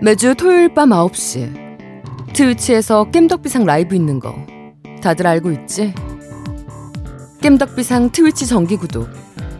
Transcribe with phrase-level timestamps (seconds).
[0.00, 2.32] 매주 토요일 밤 9시.
[2.32, 4.34] 트위치에서 겜덕비상 라이브 있는 거.
[5.02, 5.92] 다들 알고 있지?
[7.42, 9.08] 겜덕비상 트위치 정기 구독.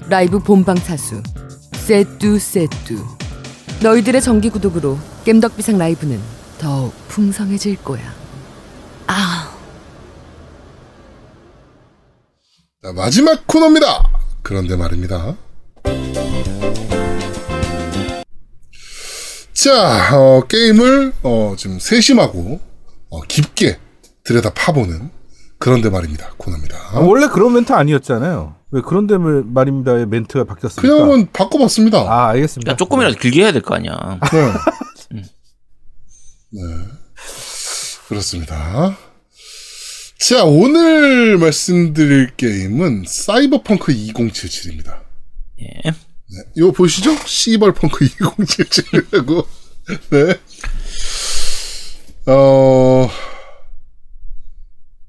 [0.08, 1.22] 라이브 본방 사수.
[1.74, 3.04] 세뚜 세뚜.
[3.82, 6.20] 너희들의 정기 구독으로 겜덕비상 라이브는
[6.58, 8.02] 더욱 풍성해질 거야.
[9.08, 9.52] 아.
[12.82, 14.08] 자, 마지막 코너입니다.
[14.42, 15.36] 그런데 말입니다.
[19.62, 22.60] 자, 어, 게임을 어, 좀 세심하고
[23.10, 23.78] 어, 깊게
[24.24, 25.10] 들여다 파보는
[25.58, 26.32] 그런데 말입니다.
[26.36, 26.76] 코너입니다.
[26.92, 28.54] 아, 원래 그런 멘트 아니었잖아요.
[28.70, 30.82] 왜 그런 데물 말입니다의 멘트가 바뀌었습니까?
[30.82, 31.98] 그냥 한번 바꿔봤습니다.
[32.02, 32.72] 아 알겠습니다.
[32.72, 34.20] 야, 조금이라도 길게 해야 될 거 아니야.
[34.30, 34.52] 네.
[36.52, 36.62] 네.
[38.08, 38.96] 그렇습니다.
[40.20, 45.00] 자, 오늘 말씀드릴 게임은 사이버펑크 2077입니다.
[45.62, 45.92] 예.
[46.30, 46.42] 네.
[46.56, 47.14] 이거 보시죠?
[47.26, 49.46] 시벌펑크 2077이라고.
[50.10, 50.40] 네.
[52.30, 53.10] 어,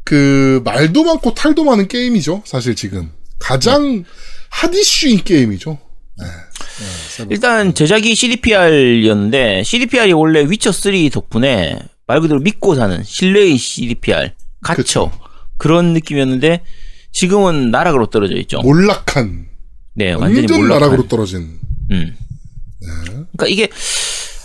[0.05, 2.43] 그, 말도 많고 탈도 많은 게임이죠.
[2.45, 3.11] 사실 지금.
[3.37, 4.05] 가장
[4.49, 5.77] 핫이슈인 게임이죠.
[6.17, 6.25] 네.
[6.25, 14.31] 네, 일단 제작이 CDPR이었는데 CDPR이 원래 위쳐 3 덕분에 말 그대로 믿고 사는 신뢰의 CDPR
[14.61, 15.11] 갇혀 그쵸.
[15.57, 16.63] 그런 느낌이었는데
[17.11, 18.61] 지금은 나락으로 떨어져 있죠.
[18.61, 19.48] 몰락한.
[19.99, 20.69] 네, 완전히 완전.
[20.69, 21.59] 나락으로 떨어진.
[21.91, 22.15] 음.
[22.79, 23.67] 그러니까 이게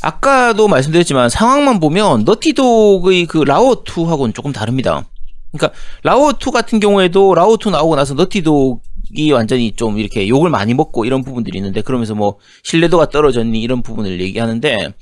[0.02, 5.06] 아까도 말씀드렸지만 상황만 보면 너티독의 그 라오 2하고는 조금 다릅니다.
[5.52, 10.74] 그러니까 라오 2 같은 경우에도 라오 2 나오고 나서 너티독이 완전히 좀 이렇게 욕을 많이
[10.74, 14.92] 먹고 이런 부분들이 있는데 그러면서 뭐 신뢰도가 떨어졌니 이런 부분을 얘기하는데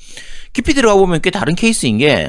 [0.52, 2.28] 깊이 들어가 보면 꽤 다른 케이스인 게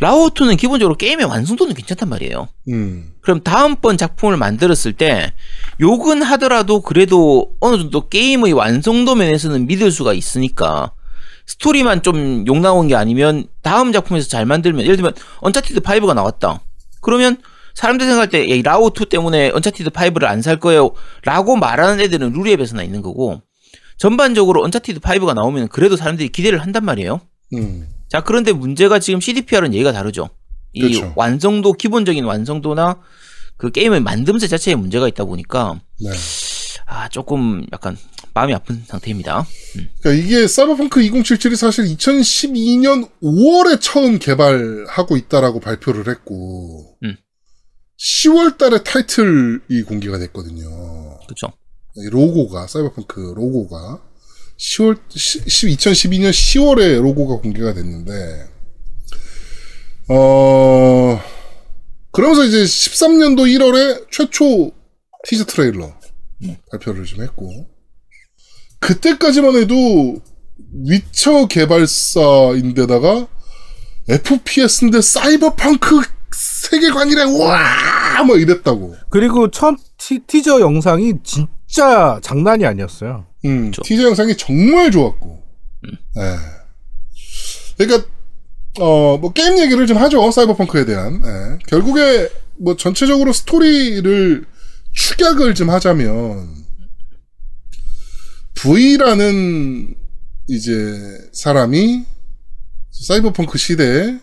[0.00, 2.48] 라오 2는 기본적으로 게임의 완성도는 괜찮단 말이에요.
[2.70, 3.12] 음.
[3.20, 5.32] 그럼 다음번 작품을 만들었을 때
[5.80, 10.92] 욕은 하더라도 그래도 어느 정도 게임의 완성도 면에서는 믿을 수가 있으니까
[11.46, 16.60] 스토리만 좀 욕 나온 게 아니면 다음 작품에서 잘 만들면 예를 들면 언차티드 5가 나왔다.
[17.00, 17.36] 그러면
[17.74, 20.92] 사람들 생각할 때 야, 라오 2 때문에 언차티드 5를 안 살 거예요.
[21.24, 23.40] 라고 말하는 애들은 루리웹에서나 있는 거고
[23.96, 27.20] 전반적으로 언차티드 5가 나오면 그래도 사람들이 기대를 한단 말이에요.
[27.54, 27.88] 음.
[28.08, 30.28] 자, 그런데 문제가 지금 CDPR은 얘기가 다르죠.
[30.74, 31.12] 이 그렇죠.
[31.16, 32.98] 완성도, 기본적인 완성도나
[33.62, 36.10] 그 게임의 만듦새 자체에 문제가 있다 보니까, 네.
[36.84, 37.96] 아, 조금 약간
[38.34, 39.46] 마음이 아픈 상태입니다.
[40.00, 47.16] 그러니까 이게 사이버펑크 2077이 사실 2012년 5월에 처음 개발하고 있다라고 발표를 했고, 음.
[48.00, 51.20] 10월 달에 타이틀이 공개가 됐거든요.
[51.98, 54.02] 이 로고가, 사이버펑크 로고가
[54.58, 58.48] 10월, 10, 2012년 10월에 로고가 공개가 됐는데,
[60.08, 61.20] 어,
[62.12, 64.70] 그러면서 이제 13년도 1월에 최초
[65.24, 65.92] 티저 트레일러
[66.70, 67.68] 발표를 좀 했고,
[68.80, 70.20] 그때까지만 해도
[70.84, 73.28] 위쳐 개발사인데다가
[74.08, 76.02] FPS인데 사이버펑크
[76.34, 78.22] 세계관이래, 와!
[78.24, 78.96] 뭐 이랬다고.
[79.10, 83.26] 그리고 첫 티, 티저 영상이 진짜 장난이 아니었어요.
[83.44, 83.70] 음.
[83.70, 85.42] 티저 영상이 정말 좋았고.
[86.18, 86.36] 예.
[87.76, 88.08] 그러니까,
[88.80, 90.30] 어, 뭐, 게임 얘기를 좀 하죠.
[90.30, 91.22] 사이버펑크에 대한.
[91.24, 91.58] 예.
[91.66, 92.28] 결국에,
[92.58, 94.44] 뭐, 전체적으로 스토리를
[94.92, 96.48] 축약을 좀 하자면,
[98.54, 99.94] V라는,
[100.48, 100.98] 이제,
[101.32, 102.04] 사람이,
[102.90, 104.18] 사이버펑크 시대에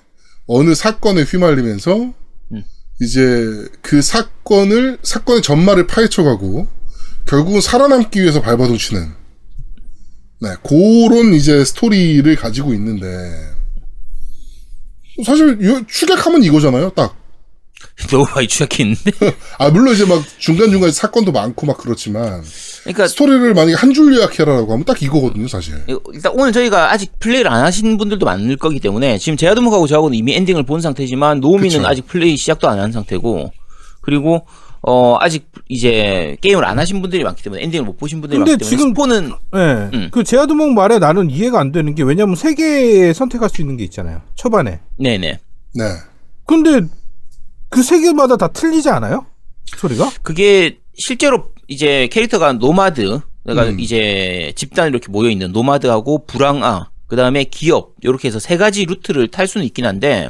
[0.48, 2.14] 어느 사건에 휘말리면서,
[2.52, 2.64] 음.
[3.02, 6.80] 이제, 그 사건을, 사건의 전말을 파헤쳐가고,
[7.30, 9.14] 결국은 살아남기 위해서 발버둥치는
[10.42, 13.08] 네 그런 이제 스토리를 가지고 있는데
[15.24, 17.16] 사실 요- 축약하면 이거잖아요 딱.
[18.10, 19.12] 너무 많이 추약해 있는데.
[19.58, 22.44] 아 물론 이제 막 중간 중간 에 사건도 많고 막 그렇지만
[22.84, 25.76] 그러니까, 스토리를 만약에 한 줄 요약해라라고 하면 딱 이거거든요 사실.
[26.14, 30.34] 일단 오늘 저희가 아직 플레이를 안 하신 분들도 많을 거기 때문에, 지금 제아드목하고 저하고는 이미
[30.36, 31.88] 엔딩을 본 상태지만, 노우미는 그쵸.
[31.88, 33.52] 아직 플레이 시작도 안 한 상태고,
[34.02, 34.46] 그리고,
[34.82, 38.64] 어, 아직 이제 게임을 안 하신 분들이 많기 때문에, 엔딩을 못 보신 분들이 근데 많기
[38.66, 39.98] 때문에, 지금- 스포는, 예.
[39.98, 40.10] 음.
[40.12, 43.84] 그 제아드몽 말에 나는 이해가 안 되는 게 왜냐면 세 개 선택할 수 있는 게
[43.86, 44.22] 있잖아요.
[44.36, 44.80] 초반에.
[44.98, 45.40] 네 네.
[45.76, 45.84] 네.
[46.46, 46.82] 근데
[47.70, 49.26] 그 세 개마다 다 틀리지 않아요?
[49.78, 50.10] 소리가?
[50.24, 53.80] 그게 실제로 이제 캐릭터가 노마드, 그러니까 음.
[53.80, 59.28] 이제 집단 이렇게 모여 있는 노마드하고 부랑아, 그 다음에 기업 이렇게 해서 세 가지 루트를
[59.28, 60.30] 탈 수는 있긴 한데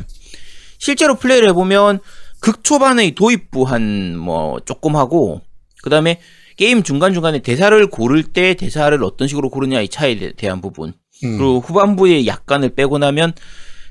[0.80, 2.00] 실제로 플레이를 해보면
[2.42, 5.42] 극초반의 도입부 한 뭐 조금 하고
[5.82, 6.20] 그 다음에
[6.58, 10.94] 게임 중간 중간에 대사를 고를 때 대사를 어떤 식으로 고르냐의 차이에 대한 부분
[11.24, 11.38] 음.
[11.38, 13.34] 그리고 후반부에 약간을 빼고 나면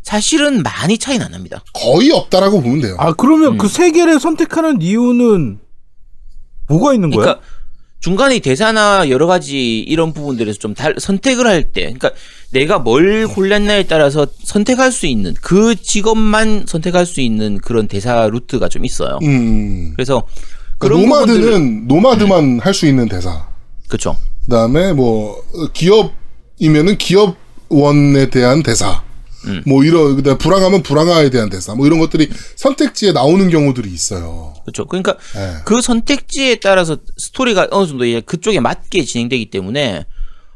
[0.02, 1.62] 사실은 많이 차이는 안 납니다.
[1.74, 2.96] 거의 없다라고 보면 돼요.
[2.98, 3.58] 아 그러면 음.
[3.58, 5.58] 그 세 개를 선택하는 이유는
[6.68, 7.24] 뭐가 있는 거야?
[7.24, 7.46] 그러니까
[8.00, 12.12] 중간에 이 대사나 여러 가지 이런 부분들에서 좀 달, 선택을 할 때, 그러니까
[12.52, 18.68] 내가 뭘 골랐냐에 따라서 선택할 수 있는 그 직업만 선택할 수 있는 그런 대사 루트가
[18.68, 19.18] 좀 있어요.
[19.22, 19.92] 음.
[19.94, 20.22] 그래서
[20.78, 23.48] 그러니까 노마드는 노마드만 할수 있는 대사.
[23.88, 24.16] 그렇죠.
[24.44, 29.02] 그다음에 뭐 어, 기업이면은 기업원에 대한 대사.
[29.46, 29.62] 음.
[29.66, 31.74] 뭐 이런 그다음 불황하면 불황화에 대한 대사.
[31.74, 34.54] 뭐 이런 것들이 선택지에 나오는 경우들이 있어요.
[34.64, 34.86] 그렇죠.
[34.86, 35.62] 그러니까 예.
[35.64, 40.06] 그 선택지에 따라서 스토리가 어느 정도 이제 그쪽에 맞게 진행되기 때문에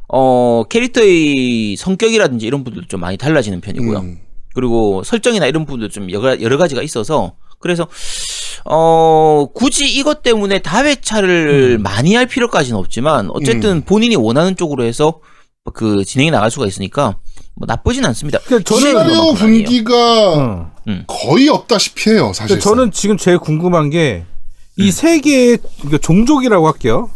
[0.09, 3.99] 어 캐릭터의 성격이라든지 이런 부분도 좀 많이 달라지는 편이고요.
[3.99, 4.19] 음.
[4.55, 7.87] 그리고 설정이나 이런 부분도 좀 여러, 여러 가지가 있어서 그래서
[8.65, 11.83] 어 굳이 이것 때문에 다회차를 음.
[11.83, 15.21] 많이 할 필요까지는 없지만 어쨌든 본인이 원하는 쪽으로 해서
[15.73, 17.17] 그 진행이 나갈 수가 있으니까
[17.55, 18.39] 뭐 나쁘진 않습니다.
[18.45, 19.35] 그러니까 저는- 시나리오.
[19.35, 19.95] 분기가
[20.37, 20.73] 어.
[21.07, 22.57] 거의 없다시피 해요, 사실.
[22.57, 24.25] 근데 저는 지금 제일 궁금한 게
[24.77, 27.11] 이세 개의 그러니까 종족이라고 할게요.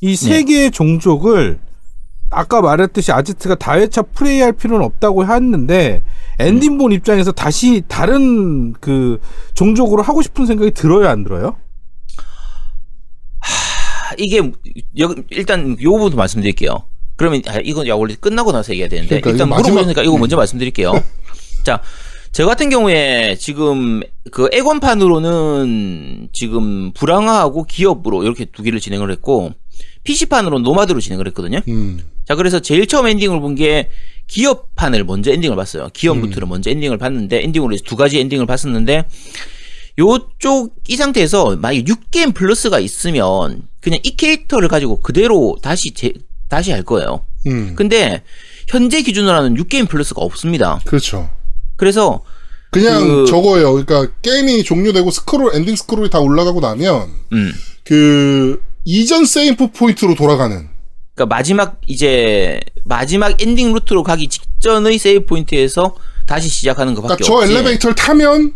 [0.00, 0.42] 이세 네.
[0.44, 1.60] 개의 종족을
[2.30, 6.02] 아까 말했듯이 아지트가 다회차 플레이할 필요는 없다고 했는데
[6.40, 9.20] 엔딩본 입장에서 다시 다른 그
[9.54, 11.56] 종족으로 하고 싶은 생각이 들어요, 안 들어요?
[13.40, 14.38] 아, 이게
[14.98, 16.84] 여- 일단 요 부분도 말씀드릴게요.
[17.22, 20.92] 그러면 아, 이건 야 원래 끝나고 나서 얘기해야 되는데 그러니까 일단 물어보니까 이거 먼저 말씀드릴게요.
[21.62, 21.80] 자,
[22.32, 24.00] 저 같은 경우에 지금
[24.32, 29.52] 그 액원판으로는 지금 불황화하고 기업으로 이렇게 두 개를 진행을 했고
[30.02, 31.60] PC판으로 노마드로 진행을 했거든요.
[31.68, 32.00] 음.
[32.26, 33.88] 자, 그래서 제일 처음 엔딩을 본 게
[34.26, 35.90] 기업판을 먼저 엔딩을 봤어요.
[35.92, 36.32] 기업 음.
[36.48, 39.04] 먼저 엔딩을 봤는데 엔딩으로 이제 두 가지 엔딩을 봤었는데
[39.98, 46.12] 요쪽 이 상태에서 만약에 new game plus가 있으면 그냥 이 캐릭터를 가지고 그대로 다시 제,
[46.52, 47.24] 다시 할 거예요.
[47.46, 47.72] 음.
[47.74, 48.22] 근데
[48.68, 50.80] 현재 기준으로는 new game plus가 없습니다.
[50.84, 51.30] 그렇죠.
[51.76, 52.22] 그래서
[52.70, 53.72] 그냥 그- 저거예요.
[53.72, 57.52] 그러니까 게임이 종료되고 스크롤 엔딩 스크롤이 다 올라가고 나면 음.
[57.84, 60.68] 그 이전 save point로 돌아가는
[61.14, 65.96] 그러니까 마지막 이제 마지막 엔딩 루트로 가기 직전의 save point에서
[66.26, 67.52] 다시 시작하는 것밖에 그러니까 저 없지.
[67.54, 68.52] 엘리베이터를 타면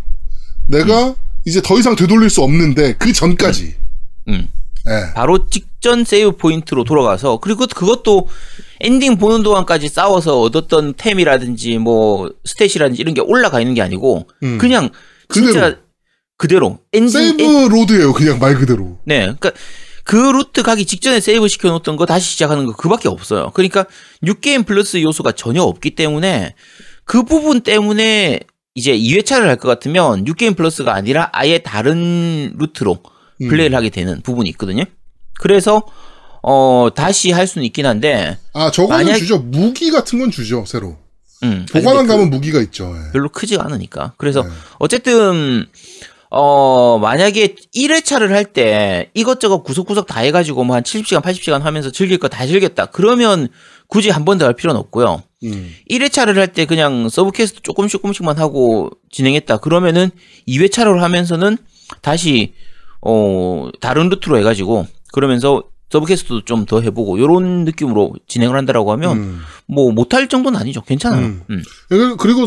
[0.69, 1.15] 내가
[1.47, 3.75] 이제 더 이상 되돌릴 수 없는데 그 전까지.
[4.29, 4.49] 음.
[4.89, 5.13] 예.
[5.15, 8.29] 바로 직전 save point로 돌아가서 그리고 그것도
[8.81, 14.59] 엔딩 보는 동안까지 싸워서 얻었던 템이라든지 뭐 stat이라든지 이런 게 올라가 있는 게 아니고 음.
[14.59, 14.91] 그냥
[15.29, 15.53] 그대로.
[15.53, 15.77] 진짜
[16.39, 18.13] 그대로 엔딩 save 엔- load예요.
[18.13, 18.99] 그냥 말 그대로.
[19.05, 19.51] 네 그러니까
[20.05, 23.51] 그 루트 가기 직전에 save 시켜 놓던 거 다시 시작하는 거 그밖에 없어요.
[23.55, 23.87] 그러니까
[24.25, 26.55] new game plus 요소가 전혀 없기 때문에
[27.05, 28.41] 그 부분 때문에
[28.77, 33.11] 이제 2회차를 할 것 같으면 new game plus가 아니라 아예 다른 루트로 음.
[33.39, 34.85] 플레이를 하게 되는 부분이 있거든요.
[35.39, 35.83] 그래서
[36.43, 39.39] 어 다시 할 수는 있긴 한데 아 저거는 만약- 주죠.
[39.39, 40.65] 무기 같은 건 주죠.
[40.67, 40.97] 새로.
[41.43, 42.95] 음, 보관함 근데 그 가면 무기가 있죠.
[42.97, 43.13] 예.
[43.13, 44.15] 별로 크지가 않으니까.
[44.17, 44.49] 그래서 네.
[44.79, 45.67] 어쨌든
[46.31, 52.19] 어 만약에 1회차를 할 때 이것저것 구석구석 다 해가지고 뭐 한 70시간 80시간 하면서 즐길
[52.19, 52.87] 거 다 즐겼다.
[52.87, 53.49] 그러면
[53.89, 55.23] 굳이 한 번 더 할 필요는 없고요.
[55.45, 55.75] 음.
[55.91, 59.59] 1회차를 할 때 그냥 sub quest 조금씩 조금씩만 하고 진행했다.
[59.59, 60.11] 그러면은
[60.49, 61.59] 2회차를 하면서는
[62.03, 62.55] 다시
[63.09, 69.17] 어 다른 루트로 해가지고 그러면서 sub quest도 좀 더 해보고 요런 느낌으로 진행을 한다라고 하면
[69.17, 69.41] 음.
[69.67, 70.83] 뭐 못할 정도는 아니죠.
[70.83, 71.25] 괜찮아요.
[71.27, 71.43] 음.
[71.51, 71.63] 음.
[71.89, 72.47] 그리고- 그리고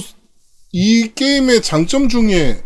[0.74, 2.62] 이 게임의 장점 중에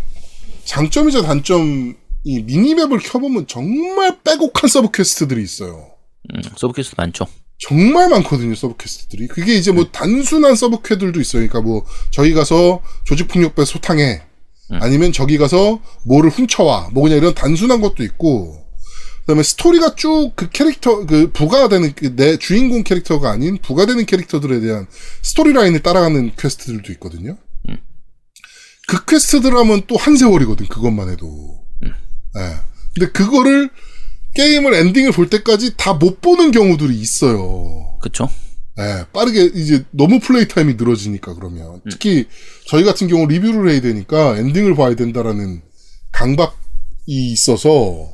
[0.65, 5.91] 장점이자 단점 이 minimap을 켜보면 정말 빼곡한 sub quest들이 있어요.
[6.33, 7.27] 음, sub quest 많죠.
[7.59, 9.27] 정말 많거든요, sub quest들이.
[9.27, 11.47] 그게 이제 뭐 단순한 sub 퀘들도 있어요.
[11.47, 14.21] 그러니까 뭐 저기 가서 조직폭력배 소탕해.
[14.71, 14.79] 음.
[14.81, 16.89] 아니면 저기 가서 뭐를 훔쳐와.
[16.93, 18.61] 뭐 그냥 이런 단순한 것도 있고.
[19.21, 24.85] 그다음에 스토리가 쭉 그 캐릭터 그 부가되는 그내 주인공 캐릭터가 아닌 부가되는 캐릭터들에 대한
[25.21, 27.37] 스토리 라인을 따라가는 퀘스트들도 있거든요.
[27.69, 27.77] 음.
[28.87, 30.67] 그 퀘스트들 하면 또 한 세월이거든.
[30.67, 31.63] 그것만 해도.
[31.83, 31.93] 음.
[32.37, 32.55] 예.
[32.95, 33.69] 근데 그거를
[34.35, 37.97] 게임을 엔딩을 볼 때까지 다 못 보는 경우들이 있어요.
[38.01, 38.29] 그쵸?
[38.79, 41.81] 예, 빠르게 이제 너무 플레이 타임이 늘어지니까 그러면.
[41.91, 42.25] 특히
[42.67, 45.61] 저희 같은 경우 리뷰를 해야 되니까 엔딩을 봐야 된다라는
[46.11, 46.51] 강박이
[47.07, 48.11] 있어서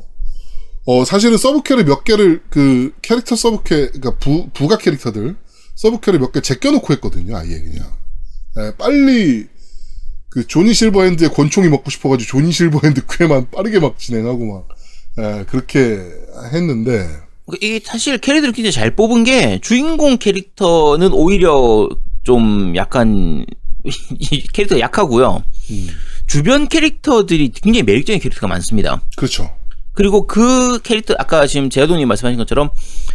[0.85, 5.35] 어 사실은 서브캐를 몇 개를 그 캐릭터 서브캐 그러니까 부 부가 캐릭터들
[5.75, 7.93] 서브캐를 몇 개 제껴놓고 했거든요 아예 그냥.
[8.57, 9.47] 예, 빨리
[10.29, 14.67] 그 조니 실버핸드의 권총이 먹고 싶어가지고 조니 실버핸드 퀘만 빠르게 막 진행하고 막
[15.19, 15.99] 예, 그렇게
[16.53, 17.07] 했는데
[17.61, 21.89] 이게 사실 캐릭터를 굉장히 잘 뽑은 게 주인공 캐릭터는 오히려
[22.23, 23.45] 좀 약간
[24.19, 25.43] 이 캐릭터가 약하고요.
[25.71, 25.87] 음,
[26.27, 29.01] 주변 캐릭터들이 굉장히 매력적인 캐릭터가 많습니다.
[29.15, 29.49] 그렇죠
[29.93, 32.69] 그리고 그 캐릭터 아까 지금 제아동님 말씀하신 것처럼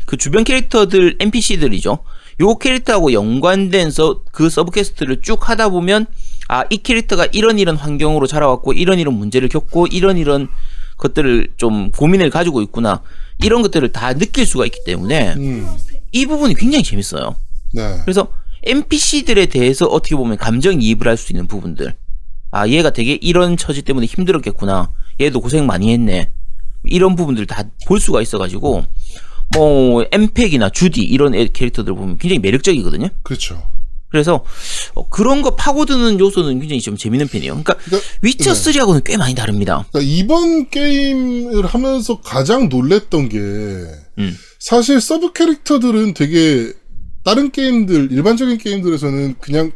[0.07, 1.99] 그 주변 캐릭터들 NPC들이죠.
[2.41, 6.07] 요 캐릭터하고 연관된 서, 그 서브 퀘스트를 쭉 하다 보면
[6.49, 10.49] 아 이 캐릭터가 이런 이런 환경으로 자라왔고 이런 이런 문제를 겪고 이런 이런
[10.99, 13.03] 것들을 좀 고민을 가지고 있구나.
[13.39, 15.69] 이런 것들을 다 느낄 수가 있기 때문에 음.
[16.13, 17.35] 이 부분이 굉장히 재밌어요.
[17.73, 17.99] 네.
[18.05, 18.29] 그래서
[18.63, 21.95] NPC들에 대해서 어떻게 보면 감정 이입을 할 수 있는 부분들.
[22.51, 24.91] 아, 얘가 되게 이런 처지 때문에 힘들었겠구나.
[25.21, 26.31] 얘도 고생 많이 했네.
[26.85, 28.85] 이런 부분들 다 볼 수가 있어가지고,
[29.55, 33.09] 뭐, 팬앰이나 주디 이런 애- 캐릭터들 보면 굉장히 매력적이거든요.
[33.23, 33.63] 그렇죠.
[34.15, 34.45] 그래서
[34.95, 37.51] 어, 그런 거 파고드는 요소는 굉장히 좀 재밌는 편이에요.
[37.51, 38.71] 그러니까 그러니까, 위쳐 네.
[38.71, 39.85] 3하고는 꽤 많이 다릅니다.
[39.91, 44.37] 그러니까 이번 게임을 하면서 가장 놀랬던 게 음.
[44.61, 46.73] 사실 서브 캐릭터들은 되게
[47.25, 49.73] 다른 게임들 일반적인 게임들에서는 그냥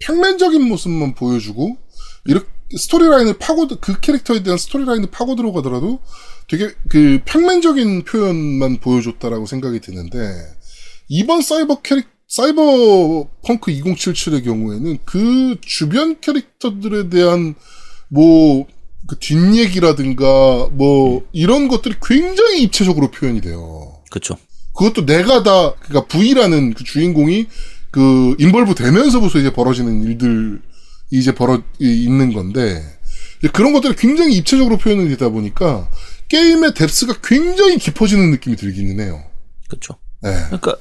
[0.00, 1.78] 평면적인 모습만 보여주고
[2.26, 6.00] 이렇게 스토리라인을 파고 그 캐릭터에 대한 스토리라인을 파고 들어가더라도
[6.46, 10.18] 되게 그 평면적인 표현만 보여줬다라고 생각이 드는데
[11.08, 17.54] 이번 사이버 캐릭 사이버 펑크 2077의 경우에는 그 주변 캐릭터들에 대한
[18.08, 18.66] 뭐,
[19.06, 23.98] 그 뒷얘기라든가, 뭐, 이런 것들이 굉장히 입체적으로 표현이 돼요.
[24.10, 24.38] 그렇죠.
[24.74, 27.48] 그것도 내가 다, 그니까 V라는 그 주인공이
[27.90, 30.58] 그, involve 되면서부터 이제 벌어지는 일들이
[31.10, 32.82] 이제 벌어, 이- 있는 건데,
[33.52, 35.90] 그런 것들이 굉장히 입체적으로 표현이 되다 보니까,
[36.28, 39.22] 게임의 depth가 굉장히 깊어지는 느낌이 들기는 해요.
[39.68, 39.98] 그렇죠.
[40.22, 40.30] 네.
[40.46, 40.76] 그러니까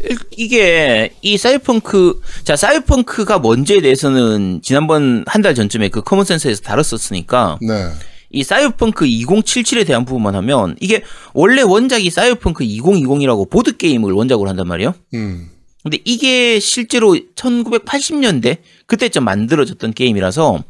[0.00, 6.62] 일- 이게 이 사이버펑크 자 사이버펑크가 뭔지에 대해서는 지난번 한 달 전쯤에 그 common sense에서
[6.62, 7.90] 다뤘었으니까 네.
[8.30, 11.02] 이 사이버펑크 2077에 대한 부분만 하면 이게
[11.34, 14.94] 원래 원작이 사이버펑크 2020이라고 보드 게임을 원작으로 한단 말이에요.
[15.14, 15.48] 음.
[15.82, 20.62] 근데 이게 실제로 1980년대 그때쯤 만들어졌던 게임이라서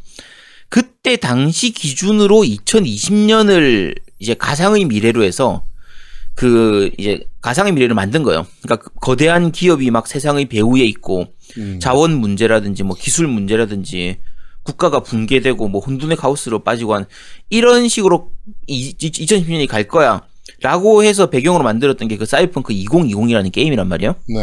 [0.68, 5.62] 그때 당시 기준으로 2020년을 이제 가상의 미래로 해서
[6.38, 8.46] 그 이제 가상의 미래를 만든 거예요.
[8.62, 11.26] 그러니까 그 거대한 기업이 막 세상의 배후에 있고
[11.56, 11.80] 음.
[11.82, 14.18] 자원 문제라든지 뭐 기술 문제라든지
[14.62, 17.06] 국가가 붕괴되고 뭐 혼돈의 카오스로 빠지고 한
[17.50, 18.30] 이런 식으로
[18.68, 20.22] 2010년이 갈 거야.
[20.60, 24.14] 라고 해서 배경으로 만들었던 게 그 사이버펑크 2020이라는 게임이란 말이에요.
[24.28, 24.38] 네.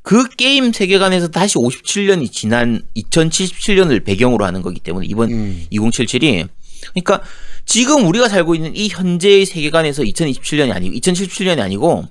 [0.00, 5.66] 그 게임 세계관에서 다시 57년이 지난 2077년을 배경으로 하는 거기 때문에 이번 음.
[5.70, 6.48] 2077이
[6.94, 7.22] 그러니까
[7.66, 12.04] 지금 우리가 살고 있는 이 현재의 세계관에서 2027년이 아니고 2077년이 아니고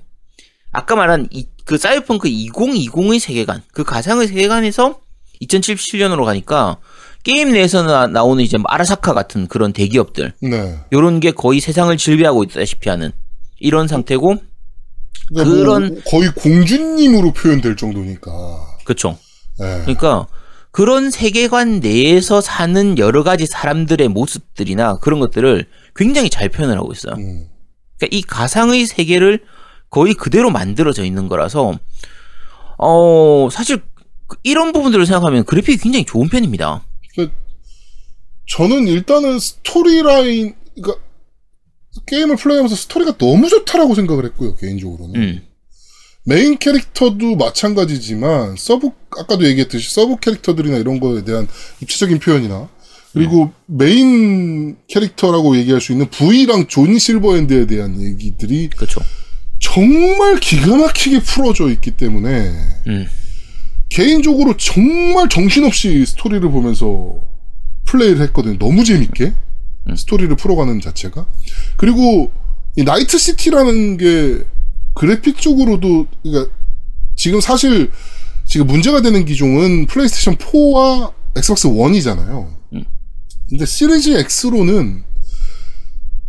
[0.72, 5.00] 아까 말한 이, 그 사이버펑크 2020의 세계관 그 가상의 세계관에서
[5.42, 6.76] 2077년으로 가니까
[7.22, 10.78] 게임 내에서 나, 나오는 이제 뭐 아라사카 같은 그런 대기업들 네.
[10.92, 13.10] 요런 게 거의 세상을 지배하고 있다시피 하는
[13.58, 14.36] 이런 상태고
[15.28, 18.30] 그러니까 뭐 그런- 거의 공주님으로 표현될 정도니까.
[18.84, 19.18] 그쵸
[19.58, 19.80] 네.
[19.80, 20.26] 그러니까
[20.76, 25.64] 그런 세계관 내에서 사는 여러 가지 사람들의 모습들이나 그런 것들을
[25.94, 27.14] 굉장히 잘 표현을 하고 있어요.
[27.14, 27.48] 음.
[27.96, 29.42] 그러니까 이 가상의 세계를
[29.88, 31.78] 거의 그대로 만들어져 있는 거라서
[32.76, 33.80] 어 사실
[34.26, 36.84] 그- 이런 부분들을 생각하면 그래픽이 굉장히 좋은 편입니다.
[38.46, 41.02] 저는 일단은 스토리 라인, 그러니까
[42.04, 45.20] 게임을 플레이하면서 스토리가 너무 좋다라고 생각을 했고요, 개인적으로는.
[45.22, 45.42] 음,
[46.28, 51.46] 메인 캐릭터도 마찬가지지만, 서브, 아까도 얘기했듯이 서브 캐릭터들이나 이런 거에 대한
[51.80, 52.68] 입체적인 표현이나,
[53.12, 59.00] 그리고 메인 캐릭터라고 얘기할 수 있는 V랑 조니 실버핸드에 대한 얘기들이 그렇죠.
[59.60, 62.52] 정말 기가 막히게 풀어져 있기 때문에,
[62.88, 63.06] 음,
[63.88, 67.20] 개인적으로 정말 정신없이 스토리를 보면서
[67.84, 68.58] 플레이를 했거든요.
[68.58, 69.32] 너무 재밌게.
[69.88, 69.96] 음.
[69.96, 71.24] 스토리를 풀어가는 자체가.
[71.76, 72.32] 그리고
[72.74, 74.44] 이 나이트 시티라는 게
[74.96, 76.52] 그래픽적으로도 그러니까
[77.14, 77.90] 지금 사실
[78.44, 82.48] 지금 문제가 되는 기종은 플레이스테이션 4와 엑스박스 1이잖아요.
[82.72, 82.84] 음.
[83.48, 84.10] 근데 시리즈
[84.44, 85.04] X로는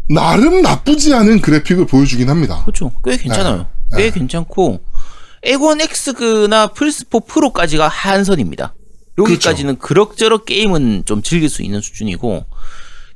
[0.10, 2.62] 나름 나쁘지 않은 그래픽을 보여주긴 합니다.
[2.64, 2.92] 그렇죠.
[3.04, 3.68] 꽤 괜찮아요.
[3.92, 3.98] 네.
[3.98, 4.82] 꽤 괜찮고
[5.44, 8.74] 에곤 X나 플스4 프로까지가 한선입니다.
[9.18, 12.46] 여기까지는 그럭저럭 게임은 좀 즐길 수 있는 수준이고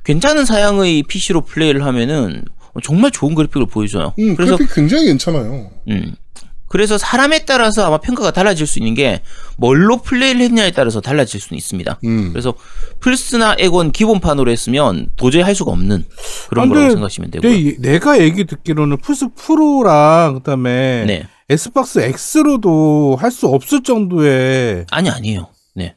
[0.04, 2.44] 괜찮은 사양의 PC로 플레이를 하면은
[2.82, 4.14] 정말 좋은 그래픽을 보여줘요.
[4.18, 5.70] 음, 그래서 그래픽 굉장히 괜찮아요.
[5.88, 6.14] 음.
[6.68, 9.20] 그래서 사람에 따라서 아마 평가가 달라질 수 있는 게
[9.58, 12.00] 뭘로 플레이를 했냐에 따라서 달라질 수는 있습니다.
[12.04, 12.30] 음.
[12.32, 12.54] 그래서
[13.00, 16.04] 플스나 에곤 기본판으로 했으면 도저히 할 수가 없는
[16.48, 17.50] 그런 근데 거라고 생각하시면 되고요.
[17.52, 21.28] 내, 내가 얘기 듣기로는 플스 프로랑 그다음에 네.
[21.50, 25.48] 엑스박스 X로도 할 수 없을 정도의 아니 아니에요.
[25.74, 25.96] 네.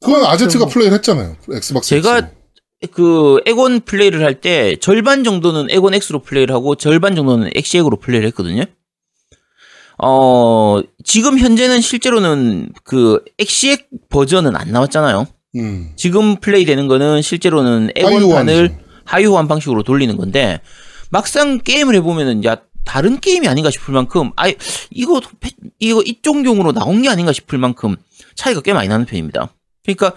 [0.00, 1.36] 그건 아제트가 뭐- 플레이를 했잖아요.
[1.52, 1.90] 엑스박스.
[1.90, 2.28] 제가 X로.
[2.92, 8.26] 그 에곤 플레이를 할 때 절반 정도는 에곤 X로 플레이를 하고 절반 정도는 엑시엑으로 플레이를
[8.28, 8.64] 했거든요.
[9.98, 15.26] 어 지금 현재는 실제로는 그 엑시엑 버전은 안 나왔잖아요.
[15.56, 15.92] 음.
[15.96, 18.84] 지금 플레이 되는 거는 실제로는 에곤판을 하위호환이죠.
[19.04, 20.60] 하위호환 방식으로 돌리는 건데
[21.10, 24.44] 막상 게임을 해보면은 야 다른 게임이 아닌가 싶을 만큼 아
[24.90, 27.96] 이거 패- 이거 이쪽용으로 나온 게 아닌가 싶을 만큼
[28.34, 29.50] 차이가 꽤 많이 나는 편입니다.
[29.84, 30.14] 그러니까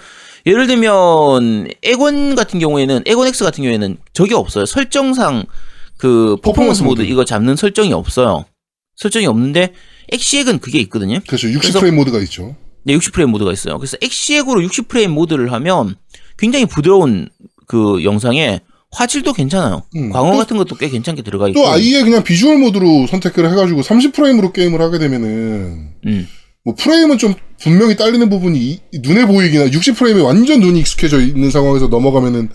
[0.48, 4.66] 예를 들면 에곤 같은 경우에는 에곤 X 같은 경우에는 저게 없어요.
[4.66, 5.44] 설정상
[5.98, 7.02] 그 퍼포먼스 퍼포먼스 모드.
[7.02, 8.46] 이거 잡는 설정이 없어요.
[8.96, 9.74] 설정이 없는데
[10.12, 11.20] 엑시엑은 그게 있거든요.
[11.28, 11.48] 그렇죠.
[11.50, 12.56] 60 그래서- 프레임 모드가 있죠.
[12.84, 13.78] 네, 60프레임 모드가 있어요.
[13.78, 15.96] 그래서 엑시엑으로 60프레임 모드를 하면
[16.38, 17.28] 굉장히 부드러운
[17.68, 18.62] 그 영상에
[18.92, 19.84] 화질도 괜찮아요.
[19.98, 20.10] 음.
[20.12, 21.60] 광원 또- 같은 것도 꽤 괜찮게 들어가 있고.
[21.62, 26.28] 또 아예 그냥 비주얼 모드로 선택을 해가지고 30 프레임으로 게임을 하게 되면은 음.
[26.68, 31.22] 뭐 프레임은 좀 분명히 딸리는 부분이 이- 눈에 보이긴 하 60 프레임에 완전 눈이 익숙해져
[31.22, 32.50] 있는 상황에서 넘어가면은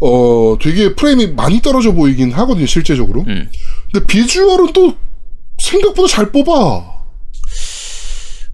[0.00, 3.24] 어 되게 프레임이 많이 떨어져 보이긴 하거든요 실제적으로.
[3.26, 3.48] 음.
[3.92, 4.94] 근데 비주얼은 또
[5.58, 6.94] 생각보다 잘 뽑아.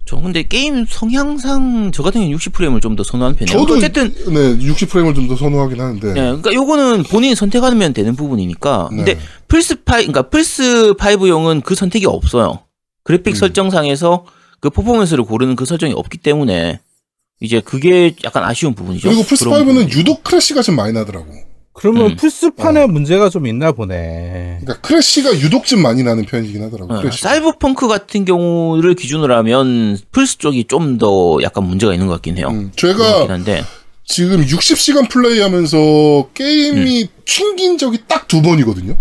[0.06, 3.58] 저 근데 게임 성향상 저 같은 경우는 60프레임을 좀 더 선호하는 편이에요.
[3.60, 6.06] 저도 어쨌든 네 60 프레임을 좀 더 선호하긴 하는데.
[6.08, 8.88] 네, 그러니까 요거는 본인이 선택하면 되는 부분이니까.
[8.88, 9.20] 근데 네.
[9.46, 12.60] 플스 5, 그러니까 플스 5용은 그 선택이 없어요.
[13.04, 13.36] 그래픽 음.
[13.36, 14.24] 설정상에서
[14.60, 16.80] 그 퍼포먼스를 고르는 그 설정이 없기 때문에
[17.40, 19.08] 이제 그게 약간 아쉬운 부분이죠.
[19.08, 19.92] 그리고 플스 그런 5는 부분이.
[19.92, 21.26] 유독 crash가 좀 많이 나더라고.
[21.72, 22.16] 그러면 음.
[22.16, 24.58] 플스판에 문제가 좀 있나 보네.
[24.60, 26.92] 그러니까 crash가 유독 좀 많이 나는 편이긴 하더라고.
[26.92, 27.10] 어.
[27.10, 32.48] 사이버펑크 같은 경우를 기준으로 하면 플스 쪽이 좀 더 약간 문제가 있는 것 같긴 해요.
[32.50, 33.62] 음, 제가 한데
[34.04, 37.08] 지금 60시간 플레이하면서 게임이 음.
[37.24, 38.96] 튕긴 적이 딱 두 번이거든요.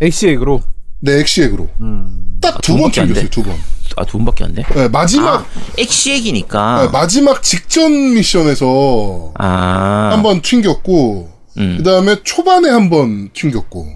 [0.00, 0.62] 엑시엑으로.
[1.00, 1.68] 네, 엑시엑으로.
[1.82, 2.38] 음.
[2.40, 3.30] 딱 아, 두번 튕겼어요, 돼?
[3.30, 3.54] 두 번.
[3.96, 4.62] 아 두 번밖에 안 돼?
[4.74, 5.46] 네, 마지막, 아
[5.78, 6.82] 엑시엑이니까.
[6.82, 10.10] 네, 마지막 직전 미션에서 아.
[10.12, 11.74] 한번 튕겼고, 음.
[11.78, 13.86] 그 다음에 초반에 한번 튕겼고,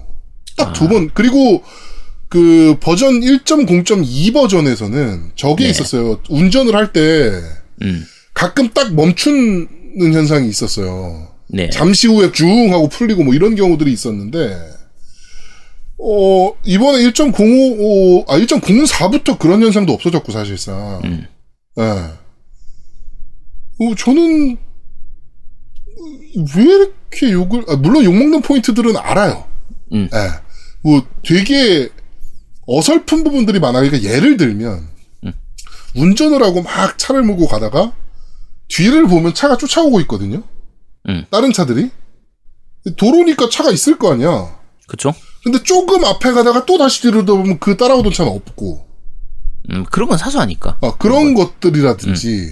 [0.57, 0.73] 딱 아.
[0.73, 1.09] 두 번.
[1.13, 1.63] 그리고
[2.29, 5.69] 그 버전 1.0.2 버전에서는 저게 네.
[5.71, 6.19] 있었어요.
[6.29, 7.31] 운전을 할때
[7.81, 8.05] 음.
[8.33, 11.27] 가끔 딱 멈추는 현상이 있었어요.
[11.49, 11.69] 네.
[11.69, 14.57] 잠시 후에 쭉 하고 풀리고 뭐 이런 경우들이 있었는데,
[16.03, 20.99] 어, 이번에 1.05, 아, 1.04부터 그런 현상도 없어졌고, 사실상.
[21.03, 21.27] 음.
[21.77, 21.83] 예.
[21.83, 24.57] 어, 저는,
[26.55, 29.45] 왜 이렇게 욕을, 아, 물론 욕먹는 포인트들은 알아요.
[29.93, 30.09] 음.
[30.11, 30.17] 예.
[30.81, 31.89] 뭐 되게
[32.65, 33.87] 어설픈 부분들이 많아요.
[33.87, 34.87] 그러니까 예를 들면,
[35.25, 35.33] 음.
[35.95, 37.93] 운전을 하고 막 차를 몰고 가다가,
[38.69, 40.41] 뒤를 보면 차가 쫓아오고 있거든요.
[41.09, 41.25] 음.
[41.29, 41.91] 다른 차들이.
[42.97, 44.59] 도로니까 차가 있을 거 아니야.
[44.87, 45.13] 그쵸?
[45.43, 48.85] 근데 조금 앞에 가다가 또 다시 뒤로 돌아보면 그 따라오던 차는 없고.
[49.71, 50.77] 음, 그런 건 사소하니까.
[50.81, 52.49] 아, 그런 것들이라든지,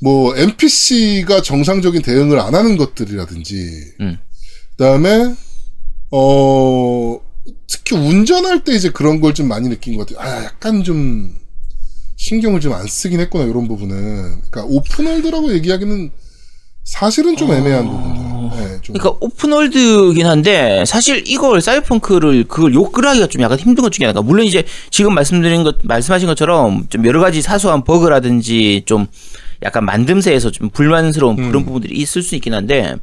[0.00, 4.18] 뭐, NPC가 정상적인 대응을 안 하는 것들이라든지, 음.
[4.76, 5.34] 그 다음에,
[6.10, 7.18] 어,
[7.66, 10.26] 특히 운전할 때 이제 그런 걸 좀 많이 느낀 것 같아요.
[10.26, 11.36] 아, 약간 좀,
[12.16, 13.96] 신경을 좀 안 쓰긴 했구나, 이런 부분은.
[14.50, 16.10] 그러니까, 오픈월드라고 얘기하기는
[16.84, 18.33] 사실은 좀 애매한 부분들.
[18.50, 18.94] 네, 좀.
[18.94, 24.22] 그러니까 오픈월드긴 한데 사실 이걸 사이버펑크를 그걸 욕을 하기가 좀 약간 힘든 것 중에 하나가
[24.22, 29.06] 물론 이제 지금 말씀드린 것 말씀하신 것처럼 좀 여러 가지 사소한 버그라든지 좀
[29.62, 31.64] 약간 만듦새에서 좀 불만스러운 그런 음.
[31.64, 32.96] 부분들이 있을 수 있긴 한데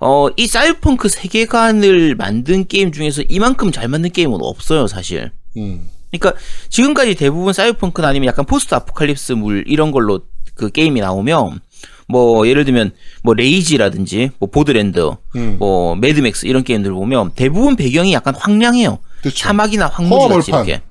[0.00, 5.32] 어 이 사이버펑크 세계관을 만든 게임 중에서 이만큼 잘 만든 게임은 없어요 사실.
[5.56, 10.20] 음, 그러니까 지금까지 대부분 사이버펑크나 아니면 약간 포스트 아포칼립스물 이런 걸로
[10.54, 11.60] 그 게임이 나오면
[12.08, 12.92] 뭐 예를 들면
[13.22, 15.56] 뭐 레이지라든지 뭐 보더랜드 음.
[15.58, 18.98] 뭐 매드맥스 이런 게임들 보면 대부분 배경이 약간 황량해요.
[19.22, 19.36] 그쵸.
[19.36, 20.50] 사막이나 황무지 같이.
[20.50, 20.82] 이렇게.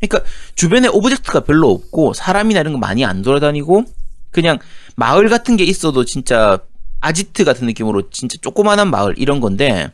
[0.00, 3.84] 그러니까 주변에 object가 별로 없고 사람이나 이런 거 많이 안 돌아다니고
[4.30, 4.58] 그냥
[4.96, 6.58] 마을 같은 게 있어도 진짜
[7.00, 9.90] 아지트 같은 느낌으로 진짜 조그만한 마을 이런 건데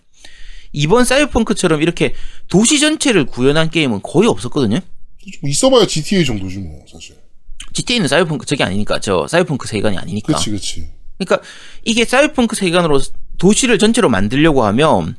[0.73, 2.15] 이번 사이버펑크처럼 이렇게
[2.49, 4.81] 도시 전체를 구현한 게임은 거의 없었거든요.
[5.41, 7.17] 좀 있어봐야 GTA 정도지, 뭐, 사실.
[7.77, 10.33] GTA는 사이버펑크 저게 아니니까 저 사이버펑크 세계관이 아니니까.
[10.33, 10.89] 그치, 그치.
[11.19, 11.47] 그러니까
[11.85, 13.01] 이게 사이버펑크 세계관으로
[13.37, 15.17] 도시를 전체로 만들려고 하면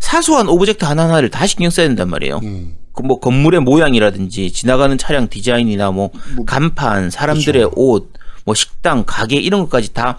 [0.00, 2.40] 사소한 object 하나하나를 다 신경 써야 된단 말이에요.
[2.42, 2.76] 음.
[2.94, 8.10] 그뭐 건물의 모양이라든지 지나가는 차량 디자인이나 뭐 뭐, 간판, 사람들의 옷,
[8.44, 10.18] 뭐 식당, 가게 이런 것까지 다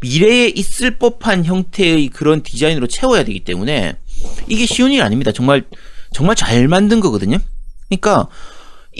[0.00, 3.96] 미래에 있을 법한 형태의 그런 디자인으로 채워야 되기 때문에
[4.48, 5.30] 이게 쉬운 일 아닙니다.
[5.30, 5.64] 정말
[6.12, 7.38] 정말 잘 만든 거거든요.
[7.88, 8.28] 그러니까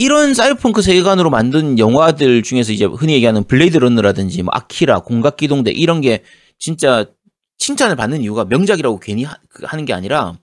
[0.00, 6.00] 이런 사이버펑크 세계관으로 만든 영화들 중에서 이제 흔히 얘기하는 블레이드 런너라든지 뭐 아키라, 공각기동대 이런
[6.00, 6.22] 게
[6.58, 7.04] 진짜
[7.58, 10.38] 칭찬을 받는 이유가 명작이라고 괜히 하, 그 하는 게 아니라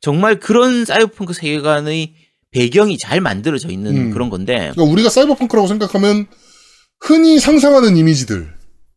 [0.00, 2.14] 정말 그런 사이버펑크 세계관의
[2.52, 4.10] 배경이 잘 만들어져 있는 음.
[4.12, 6.26] 그런 건데 그러니까 우리가 사이버펑크라고 생각하면
[7.00, 8.48] 흔히 상상하는 이미지들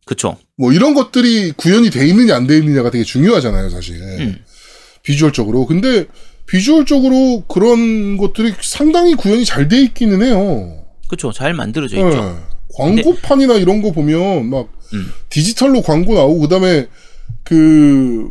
[0.06, 4.44] 그쵸 뭐 이런 것들이 구현이 돼 있느냐 안 돼 있느냐가 되게 중요하잖아요 사실 음.
[5.02, 6.06] 비주얼적으로 근데
[6.48, 12.08] 비주얼적으로 그런 것들이 상당히 구현이 잘 돼 있기는 해요 그쵸 잘 만들어져 네.
[12.08, 12.38] 있죠
[12.74, 15.12] 광고판이나 이런 거 보면 막 음.
[15.28, 16.86] 디지털로 광고 나오고 그다음에
[17.44, 18.30] 그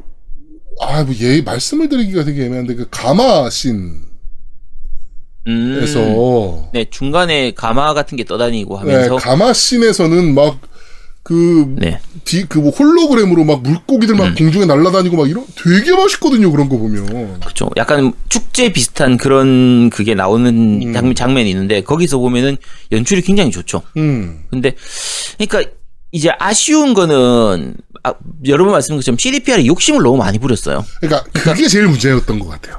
[0.80, 3.98] 아, 뭐, 얘, 말씀을 드리기가 되게 애매한데, 그, 가마신에서,
[5.48, 6.64] 음.
[6.72, 10.60] 네 중간에 가마 같은 게 떠다니고 하면서 네, 가마신에서는 막,
[11.28, 12.00] 그, 네.
[12.24, 17.42] 뒤, 그뭐 홀로그램으로 막 물고기들 막 공중에 날아다니고 막 이런, 되게 멋있거든요, 그런 거 보면.
[17.42, 17.70] 그렇죠.
[17.76, 22.56] 약간 축제 비슷한 그런 그게 나오는 장, 장면이 있는데 거기서 보면은
[22.94, 23.82] 연출이 굉장히 좋죠.
[23.98, 24.46] 음.
[24.50, 24.74] 근데
[25.38, 25.70] 그러니까
[26.14, 28.14] 이제 아쉬운 거는 아,
[28.46, 30.86] 여러 번 말씀드린 것처럼 CDPR이 욕심을 너무 많이 부렸어요.
[31.02, 32.78] 그러니까 그게 제일 문제였던 것 같아요.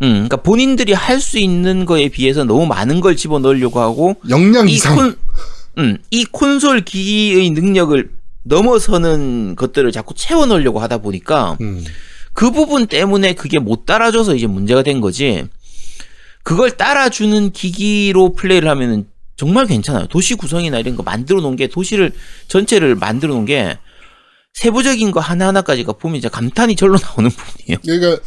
[0.00, 4.66] 음, 그러니까 본인들이 할 수 있는 거에 비해서 너무 많은 걸 집어 넣으려고 하고 역량
[4.66, 4.96] 이 이상.
[4.96, 5.14] 콘,
[5.78, 8.10] 음, 이 콘솔 기기의 능력을
[8.44, 11.84] 넘어서는 것들을 자꾸 채워 넣으려고 하다 보니까 음.
[12.32, 15.44] 그 부분 때문에 그게 못 따라줘서 이제 문제가 된 거지.
[16.42, 19.06] 그걸 따라주는 기기로 플레이를 하면은
[19.36, 20.06] 정말 괜찮아요.
[20.06, 22.12] 도시 구성이나 이런 거 만들어 놓은 게 도시를
[22.48, 23.78] 전체를 만들어 놓은 게
[24.54, 27.78] 세부적인 거 하나하나까지가 보면 이제 감탄이 절로 나오는 부분이에요.
[27.82, 28.22] 그러니까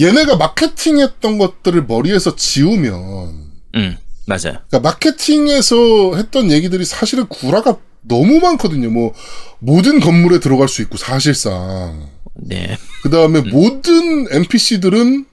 [0.00, 4.60] 얘네가 마케팅했던 것들을 머리에서 지우면 음, 맞아요.
[4.68, 8.90] 그러니까 마케팅에서 했던 얘기들이 사실은 구라가 너무 많거든요.
[8.90, 9.12] 뭐
[9.58, 12.78] 모든 건물에 들어갈 수 있고 사실상 네.
[13.02, 15.26] 그 다음에 모든 NPC들은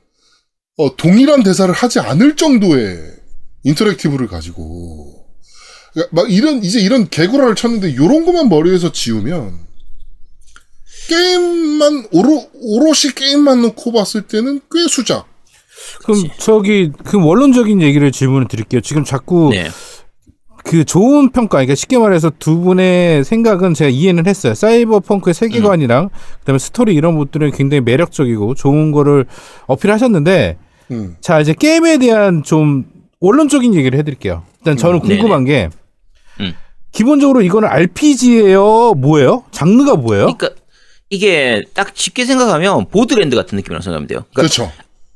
[0.78, 2.98] 어, 동일한 대사를 하지 않을 정도의
[3.64, 5.26] 인터랙티브를 가지고
[5.94, 9.68] 그러니까 막 이런 이제 이런 개구라를 쳤는데 요런 것만 머리에서 지우면
[11.08, 15.27] 게임만 오로, 오롯이 게임만 놓고 봤을 때는 꽤 수작.
[16.04, 16.24] 그럼.
[16.38, 18.82] 저기 그 원론적인 얘기를 질문을 드릴게요.
[18.82, 19.68] 지금 자꾸 네.
[20.68, 24.54] 그 좋은 평가, 그러니까 쉽게 말해서 두 분의 생각은 제가 이해는 했어요.
[24.54, 26.10] 사이버펑크의 세계관이랑
[26.40, 29.26] 그다음에 스토리 이런 것들은 굉장히 매력적이고 좋은 거를
[29.68, 30.58] 어필하셨는데
[30.92, 31.16] 음.
[31.22, 32.86] 자 이제 게임에 대한 좀
[33.20, 34.44] 원론적인 얘기를 해드릴게요.
[34.60, 35.70] 일단 저는 음, 궁금한 게
[36.42, 36.54] 음.
[36.92, 39.44] 기본적으로 이거는 RPG예요, 뭐예요?
[39.52, 40.26] 장르가 뭐예요?
[40.26, 40.50] 그러니까
[41.10, 44.26] 이게 딱 쉽게 생각하면 보더랜드 같은 느낌이라고 생각하면 돼요.
[44.34, 44.72] 그러니까 그렇죠.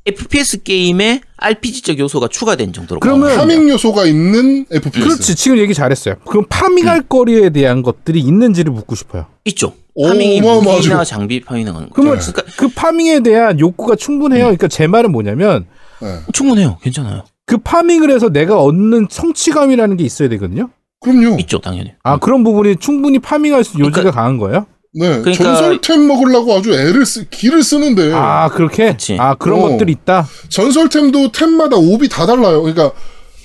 [0.06, 3.00] FPS 게임에 RPG적 요소가 추가된 정도로.
[3.00, 5.00] 그러면 farming 요소가 있는 FPS.
[5.06, 6.16] 그렇지 지금 얘기 잘했어요.
[6.28, 9.26] 그럼 farming할 거리에 대한 것들이 있는지를 묻고 싶어요.
[9.46, 9.74] 있죠.
[9.94, 10.42] 오, farming이.
[10.42, 11.94] 무기나 장비 파밍하는 거.
[11.94, 14.44] 그러면 그러니까 그 파밍에 대한 욕구가 충분해요.
[14.46, 15.66] 그러니까 제 말은 뭐냐면
[16.02, 16.20] 네.
[16.34, 16.78] 충분해요.
[16.82, 17.24] 괜찮아요.
[17.46, 20.70] 그 파밍을 해서 내가 얻는 성취감이라는 게 있어야 되거든요.
[21.02, 21.38] 그럼요.
[21.42, 21.92] 있죠, 당연히.
[22.04, 24.66] 아 그런 부분이 충분히 파밍할 수 요지가 그러니까- 강한 거예요?
[24.94, 25.08] 네.
[25.22, 28.12] 그러니까- 전설템 먹으려고 아주 애를 쓰, 기를 쓰는데.
[28.14, 28.92] 아 그렇게?
[28.92, 29.18] 그치.
[29.20, 29.70] 아 그런 어.
[29.70, 30.28] 것들이 있다.
[30.50, 32.62] 전설템도 템마다 옵이 다 달라요.
[32.62, 32.92] 그러니까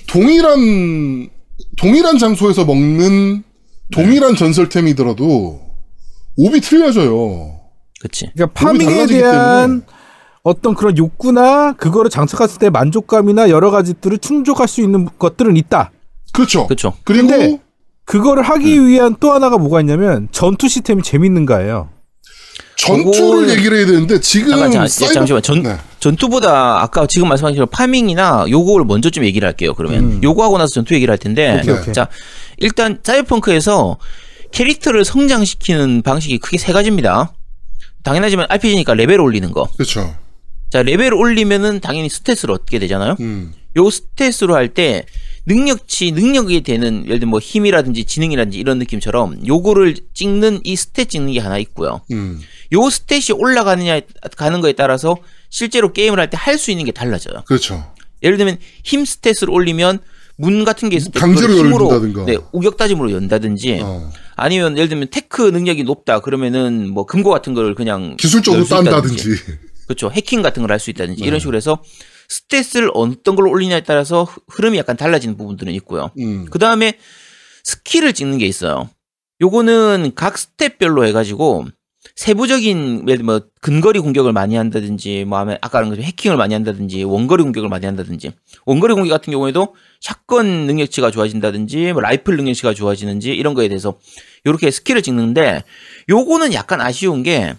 [0.09, 1.29] 동일한
[1.79, 3.45] 동일한 장소에서 먹는
[3.93, 5.61] 동일한 전설템이더라도
[6.37, 7.61] 옵이 틀려져요.
[8.01, 8.29] 그치.
[8.35, 9.83] 그러니까 파밍에 대한 때문에.
[10.43, 15.91] 어떤 그런 욕구나 그거를 장착했을 때 만족감이나 여러 가지들을 충족할 수 있는 것들은 있다.
[16.33, 16.67] 그렇죠.
[16.67, 16.93] 그쵸.
[17.05, 17.61] 그리고 근데
[18.07, 21.90] 그거를 하기 위한 또 하나가 뭐가 있냐면 전투 시스템이 재밌는가예요.
[22.77, 25.42] 전투를 얘기를 해야 되는데 지금 잠깐, 잠깐, 사이버- 잠시만.
[25.42, 25.77] 전, 네.
[25.99, 29.75] 전투보다 아까 지금 말씀하신 대로 파밍이나 요거를 먼저 좀 얘기를 할게요.
[29.75, 30.21] 그러면 음.
[30.23, 31.59] 요거 하고 나서 전투 얘기를 할 텐데.
[31.62, 31.92] 오케이, 오케이.
[31.95, 32.09] 자,
[32.59, 33.99] 일단 사이버펑크에서
[34.53, 37.33] 캐릭터를 성장시키는 방식이 크게 세 가지입니다.
[38.05, 39.69] 당연하지만 RPG니까 레벨 올리는 거.
[39.77, 40.14] 그렇죠.
[40.71, 43.16] 자, 레벨 올리면은 당연히 stat을 얻게 되잖아요.
[43.21, 43.53] 음.
[43.77, 45.07] 요 stat으로 할 때
[45.47, 51.33] 능력치 능력이 되는 예를 들면 뭐 힘이라든지 지능이라든지 이런 느낌처럼 요거를 찍는 이 stat 찍는
[51.33, 52.01] 게 하나 있고요.
[52.13, 52.41] 음.
[52.73, 54.01] 요 stat이 올라가느냐
[54.37, 55.17] 가는 거에 따라서
[55.49, 57.43] 실제로 게임을 할 때 할 수 있는 게 달라져요.
[57.47, 57.93] 그렇죠.
[58.23, 60.01] 예를 들면 힘 stat을 올리면
[60.39, 62.25] 문 같은 게 있을 때 강제로 열린다든가.
[62.25, 64.11] 네, 우격다짐으로 연다든지 어.
[64.35, 68.65] 아니면 예를 들면 tech 능력이 높다 그러면은 뭐 금고 같은 걸 그냥 기술적으로.
[68.65, 69.31] 딴다든지.
[69.87, 70.11] 그렇죠.
[70.11, 71.27] 해킹 같은 걸 할 수 있다든지 네.
[71.29, 71.81] 이런 식으로 해서
[72.29, 76.11] stat을 어떤 걸로 올리냐에 따라서 흐- 흐름이 약간 달라지는 부분들은 있고요.
[76.19, 76.47] 음.
[76.51, 76.99] 그 다음에
[77.64, 78.89] skill을 찍는 게 있어요.
[79.41, 81.67] 요거는 각 stat별로 해가지고
[82.15, 86.55] 세부적인 예를 들면 뭐 근거리 공격을 많이 한다든지 뭐 하면 아까 말한 것처럼 해킹을 많이
[86.55, 88.31] 한다든지 원거리 공격을 많이 한다든지
[88.65, 93.99] 원거리 공격 같은 경우에도 shotgun 능력치가 좋아진다든지 뭐 라이플 능력치가 좋아지는지 이런 거에 대해서
[94.47, 95.65] 요렇게 skill을 찍는데
[96.09, 97.55] 요거는 약간 아쉬운 게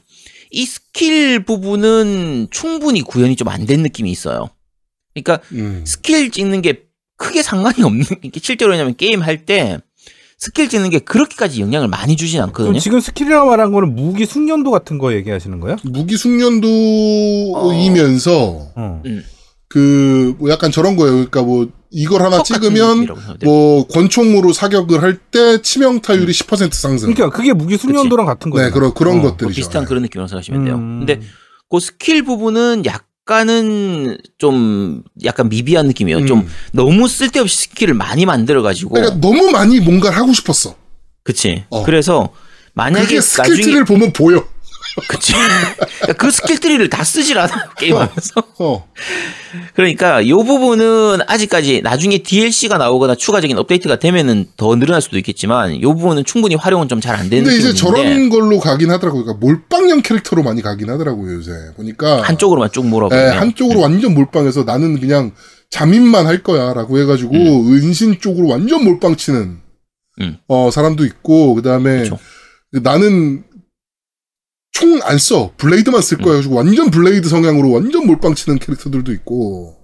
[0.49, 4.49] 이 스킬 부분은 충분히 구현이 좀 안 된 느낌이 있어요.
[5.21, 5.83] 그러니까 음.
[5.85, 6.83] 스킬 찍는 게
[7.17, 9.79] 크게 상관이 없는 게 실제로 왜냐면 게임 할 때
[10.39, 12.77] 스킬 찍는 게 그렇게까지 영향을 많이 주진 않거든요.
[12.77, 15.77] 지금 skill이라고 말한 거는 무기 숙련도 같은 거 얘기하시는 거예요?
[15.83, 18.31] 무기 숙련도이면서
[18.75, 19.01] 어.
[19.05, 19.23] 음.
[19.69, 21.11] 그, 뭐 약간 저런 거예요.
[21.13, 23.07] 그러니까 뭐, 이걸 하나 찍으면.
[23.43, 27.13] 뭐, 권총으로 사격을 할 때 치명타율이 10% 상승.
[27.13, 28.67] 그러니까 그게 무기 숙련도랑 같은 거예요.
[28.67, 29.21] 네, 그런, 그런 어.
[29.21, 29.55] 뭐 것들이죠.
[29.55, 29.87] 비슷한 네.
[29.87, 30.75] 그런 느낌으로 생각하시면 돼요.
[30.75, 30.99] 음.
[30.99, 31.19] 근데
[31.69, 36.19] 그 스킬 부분은 약간은 좀 약간 미비한 느낌이에요.
[36.19, 36.25] 음.
[36.27, 40.75] 좀 너무 쓸데없이 skill을 많이 만들어 가지고 그러니까 너무 많이 뭔가를 하고 싶었어.
[41.21, 41.65] 그치.
[41.69, 41.83] 어.
[41.83, 42.29] 그래서
[42.73, 44.47] 만약에 그게 나중에 skill tree를 보면 보여.
[45.07, 45.33] 그치.
[45.33, 48.43] 그러니까 그 skill tree를 다 쓰질 않아요 게임하면서.
[48.59, 48.87] 어.
[49.75, 55.81] 그러니까 이 부분은 아직까지 나중에 DLC가 나오거나 추가적인 업데이트가 되면은 더 늘어날 수도 있겠지만 이
[55.81, 59.23] 부분은 충분히 활용은 좀 잘 안 되는 근데 이제 저런 걸로 가긴 하더라고요.
[59.23, 61.51] 그러니까 몰빵형 캐릭터로 많이 가긴 하더라고요, 요새.
[61.75, 62.21] 보니까.
[62.23, 63.15] 한쪽으로만 쭉 몰아보고.
[63.15, 65.31] 예, 한쪽으로 완전 몰빵해서 나는 그냥
[65.69, 69.57] 잠입만 할 거야 라고 해가지고 은신 쪽으로 완전 몰빵 치는
[70.21, 70.37] 음.
[70.47, 72.17] 어, 사람도 있고, 그 다음에 그쵸.
[72.71, 73.43] 나는
[74.79, 75.51] 총 안 써.
[75.57, 76.35] blade만 쓸 거야.
[76.35, 79.75] 가지고 완전 blade 성향으로 완전 몰빵 치는 캐릭터들도 있고.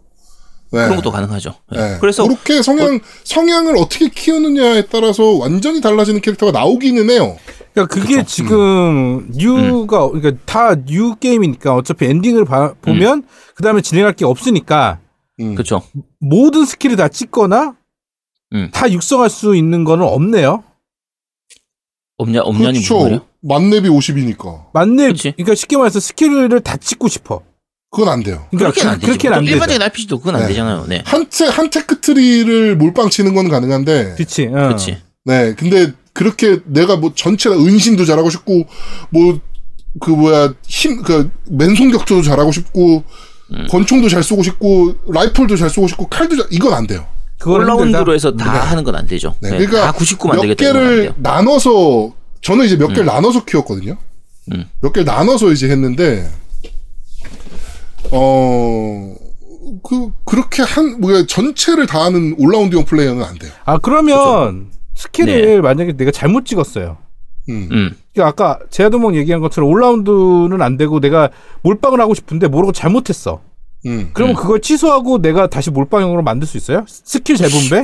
[0.71, 0.79] 네.
[0.85, 1.53] 그런 것도 가능하죠.
[1.75, 1.77] 예.
[1.79, 1.97] 네.
[2.01, 7.37] 그래서 그렇게 성향, 성향을 어떻게 키우느냐에 따라서 완전히 달라지는 캐릭터가 나오기는 해요.
[7.73, 13.23] 그러니까 그게 지금 뉴가 그러니까 다 new game이니까 어차피 엔딩을 봐- 보면
[13.55, 14.99] 그 다음에 진행할 게 없으니까
[15.39, 15.53] 음.
[15.55, 15.81] 그렇죠.
[16.19, 17.75] 모든 skill을 다 찍거나
[18.53, 18.69] 음.
[18.73, 20.63] 다 육성할 수 있는 거는 없네요.
[22.23, 22.81] 없냐 없냐니?
[22.81, 23.25] 그렇죠.
[23.41, 24.65] 만렙이 50이니까.
[24.73, 25.07] 맞네.
[25.07, 25.31] 그치.
[25.31, 27.41] 그러니까 쉽게 말해서 skill을 다 찍고 싶어.
[27.91, 28.47] 그건 안 돼요.
[28.49, 29.11] 그러니까 그렇게는 안 그, 되죠.
[29.11, 29.43] 그렇게는 안.
[29.43, 30.47] 일반적인 RPG도 그건 안 네.
[30.47, 30.85] 되잖아요.
[30.87, 31.03] 네.
[31.05, 34.15] 한, 테, 한 tech tree를 몰빵 치는 건 가능한데.
[34.15, 34.47] 그렇지.
[34.47, 34.51] 어.
[34.51, 34.97] 그렇지.
[35.25, 38.65] 네, 근데 그렇게 내가 뭐 전체 다 은신도 잘하고 싶고,
[39.11, 39.39] 뭐,
[39.99, 43.03] 그 뭐야, 힘, 그, 맨손 격투도 잘하고 싶고,
[43.53, 43.67] 음.
[43.69, 47.05] 권총도 잘 쏘고 싶고, 라이플도 잘 쏘고 싶고, 칼도 잘, 이건 안 돼요.
[47.51, 48.13] all-round로.
[48.13, 49.35] 해서 다 하는 건 안 되죠.
[49.41, 51.13] 네, 네, 그러니까 다 99만 몇 되겠다 안 개를.
[51.17, 53.97] 나눠서, 저는 이제 몇 개를 나눠서 키웠거든요.
[54.51, 54.65] 음.
[54.81, 56.29] 몇 개를 나눠서 이제 했는데,
[58.11, 59.15] 어,
[59.83, 63.51] 그, 그렇게 한, 뭐야, 전체를 다 하는 all-round형 플레이어는 안 돼요.
[63.65, 65.61] 아 그러면 skill을 네.
[65.61, 66.97] 만약에 내가 잘못 찍었어요.
[67.49, 67.67] 음.
[67.71, 67.95] 음.
[68.13, 71.29] 그러니까 아까 제아도몽 얘기한 것처럼 all-round는 안 되고 내가
[71.63, 73.41] 몰빵을 하고 싶은데 모르고 잘못했어.
[73.85, 74.09] 음.
[74.13, 76.85] 그러면 그걸 취소하고 내가 다시 몰빵형으로 만들 수 있어요?
[76.87, 77.83] 스킬 재분배?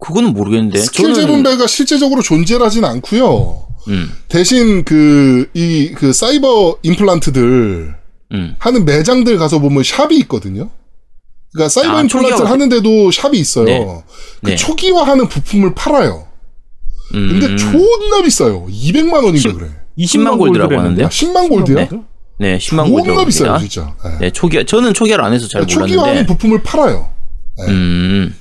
[0.00, 0.78] 그거는 모르겠는데.
[0.78, 3.66] 스킬 저는- 재분배가 실제적으로 존재하진 않고요.
[3.88, 4.10] 음.
[4.28, 7.94] 대신 그, 이, 그 사이버 임플란트들
[8.32, 8.56] 음.
[8.58, 10.70] 하는 매장들 가서 보면 shop이 있거든요.
[11.52, 12.50] 그러니까 사이버 아, 임플란트를 초기화.
[12.52, 13.64] 하는데도 shop이 있어요.
[13.64, 13.86] 네.
[14.44, 14.56] 그 네.
[14.56, 16.26] 초기화하는 부품을 팔아요.
[17.14, 17.28] 음.
[17.40, 18.66] 근데 존나 비싸요.
[18.68, 19.70] 200만 원인가 십- 그래.
[19.98, 21.06] 10만 골드라고 하는데요.
[21.06, 21.88] 아, 10만 골드야?
[21.88, 22.04] 골드?
[22.38, 23.58] 네, 10만 존나 골드라고 비싸요.
[23.58, 23.94] 진짜.
[24.04, 24.18] 네.
[24.20, 26.26] 네, 초기 저는 초기화를 안 해서 잘 초기화하는 몰랐는데.
[26.26, 27.10] 부품을 팔아요.
[27.68, 28.34] 음.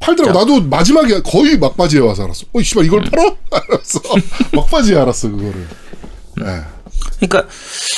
[0.00, 0.36] 팔더라고.
[0.36, 2.46] 나도 마지막에 거의 막바지에 와서 알았어.
[2.52, 3.22] 어, 씨발, 이걸 팔아?
[3.52, 4.00] 알았어.
[4.52, 5.68] 막바지에 알았어, 그거를.
[6.38, 6.44] 네.
[7.20, 7.48] 그러니까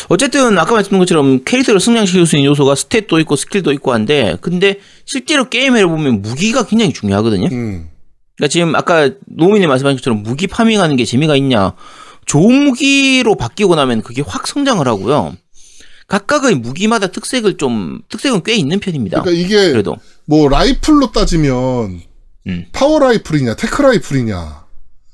[0.08, 4.80] 어쨌든 아까 말씀드린 것처럼 캐릭터를 성장시킬 수 있는 요소가 스탯도 있고 스킬도 있고 한데 근데
[5.06, 7.48] 실제로 게임을 보면 무기가 굉장히 중요하거든요.
[7.50, 7.88] 음.
[8.36, 11.72] 그러니까 지금 아까 노민이 말씀하신 것처럼 무기 farming하는 게 재미가 있냐?
[12.26, 15.36] 좋은 무기로 바뀌고 나면 그게 확 성장을 하고요.
[16.06, 19.22] 각각의 무기마다 특색을 좀 특색은 꽤 있는 편입니다.
[19.22, 22.00] 그러니까 이게 그래도 뭐 라이플로 따지면
[22.46, 22.66] 음.
[22.72, 24.64] 파워 라이플이냐 tech 라이플이냐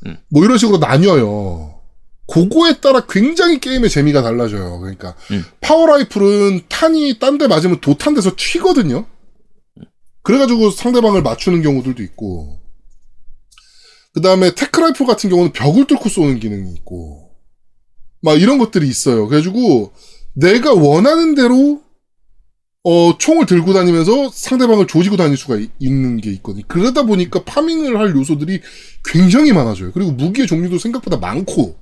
[0.06, 0.16] 음.
[0.28, 1.74] 뭐 이런 식으로 나뉘어요.
[2.26, 4.78] 그거에 따라 굉장히 게임의 재미가 달라져요.
[4.80, 5.44] 그러니까 음.
[5.60, 9.06] 파워 라이플은 탄이 딴 데 맞으면 도탄돼서 튀거든요.
[10.22, 12.59] 그래가지고 상대방을 맞추는 경우들도 있고
[14.20, 17.30] 그 다음에 tech 라이플 같은 경우는 벽을 뚫고 쏘는 기능이 있고
[18.20, 19.26] 막 이런 것들이 있어요.
[19.26, 19.92] 그래가지고
[20.34, 21.80] 내가 원하는 대로
[22.84, 26.64] 어, 총을 들고 다니면서 상대방을 조지고 다닐 수가 이- 있는 게 있거든요.
[26.68, 28.60] 그러다 보니까 farming을 할 요소들이
[29.04, 29.92] 굉장히 많아져요.
[29.92, 31.76] 그리고 무기의 종류도 생각보다 많고,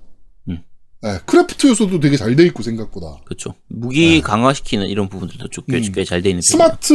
[0.49, 0.59] 음.
[1.05, 3.21] 예, craft 요소도 되게 잘 돼 있고, 생각보다.
[3.27, 3.55] 그렇죠.
[3.69, 5.93] 무기 강화시키는 이런 부분들도 음.
[5.93, 6.43] 꽤잘 돼 있는.
[6.43, 6.93] 스마트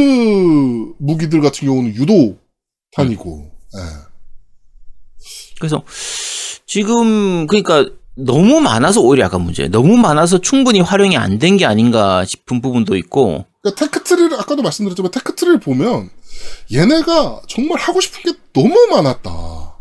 [0.98, 2.36] 무기들 같은 경우는 유도
[2.92, 3.80] 탄이고, 예.
[5.68, 5.82] 그래서
[6.66, 9.66] 지금 그러니까 너무 많아서 오히려 약간 문제.
[9.68, 13.44] 너무 많아서 충분히 활용이 안 된 게 아닌가 싶은 부분도 있고.
[13.62, 16.10] 그러니까 tech tree를, 아까도 말씀드렸지만, tech tree를 보면,
[16.72, 19.30] 얘네가 정말 하고 싶은 게 너무 많았다.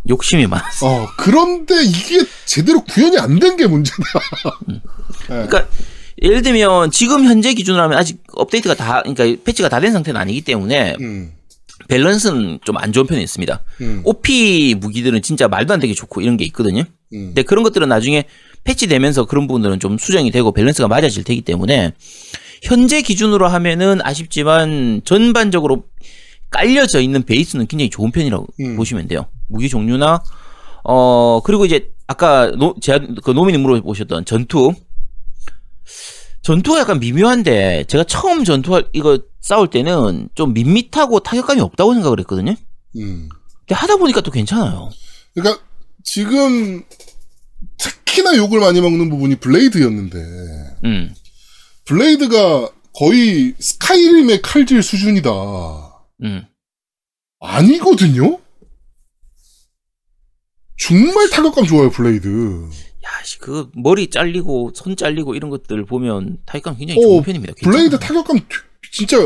[0.10, 0.88] 욕심이 많았어.
[0.88, 4.02] 어, 그런데 이게 제대로 구현이 안 된 게 문제다.
[4.72, 4.82] 예.
[5.48, 5.67] 그러니까
[6.22, 10.41] 예를 들면 지금 현재 기준으로 하면 아직 업데이트가 다 그러니까 패치가 다 된 상태는 아니기
[10.41, 11.34] 때문에 음,
[11.88, 13.63] 밸런스는 좀 안 좋은 편에 있습니다.
[13.82, 16.82] 음, OP 무기들은 진짜 말도 안 되게 좋고 이런 게 있거든요.
[17.13, 17.28] 음.
[17.28, 18.26] 근데 그런 것들은 나중에
[18.63, 21.93] 패치되면서 그런 부분들은 좀 수정이 되고 밸런스가 맞아질 테기 때문에
[22.62, 25.84] 현재 기준으로 하면은 아쉽지만 전반적으로
[26.50, 28.76] 깔려져 있는 베이스는 굉장히 좋은 편이라고 음.
[28.76, 29.26] 보시면 돼요.
[29.48, 30.24] 무기 종류나
[30.84, 34.74] 어 그리고 이제 아까 노, 제가 그 노민이 물어보셨던 전투
[36.41, 42.56] 전투가 약간 미묘한데 제가 처음 전투 이거 싸울 때는 좀 밋밋하고 타격감이 없다고 생각을 했거든요.
[42.95, 43.29] 음.
[43.60, 44.89] 근데 하다 보니까 또 괜찮아요.
[45.34, 45.62] 그러니까
[46.01, 46.84] 지금
[47.77, 50.17] 특히나 욕을 많이 먹는 부분이 blade였는데
[50.86, 51.13] 음.
[51.86, 55.29] blade가 거의 스카이림의 칼질 수준이다.
[56.23, 56.45] 음.
[57.41, 58.39] 아니거든요.
[60.79, 62.69] 정말 타격감 좋아요 blade.
[63.06, 67.53] 야, 씨, 그 머리 잘리고 손 잘리고 이런 것들 보면 타격감 굉장히 오, 좋은 편입니다.
[67.62, 68.23] blade 괜찮아요.
[68.23, 68.47] 타격감
[68.93, 69.17] 진짜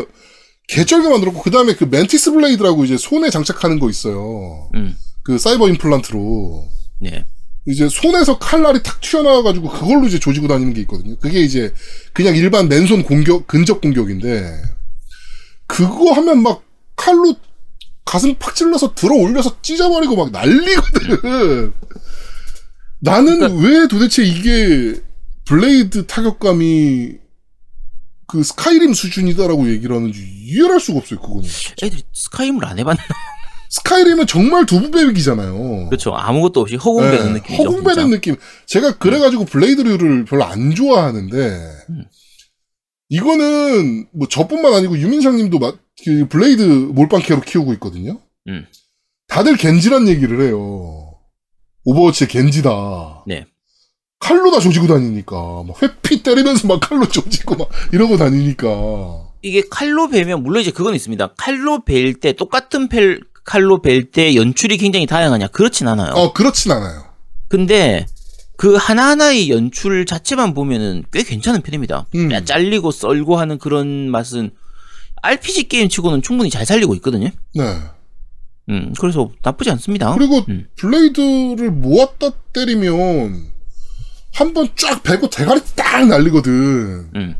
[0.69, 4.69] 개쩔게 만들었고 그 다음에 그 mantis blade라고 이제 손에 장착하는 거 있어요.
[4.75, 6.67] 음, 그 사이버 임플란트로
[7.01, 7.25] 네,
[7.67, 11.17] 이제 손에서 칼날이 탁 튀어나와가지고 그걸로 이제 조지고 다니는 게 있거든요.
[11.19, 11.73] 그게 이제
[12.13, 14.61] 그냥 일반 맨손 공격 근접 공격인데
[15.67, 16.63] 그거 하면 막
[16.95, 17.35] 칼로
[18.05, 21.73] 가슴 팍 찔러서 들어 올려서 찢어버리고 막 난리거든.
[23.01, 25.01] 나는 그러니까- 왜 도대체 이게
[25.45, 27.11] blade 타격감이
[28.27, 31.43] 그 스카이림 수준이다라고 얘기를 하는지 이해를 할 수가 없어요, 그거는.
[31.81, 33.01] 애들이 스카이림을 안 해봤나?
[33.69, 35.87] 스카이림은 정말 두부 베기잖아요.
[35.89, 36.13] 그렇죠.
[36.13, 37.63] 아무것도 없이 허공 베는 네, 느낌이죠.
[37.63, 38.07] 허공 베는 진짜.
[38.15, 38.35] 느낌.
[38.65, 41.37] 제가 그래가지고 blade류를 별로 안 좋아하는데,
[41.89, 42.05] 음.
[43.09, 48.19] 이거는 뭐 저뿐만 아니고 유민상님도 마- 그 blade 몰빵캐로 키우고 있거든요.
[48.47, 48.65] 음.
[49.27, 51.13] 다들 겐지란 얘기를 해요.
[51.85, 53.23] 오버워치의 겐지다.
[53.27, 53.45] 네.
[54.19, 55.35] 칼로 다 조지고 다니니까
[55.67, 58.67] 막 회피 때리면서 막 칼로 조지고 막 이러고 다니니까.
[59.43, 61.33] 이게 칼로 베면 물론 이제 그건 있습니다.
[61.37, 65.47] 칼로 벨 때 똑같은 펠 칼로 벨 때 연출이 굉장히 다양하냐?
[65.47, 66.11] 그렇진 않아요.
[66.13, 67.05] 어 그렇진 않아요.
[67.47, 68.05] 근데
[68.57, 72.07] 그 하나하나의 연출 자체만 보면은 꽤 괜찮은 편입니다.
[72.15, 72.29] 음.
[72.43, 74.49] 잘리고 썰고 하는 그런 맛은
[75.21, 77.29] RPG 게임 치고는 충분히 잘 살리고 있거든요.
[77.53, 77.63] 네.
[78.69, 80.13] 음, 그래서 나쁘지 않습니다.
[80.13, 80.67] 그리고 음.
[80.75, 83.45] 블레이드를 모았다 때리면
[84.37, 86.51] 한 번 쫙 베고 대가리 딱 날리거든.
[87.15, 87.35] 음.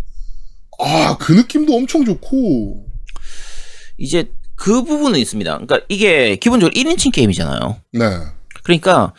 [0.80, 2.86] 아, 그 느낌도 엄청 좋고.
[4.00, 5.52] 이제 그 부분은 있습니다.
[5.52, 7.78] 그러니까 이게 기본적으로 1인칭 게임이잖아요.
[7.94, 8.06] 네.
[8.64, 9.14] 그러니까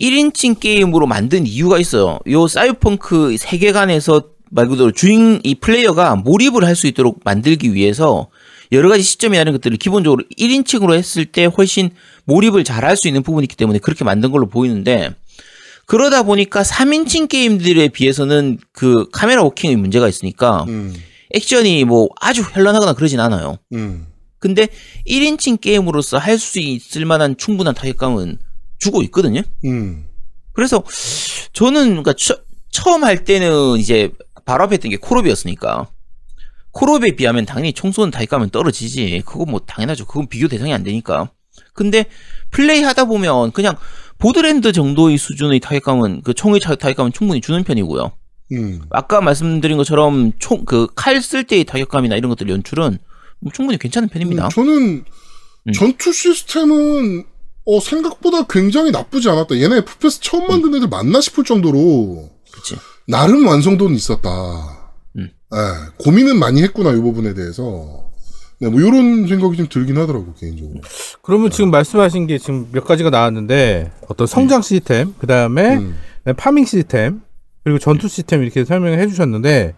[0.00, 2.18] 1인칭 게임으로 만든 이유가 있어요.
[2.28, 8.28] 요 사이버펑크 세계관에서 말 그대로 주인 이 플레이어가 몰입을 할 수 있도록 만들기 위해서
[8.72, 11.90] 여러 가지 시점이나 이런 것들을 기본적으로 1인칭으로 했을 때 훨씬
[12.24, 15.14] 몰입을 잘 할 수 있는 부분이 있기 때문에 그렇게 만든 걸로 보이는데
[15.86, 20.94] 그러다 보니까 3인칭 게임들에 비해서는 그 카메라 워킹의 문제가 있으니까 음,
[21.34, 23.58] 액션이 뭐 아주 현란하거나 그러진 않아요.
[23.72, 24.06] 음.
[24.38, 24.68] 근데
[25.06, 28.38] 1인칭 게임으로서 할 수 있을 만한 충분한 타격감은
[28.78, 29.42] 주고 있거든요.
[29.64, 30.06] 음.
[30.52, 30.82] 그래서
[31.52, 32.36] 저는 그러니까 처,
[32.70, 34.10] 처음 할 때는 이제
[34.44, 35.88] 바로 앞에 있던 게 콜옵이었으니까
[36.72, 39.22] 콜옵에 비하면 당연히 총 쏘는 타격감은 떨어지지.
[39.24, 40.06] 그거 뭐 당연하죠.
[40.06, 41.30] 그건 비교 대상이 안 되니까.
[41.72, 42.04] 근데
[42.50, 43.76] 플레이 하다 보면 그냥
[44.18, 48.12] 보드랜드 정도의 수준의 타격감은 그 총의 타- 타격감은 충분히 주는 편이고요.
[48.52, 48.80] 음.
[48.90, 52.98] 아까 말씀드린 것처럼 총 그 칼 쓸 때의 타격감이나 이런 것들 연출은
[53.40, 54.46] 뭐 충분히 괜찮은 편입니다.
[54.46, 55.04] 음, 저는
[55.66, 55.72] 음.
[55.72, 57.24] 전투 시스템은
[57.66, 59.56] 어, 생각보다 굉장히 나쁘지 않았다.
[59.58, 62.76] 얘네 FPS 처음 만든 애들 맞나 싶을 정도로 그렇지.
[63.08, 64.30] 나름 완성도는 있었다.
[65.16, 65.30] 음.
[65.54, 65.58] 예,
[66.04, 68.03] 고민은 많이 했구나 이 부분에 대해서.
[68.60, 70.80] 네, 뭐 이런 생각이 좀 들긴 하더라고 개인적으로.
[71.22, 75.96] 그러면 지금 말씀하신 게 지금 몇 가지가 나왔는데 어떤 성장 시스템, 그 다음에 음.
[76.36, 77.20] 파밍 시스템,
[77.62, 79.74] 그리고 전투 시스템 이렇게 설명을 해주셨는데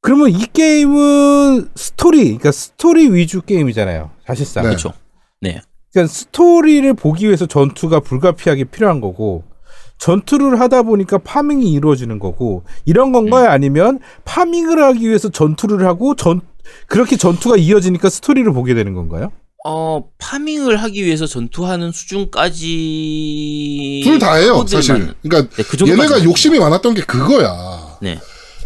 [0.00, 4.10] 그러면 이 게임은 스토리, 그러니까 스토리 위주 게임이잖아요.
[4.26, 4.64] 사실상.
[4.64, 4.68] 네.
[4.68, 4.92] 그렇죠.
[5.40, 5.60] 네.
[5.92, 9.44] 그러니까 스토리를 보기 위해서 전투가 불가피하게 필요한 거고
[10.04, 13.48] 전투를 하다 보니까 farming이 이루어지는 거고 이런 건가요?
[13.48, 16.42] 아니면 farming을 하기 위해서 전투를 하고 전
[16.88, 19.32] 그렇게 전투가 이어지니까 스토리를 보게 되는 건가요?
[19.64, 24.02] 어, farming을 하기 위해서 전투하는 수준까지.
[24.04, 25.14] 둘 다예요 사실.
[25.22, 26.22] 그러니까 네, 그 얘네가.
[26.24, 27.96] 욕심이 많았던 게 그거야.
[28.02, 28.20] 네.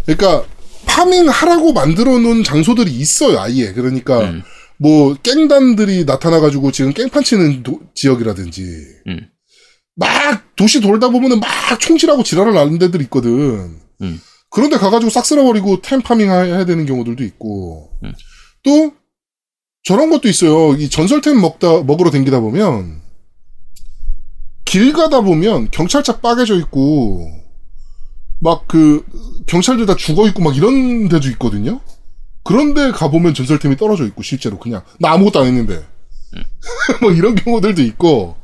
[0.07, 0.43] 그러니까
[0.87, 3.73] farming하라고 만들어 놓은 장소들이 있어요 아예.
[3.75, 4.43] 그러니까 음,
[4.77, 8.63] 뭐 깽단들이 나타나가지고 지금 깽판 치는 도- 지역이라든지
[9.07, 9.21] 음.
[9.99, 11.49] 막 도시 돌다 보면은 막
[11.81, 13.81] 총질하고 지랄을 나는 데들 있거든.
[14.01, 14.21] 음.
[14.49, 18.13] 그런데 가가지고 싹 쓸어버리고 템 farming 해야 되는 경우들도 있고 음.
[18.63, 18.93] 또
[19.83, 20.75] 저런 것도 있어요.
[20.77, 23.01] 이 전설템 먹다 먹으러 댕기다 보면
[24.65, 27.29] 길 가다 보면 경찰차 빠개져 있고
[28.41, 29.05] 막 그
[29.47, 31.81] 경찰들 다 죽어 있고 막 이런 데도 있거든요.
[32.45, 35.85] 그런데 가 보면 전설템이 떨어져 있고 실제로 그냥 나 아무것도 안 했는데
[37.03, 38.37] 뭐 이런 경우들도 있고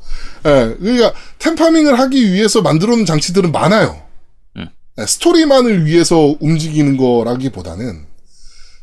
[0.46, 4.02] 예 그러니까 템파밍을 하기 위해서 만들어 놓은 장치들은 많아요
[4.57, 4.68] 음.
[4.98, 8.07] 예, 스토리만을 위해서 움직이는 거라기보다는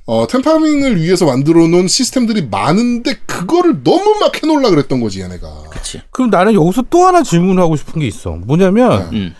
[0.07, 6.01] 어 템파밍을 위해서 만들어 놓은 시스템들이 많은데 그거를 너무 막 해놓으려 그랬던 거지 얘네가 그치.
[6.11, 8.31] 그럼 나는 여기서 또 하나 질문하고 싶은 게 있어.
[8.31, 9.17] 뭐냐면 네.
[9.17, 9.35] 음,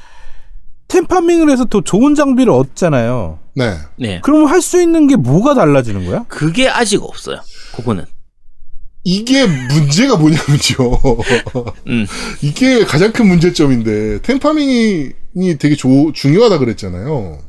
[0.88, 3.40] 템파밍을 해서 더 좋은 장비를 얻잖아요.
[3.56, 4.22] 네 네.
[4.24, 6.26] 그러면 할수 있는 게 뭐가 달라지는 거야?
[6.28, 7.42] 그게 아직 없어요.
[7.76, 8.06] 그거는.
[9.04, 11.02] 이게 문제가 뭐냐면요
[11.88, 12.06] 음,
[12.42, 15.14] 이게 가장 큰 문제점인데 템파밍이
[15.60, 17.40] 되게 조- 중요하다 그랬잖아요.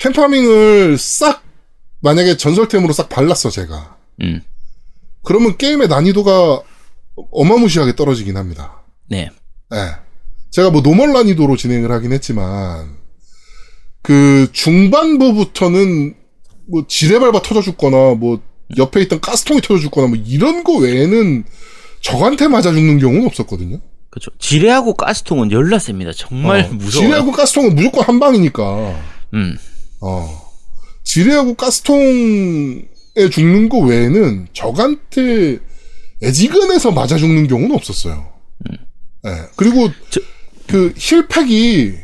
[0.00, 1.42] 템파밍을 싹
[2.00, 3.96] 만약에 전설템으로 싹 발랐어 제가.
[4.22, 4.42] 음,
[5.24, 6.60] 그러면 게임의 난이도가
[7.32, 8.84] 어마무시하게 떨어지긴 합니다.
[9.08, 9.30] 네.
[9.74, 9.78] 예.
[10.50, 12.96] 제가 뭐 normal 난이도로 진행을 하긴 했지만
[14.02, 16.14] 그 중반부부터는
[16.70, 18.40] 뭐 지뢰 밟아 터져 죽거나 뭐
[18.76, 21.44] 옆에 있던 가스통이 터져 죽거나 뭐 이런 거 외에는
[22.00, 23.80] 적한테 맞아 죽는 경우는 없었거든요.
[24.10, 24.30] 그렇죠.
[24.38, 26.12] 지뢰하고 가스통은 열나 셉니다.
[26.14, 26.90] 정말 어, 무서워요.
[27.08, 29.00] 지뢰하고 가스통은 무조건 한 방이니까.
[29.34, 29.56] 음.
[30.00, 30.48] 어.
[31.04, 32.82] 지뢰하고 가스통에
[33.30, 35.58] 죽는 거 외에는 적한테
[36.22, 38.32] 애지간해서 맞아 죽는 경우는 없었어요.
[39.26, 39.30] 예.
[39.56, 39.92] 그리고 음.
[40.10, 40.20] 저-
[40.66, 41.94] 그 힐팩이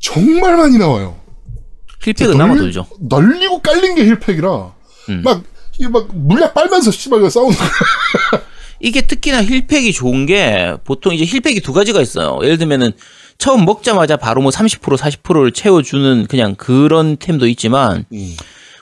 [0.00, 1.20] 정말 많이 나와요.
[2.02, 2.86] 힐팩은 널- 남아 돌죠.
[3.00, 4.74] 널리고 깔린 게 힐팩이라
[5.10, 5.22] 음.
[5.22, 5.42] 막,
[5.80, 7.68] 이게 막 물약 빨면서 씨발 싸우는 거야.
[8.80, 12.38] 이게 특히나 힐팩이 좋은 게 보통 이제 힐팩이 두 가지가 있어요.
[12.42, 12.92] 예를 들면은
[13.38, 18.36] 처음 먹자마자 바로 뭐 30% 40%를 채워주는 그냥 그런 템도 있지만 음.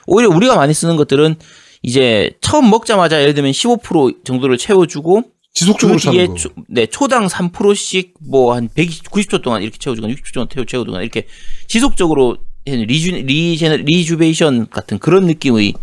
[0.07, 1.35] 오히려 우리가 많이 쓰는 것들은
[1.83, 5.23] 이제 처음 먹자마자 예를 들면 15% 정도를 채워주고
[5.53, 6.35] 지속적으로 그 차는 거.
[6.35, 11.01] 초, 네, 초당 3%씩 뭐 한 120, 90초 동안 이렇게 채워주거나 60초 동안 채워, 채워주거나
[11.01, 11.27] 이렇게
[11.67, 15.73] 지속적으로 reju, regene, rejuvenation 같은 그런 느낌의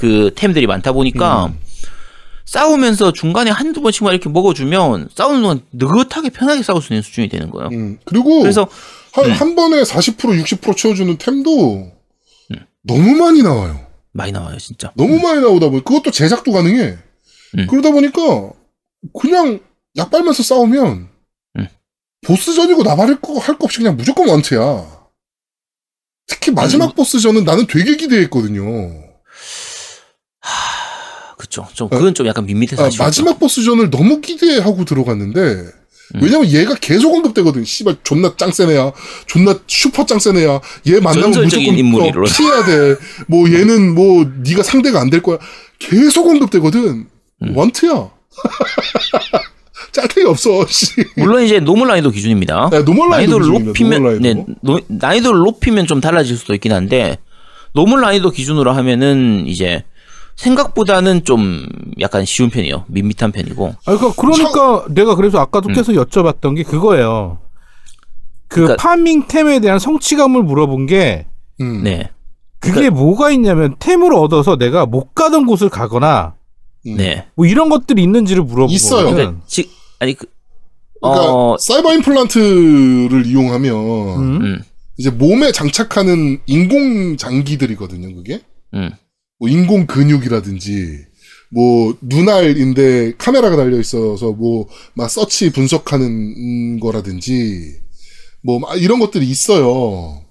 [0.00, 1.58] 그 템들이 많다 보니까 음.
[2.46, 7.50] 싸우면서 중간에 한두 번씩만 이렇게 먹어주면 싸우는 동안 느긋하게 편하게 싸울 수 있는 수준이 되는
[7.50, 7.68] 거예요.
[7.72, 7.98] 음.
[8.04, 8.66] 그리고 그래서
[9.12, 11.92] 한, 한 번에 40% 60% 채워주는 템도
[12.82, 13.86] 너무 많이 나와요.
[14.12, 14.90] 많이 나와요, 진짜.
[14.96, 16.96] 너무 많이 나오다 보니 그것도 제작도 가능해.
[17.58, 17.66] 음.
[17.68, 18.50] 그러다 보니까
[19.20, 19.60] 그냥
[19.96, 21.08] 약 빨면서 싸우면
[21.58, 21.68] 음.
[22.26, 25.00] 보스전이고 나발할 거 할 거 없이 그냥 무조건 원트야.
[26.26, 26.94] 특히 마지막 음.
[26.94, 29.09] 보스전은 나는 되게 기대했거든요.
[31.40, 31.66] 그쵸.
[31.72, 32.84] 좀, 그건 좀 약간 밋밋해서.
[32.84, 32.90] 아.
[32.98, 36.20] 마지막 보스전을 너무 기대하고 들어갔는데 음.
[36.20, 37.64] 왜냐면 얘가 계속 언급되거든.
[37.64, 38.92] 씨발 존나 짱센 애야.
[39.26, 40.60] 존나 슈퍼 짱센 애야.
[40.88, 42.22] 얘 만나면 무조건 인물이로.
[42.22, 42.96] 어, 피해야 돼.
[43.28, 45.38] 뭐 얘는 뭐 네가 상대가 안 될 거야.
[45.78, 47.06] 계속 언급되거든.
[47.42, 47.56] 음.
[47.56, 48.10] 원트야.
[49.92, 50.66] 짤데기 없어.
[50.68, 50.92] 씨.
[51.16, 52.68] 물론 이제 normal 난이도 기준입니다.
[52.70, 53.66] 네, normal 난이도 기준입니다.
[53.68, 54.54] 높이면 normal 네, 난이도.
[54.62, 57.18] 노- 난이도를 높이면 좀 달라질 수도 있긴 한데
[57.72, 59.84] normal 난이도 기준으로 하면은 이제
[60.40, 61.66] 생각보다는 좀
[62.00, 62.84] 약간 쉬운 편이에요.
[62.88, 63.74] 밋밋한 편이고.
[63.84, 67.38] 아, 그러니까, 그러니까 내가 그래서 아까도 계속 여쭤봤던 게 그거예요.
[68.48, 68.64] 그 음.
[68.64, 71.26] 그러니까- 파밍템에 대한 성취감을 물어본 게
[71.60, 71.82] 음.
[71.82, 72.10] 네.
[72.58, 76.34] 그게 뭐가 있냐면 템을 얻어서 내가 못 가던 곳을 가거나
[76.86, 76.96] 음.
[76.96, 77.26] 네.
[77.34, 79.10] 뭐 이런 것들이 있는지를 물어본 있어요.
[79.10, 80.26] 그러니까 지, 아니 그
[81.02, 84.40] 그러니까 어, 사이버 임플란트를 이용하면 음?
[84.42, 84.62] 음.
[84.96, 88.14] 이제 몸에 장착하는 인공 장기들이거든요.
[88.16, 88.40] 그게.
[89.40, 89.46] 음.
[89.46, 91.06] 뭐 인공 근육이라든지
[91.52, 97.80] 뭐 눈알인데 카메라가 달려 있어서 뭐 막 서치 분석하는 거라든지
[98.42, 100.22] 뭐막 이런 것들이 있어요.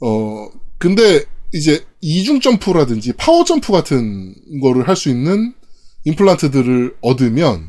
[0.00, 0.48] 어
[0.78, 5.52] 근데 이제 이중 점프라든지 파워 점프 같은 거를 할 수 있는
[6.04, 7.68] 임플란트들을 얻으면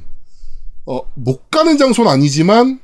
[0.86, 2.80] 어 못 가는 장소는 아니지만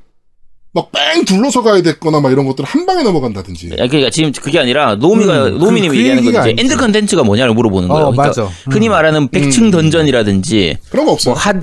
[0.74, 3.70] 막 뺑 둘러서 가야 됐거나 막 이런 것들 한 방에 넘어간다든지.
[3.70, 6.56] 그러니까 지금 그게 아니라 노미가 음, 노미님이 그- 그 얘기하는 건 이제.
[6.62, 8.06] end 컨텐츠가 뭐냐를 물어보는 거예요.
[8.08, 8.44] 어, 그러니까 맞아.
[8.44, 8.72] 음.
[8.72, 9.72] 흔히 말하는 백층 음.
[9.72, 11.34] 던전이라든지 그런 거 없어요.
[11.34, 11.54] 뭐 하,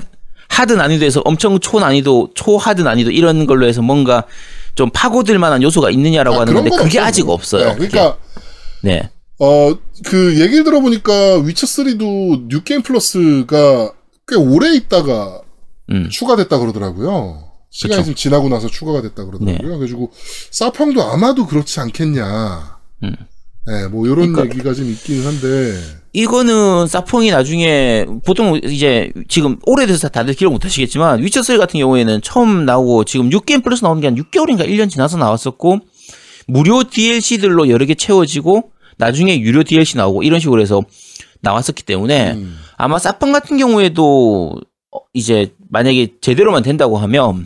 [0.49, 4.25] hard 난이도에서 엄청 초 난이도, 초 hard 난이도 이런 걸로 해서 뭔가
[4.75, 7.03] 좀 파고들 만한 요소가 있느냐라고 아, 하는데 그게 없어요.
[7.03, 7.65] 아직 없어요.
[7.69, 8.17] 네, 그러니까.
[8.83, 9.09] 네.
[9.39, 9.73] 어,
[10.05, 13.91] 그, 얘기를 들어보니까, 위쳐 3도 new game plus가
[14.27, 15.41] 꽤 오래 있다가
[15.91, 16.09] 음.
[16.11, 17.48] 추가됐다 그러더라고요.
[17.69, 18.03] 시간이.
[18.05, 19.51] 좀 지나고 나서 추가가 됐다 그러더라고요.
[19.51, 19.57] 네.
[19.63, 20.11] 그래가지고,
[20.51, 22.79] 사펑도 아마도 그렇지 않겠냐.
[23.03, 23.15] 음.
[23.67, 25.79] 네, 뭐, 요런 그러니까- 얘기가 좀 있기는 한데,
[26.11, 32.21] 이거는 사펑이 나중에 보통 이제 지금 오래돼서 다들 기억 못 하시겠지만 위쳐 3 같은 경우에는
[32.23, 35.77] 처음 나오고 지금 6게임 플러스 나오는 게한 6개월인가 1년 지나서 나왔었고
[36.47, 40.81] 무료 DLC들로 여러 개 채워지고 나중에 유료 DLC 나오고 이런 식으로 해서
[41.41, 44.55] 나왔었기 때문에 음, 아마 사펑 같은 경우에도
[44.91, 47.45] 어, 이제 만약에 제대로만 된다고 하면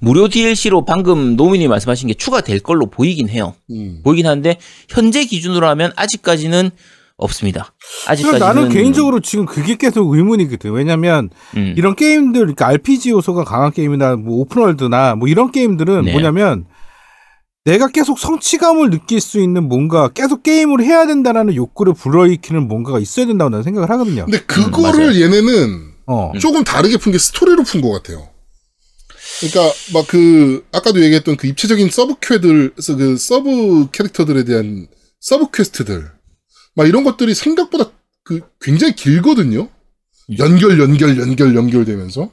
[0.00, 3.54] 무료 DLC로 방금 노민이 말씀하신 게 추가될 걸로 보이긴 해요.
[3.70, 4.00] 음.
[4.04, 4.58] 보이긴 한데
[4.88, 6.70] 현재 기준으로 하면 아직까지는
[7.16, 7.74] 없습니다.
[8.06, 10.70] 그래서 아직까지는 나는 개인적으로 지금 그게 계속 의문이거든.
[10.72, 16.12] 왜냐면 음, 이런 게임들, 그러니까 RPG 요소가 강한 게임이나 뭐 오픈월드나 뭐 이런 게임들은 네.
[16.12, 16.66] 뭐냐면
[17.64, 23.26] 내가 계속 성취감을 느낄 수 있는 뭔가 계속 게임을 해야 된다라는 욕구를 불러일으키는 뭔가가 있어야
[23.26, 24.24] 된다고 나는 생각을 하거든요.
[24.24, 25.20] 근데 그거를 맞아요.
[25.24, 26.32] 얘네는 어.
[26.38, 28.28] 조금 다르게 푼 게 스토리로 푼 것 같아요.
[29.40, 34.88] 그러니까 막 그 아까도 얘기했던 그 입체적인 sub 퀘들 그 sub 캐릭터들에 대한
[35.20, 36.10] sub quest들
[36.74, 37.90] 막 이런 것들이 생각보다
[38.24, 39.68] 그 굉장히 길거든요.
[40.38, 42.30] 연결 연결 연결 연결되면서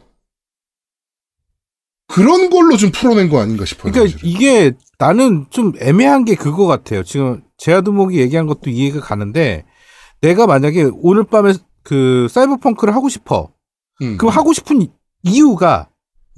[2.08, 3.92] 그런 걸로 좀 풀어낸 거 아닌가 싶어요.
[3.92, 4.30] 그러니까 사실은.
[4.30, 7.04] 이게 나는 좀 애매한 게 그거 같아요.
[7.04, 9.66] 지금 제아두목이 얘기한 것도 이해가 가는데
[10.22, 11.54] 내가 만약에 오늘 밤에
[11.84, 13.52] 그 사이버펑크를 하고 싶어.
[14.02, 14.88] 음, 그럼 하고 싶은
[15.24, 15.90] 이유가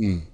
[0.01, 0.26] 음,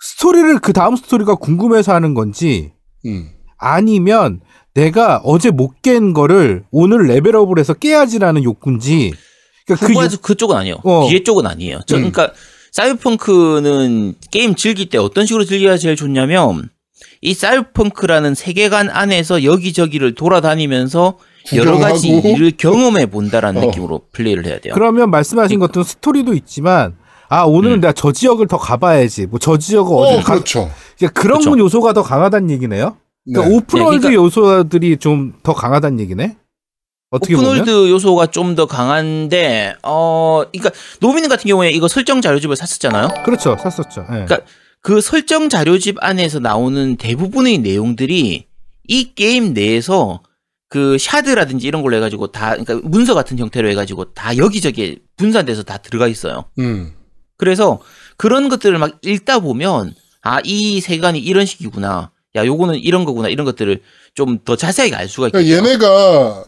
[0.00, 2.72] 스토리를 그 다음 스토리가 궁금해서 하는 건지
[3.06, 3.30] 음.
[3.58, 4.40] 아니면
[4.74, 9.12] 내가 어제 못 깬 거를 오늘 레벨업을 해서 깨야지라는 욕구인지
[9.66, 10.76] 그러니까 그 후보 욕- 그쪽은 아니에요.
[10.84, 11.06] 어.
[11.08, 11.80] 뒤에 쪽은 아니에요.
[11.86, 12.10] 저, 음.
[12.12, 12.32] 그러니까
[12.72, 16.68] 사이버펑크는 게임 즐길 때 어떤 식으로 즐겨야 제일 좋냐면
[17.20, 21.18] 이 사이버펑크라는 세계관 안에서 여기저기를 돌아다니면서
[21.54, 22.08] 여러 가지.
[22.08, 23.66] 일을 경험해 본다라는 어.
[23.66, 24.74] 느낌으로 플레이를 해야 돼요.
[24.74, 26.96] 그러면 말씀하신 것도 스토리도 있지만
[27.28, 27.80] 아 오늘은 음.
[27.80, 30.70] 내가 저 지역을 더 가봐야지 뭐 저 지역을 어, 어디 가 그렇죠.
[30.96, 31.58] 그러니까 그런 그렇죠.
[31.58, 32.96] 요소가 더 강하다는 얘기네요.
[33.24, 33.56] 그러니까 네.
[33.56, 36.36] open world 네, 그러니까- 요소들이 좀 더 강하다는 얘기네.
[37.10, 40.70] 어떻게 보면 open world 요소가 좀 더 강한데 어 그러니까
[41.00, 43.24] 노미님 같은 경우에 이거 설정 자료집을 샀었잖아요.
[43.24, 44.02] 그렇죠 샀었죠.
[44.02, 44.24] 예.
[44.24, 44.40] 그러니까
[44.80, 48.46] 그 설정 자료집 안에서 나오는 대부분의 내용들이
[48.90, 50.22] 이 게임 내에서
[50.70, 55.78] 그 샤드라든지 이런 걸로 해가지고 다 그러니까 문서 같은 형태로 해가지고 다 여기저기 분산돼서 다
[55.78, 56.44] 들어가 있어요.
[56.58, 56.92] 음.
[57.38, 57.80] 그래서
[58.18, 62.10] 그런 것들을 막 읽다 보면 아 이 세간이 이런 식이구나.
[62.36, 63.80] 야 요거는 이런 거구나 이런 것들을
[64.14, 65.42] 좀 더 자세하게 알 수가 있겠죠.
[65.44, 66.44] 그러니까 얘네가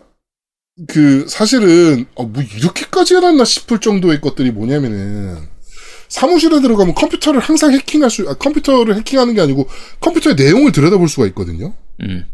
[0.89, 5.49] 그 사실은 어, 뭐 이렇게까지 해놨나 싶을 정도의 것들이 뭐냐면은
[6.09, 9.69] 사무실에 들어가면 컴퓨터를 항상 해킹할 수, 아, 컴퓨터를 해킹하는 게 아니고
[10.01, 11.73] 컴퓨터의 내용을 들여다볼 수가 있거든요.
[12.03, 12.27] 음,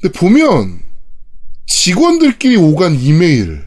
[0.00, 0.80] 근데 보면
[1.66, 3.64] 직원들끼리 오간 이메일,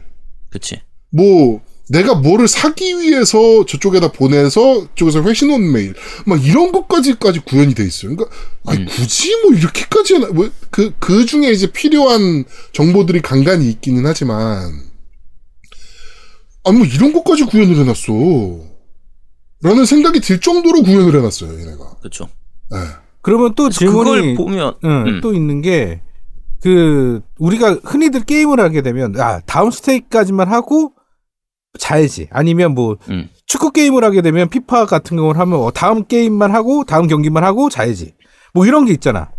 [0.50, 0.80] 그치.
[1.10, 7.74] 뭐 내가 뭐를 사기 위해서 저쪽에다 보내서 저쪽에서 회신 온 메일, 막 이런 것까지까지 구현이
[7.74, 8.14] 돼 있어요.
[8.16, 8.36] 그러니까
[8.66, 8.86] 아니 음.
[8.86, 14.90] 굳이 뭐 이렇게까지 해나 뭐그 그 중에 이제 필요한 정보들이 간간히 있기는 하지만
[16.64, 18.12] 아 뭐 이런 것까지 구현을 해놨어.
[19.62, 21.96] 라는 생각이 들 정도로 구현을 해놨어요, 얘네가.
[21.98, 22.28] 그렇죠.
[22.70, 22.78] 네.
[23.22, 25.20] 그러면 또 그걸 질문이 보면 응, 음.
[25.20, 26.00] 또 있는 게,
[26.62, 30.92] 그, 우리가 흔히들 게임을 하게 되면, 아, 다음 스테이지까지만 하고
[31.78, 32.28] 자야지.
[32.30, 33.28] 아니면 뭐, 음.
[33.46, 37.68] 축구 게임을 하게 되면 피파 같은 경우를 하면, 어, 다음 게임만 하고, 다음 경기만 하고
[37.68, 38.14] 자야지.
[38.52, 39.30] 뭐 이런 게 있잖아.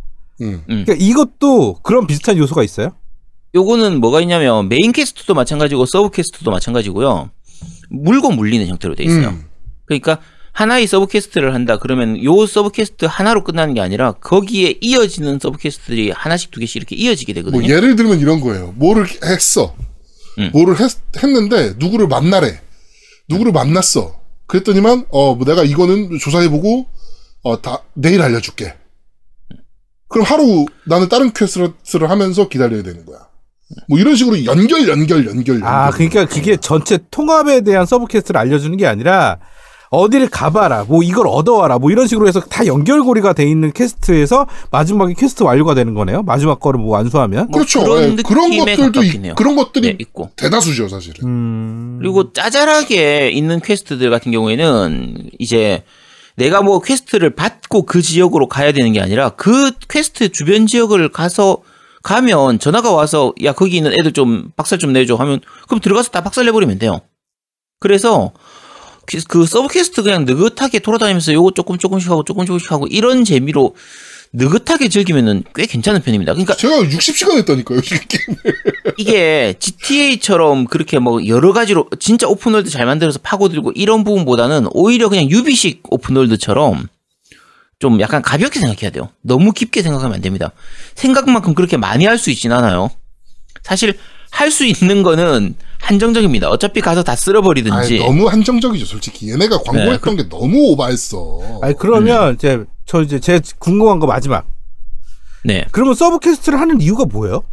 [0.42, 0.64] 음.
[0.70, 0.86] 음.
[0.86, 2.96] 그러니까 이것도 그런 비슷한 요소가 있어요?
[3.54, 7.30] 요거는 뭐가 있냐면 main quest도 마찬가지고 sub quest도 마찬가지고요.
[7.90, 9.30] 물고 물리는 형태로 돼 있어요.
[9.30, 9.46] 음.
[9.86, 10.20] 그러니까
[10.54, 15.58] 하나의 sub quest를 한다 그러면 요 sub quest 하나로 끝나는 게 아니라 거기에 이어지는 sub
[15.58, 17.62] quest들이 하나씩 두 개씩 이렇게 이어지게 되거든요.
[17.62, 18.74] 뭐 예를 들면 이런 거예요.
[18.78, 19.76] 뭐를 했어.
[20.40, 20.50] 음.
[20.54, 22.60] 뭐를 했, 했는데 누구를 만나래.
[23.30, 24.20] 누구를 만났어.
[24.48, 26.86] 그랬더니만 어, 뭐 내가 이거는 조사해보고
[27.44, 28.76] 어, 다 내일 알려줄게.
[30.08, 33.20] 그럼 하루 나는 다른 quest를 하면서 기다려야 되는 거야.
[33.88, 35.64] 뭐 이런 식으로 연결 연결 연결.
[35.64, 36.10] 아, 연결.
[36.10, 39.40] 그러니까 그게 전체 통합에 대한 sub quest를 알려주는 게 아니라,
[39.92, 45.14] 어디를 가봐라, 뭐 이걸 얻어와라, 뭐 이런 식으로 해서 다 연결고리가 돼 있는 quest에서 마지막에
[45.14, 46.24] 퀘스트 완료가 되는 거네요.
[46.24, 47.48] 마지막 거를 뭐 완수하면.
[47.50, 47.84] 뭐 그렇죠.
[47.84, 49.34] 그런 예, 그런 느낌에 것들도 가깝긴 있- 해요.
[49.36, 50.32] 그런 것들이 네, 있고.
[50.38, 51.28] 대다수죠 사실은.
[51.28, 51.98] 음.
[52.02, 55.84] 그리고 짜잘하게 있는 quest들 같은 경우에는 이제
[56.38, 61.58] 내가 뭐 quest를 받고 그 지역으로 가야 되는 게 아니라 그 퀘스트 주변 지역을 가서
[62.02, 66.22] 가면 전화가 와서 야 거기 있는 애들 좀 박살 좀 내줘 하면 그럼 들어가서 다
[66.24, 67.02] 박살 내버리면 돼요.
[67.82, 68.40] 그래서 퀴-
[69.28, 73.76] 그 sub quest 그냥 느긋하게 돌아다니면서 요거 조금 조금씩 하고 조금 조금씩 하고 이런 재미로
[74.34, 76.34] 느긋하게 즐기면은 꽤 괜찮은 편입니다.
[76.34, 77.80] 그러니까 제가 60시간 했다니까요.
[77.80, 78.38] 이 게임.
[78.98, 85.10] 이게 GTA처럼 그렇게 뭐 여러 가지로 진짜 open world 잘 만들어서 파고들고 이런 부분보다는 오히려
[85.10, 86.88] 그냥 유비식 open world처럼
[87.80, 89.10] 좀 약간 가볍게 생각해야 돼요.
[89.22, 90.52] 너무 깊게 생각하면 안 됩니다.
[90.96, 92.90] 생각만큼 그렇게 많이 할 수 있진 않아요.
[93.64, 93.98] 사실
[94.32, 96.50] 할 수 있는 거는 한정적입니다.
[96.50, 97.76] 어차피 가서 다 쓸어버리든지.
[97.78, 99.30] 아니, 너무 한정적이죠, 솔직히.
[99.32, 101.60] 얘네가 광고했던 게 너무 오바했어.
[101.62, 104.46] 아니 그러면 이제 저 이제 제 궁금한 거 마지막.
[105.44, 105.66] 네.
[105.72, 107.44] 그러면 sub quest를 하는 이유가 뭐예요?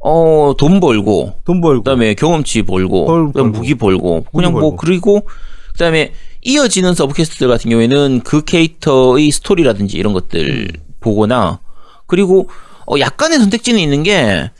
[0.00, 1.82] 어, 돈 벌고, 돈 벌고.
[1.82, 3.58] 그다음에 경험치 벌고, 벌- 그다음 벌고.
[3.58, 4.76] 무기 벌고, 그냥 뭐 벌고.
[4.76, 5.26] 그리고
[5.72, 10.68] 그다음에 이어지는 sub quest들 같은 경우에는 그 캐릭터의 스토리라든지 이런 것들
[11.00, 11.58] 보거나
[12.06, 12.50] 그리고
[12.86, 14.50] 어 약간의 선택지는 있는 게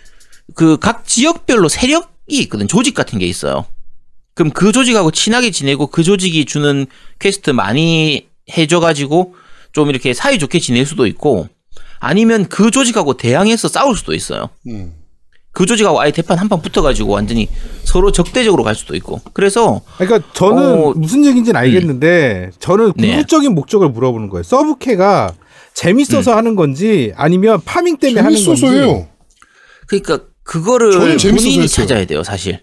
[0.55, 2.07] 그 각 지역별로 세력이
[2.43, 3.65] 있거든 조직 같은 게 있어요.
[4.35, 6.87] 그럼 그 조직하고 친하게 지내고 그 조직이 주는
[7.19, 9.35] 퀘스트 많이 해줘가지고
[9.73, 11.49] 좀 이렇게 사이좋게 지낼 수도 있고
[12.01, 14.51] 아니면 그 조직하고 대항해서 싸울 수도 있어요.
[14.67, 14.95] 음.
[15.53, 17.49] 그그 조직하고 아예 대판 한 판 붙어가지고 완전히
[17.85, 19.21] 서로 적대적으로 갈 수도 있고.
[19.33, 23.09] 그래서 그러니까 저는 어, 무슨 얘기인지는 알겠는데 저는 네.
[23.09, 24.43] 궁극적인 목적을 물어보는 거예요.
[24.43, 25.33] 서브캐가
[25.75, 26.37] 재밌어서 음.
[26.37, 28.61] 하는 건지 아니면 파밍 때문에 하는 건지.
[28.63, 29.09] 재밌어서요.
[29.87, 31.67] 그러니까 그거를 본인이 했어요.
[31.67, 32.61] 찾아야 돼요, 사실.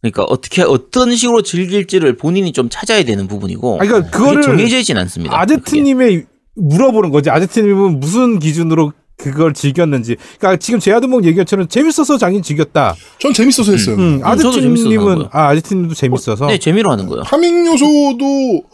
[0.00, 3.78] 그러니까 어떻게 어떤 식으로 즐길지를 본인이 좀 찾아야 되는 부분이고.
[3.80, 5.38] 아니, 그러니까 그거를 정해져 있진 않습니다.
[5.40, 6.26] 아제트님의
[6.56, 7.30] 물어보는 거지.
[7.30, 10.16] 아제트님은 무슨 기준으로 그걸 즐겼는지.
[10.38, 12.96] 그러니까 지금 제아드몽 얘기처럼 재밌어서 장인 즐겼다.
[13.20, 13.96] 전 재밌어서 했어요.
[13.96, 15.28] 음, 저도 재밌어서 하는 아제트님은.
[15.30, 16.46] 아 아제트님도 재밌어서.
[16.46, 17.22] 네, 재미로 하는 거예요.
[17.22, 18.64] farming 요소도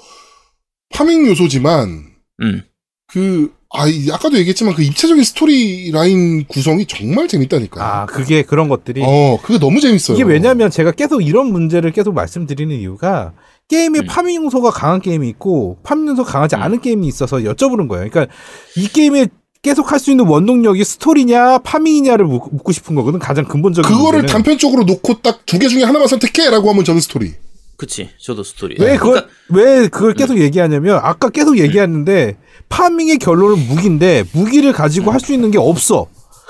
[0.91, 2.05] farming 요소지만
[2.43, 2.63] 음.
[3.09, 7.85] 그 아, 이- 아까도 얘기했지만 그 입체적인 스토리 라인 구성이 정말 재밌다니까.
[8.03, 10.17] 아 그게 그런 것들이 어, 그게 너무 재밌어요.
[10.17, 13.33] 이게 왜냐면 제가 계속 이런 문제를 계속 말씀드리는 이유가
[13.69, 14.07] 게임에 음.
[14.07, 16.63] farming 요소가 강한 게임이 있고 farming 요소가 강하지 음.
[16.63, 18.09] 않은 게임이 있어서 여쭤보는 거예요.
[18.09, 18.33] 그러니까
[18.77, 19.27] 이 게임에
[19.61, 23.19] 계속 할 수 있는 원동력이 스토리냐 farming이냐를 묻- 묻고 싶은 거거든.
[23.19, 24.33] 가장 근본적인 그거를 문제는.
[24.33, 27.35] 단편적으로 놓고 딱 두 개 중에 하나만 선택해라고 하면 저는 스토리.
[27.79, 28.11] 그치.
[28.19, 28.75] 저도 스토리.
[28.81, 32.37] 왜 그걸 그러니까 왜 그걸 계속 얘기하냐면 아까 계속 얘기했는데
[32.69, 36.07] farming의 결론은 무기인데 무기를 가지고 할수 있는 게 없어.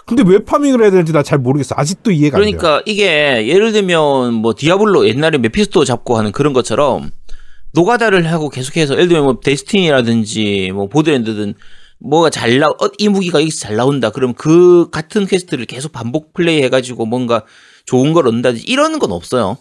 [0.06, 1.74] 근데 왜 farming을 해야 되는지 나 잘 모르겠어.
[1.78, 2.56] 아직도 이해가 안 돼요.
[2.56, 7.10] 그러니까 이게 예를 들면 뭐 디아블로 옛날에 메피스토 잡고 하는 그런 것처럼
[7.72, 11.52] 노가다를 하고 계속해서 예를 들면 뭐 데스티니라든지 뭐 보더랜드든
[12.00, 14.08] 뭐가 잘 나, 어, 이 무기가 여기서 잘 나온다.
[14.08, 17.42] 그럼 그 같은 quest를 계속 반복 플레이 해가지고 뭔가
[17.84, 19.58] 좋은 걸 얻는다든지 이러는 건 없어요.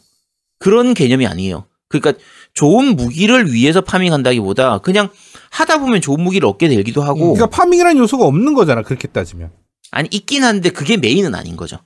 [0.60, 1.66] 그런 개념이 아니에요.
[1.90, 2.14] 그러니까
[2.54, 5.10] 좋은 무기를 위해서 farming한다기보다 그냥
[5.52, 8.82] 하다 보면 좋은 무기를 얻게 되기도 하고 그러니까 farming이라는 요소가 없는 거잖아.
[8.82, 9.52] 그렇게 따지면.
[9.92, 11.78] 아니 있긴 한데 그게 메인은 아닌 거죠.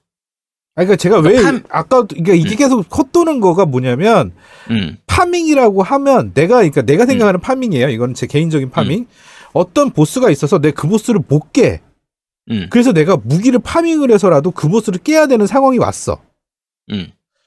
[0.75, 4.31] 아니, 그러니까 제가 왜 그러니까 아까 그러니까 이게 계속 헛도는 거가 뭐냐면
[4.71, 4.97] 음.
[5.05, 7.89] farming이라고 하면 내가 그러니까 내가 생각하는 farming이에요.
[7.89, 9.05] 이건 제 개인적인 farming.
[9.53, 11.81] 어떤 보스가 있어서 내 그 보스를 못 깨.
[12.49, 12.67] 음.
[12.71, 16.21] 그래서 내가 무기를 farming을 해서라도 그 보스를 깨야 되는 상황이 왔어.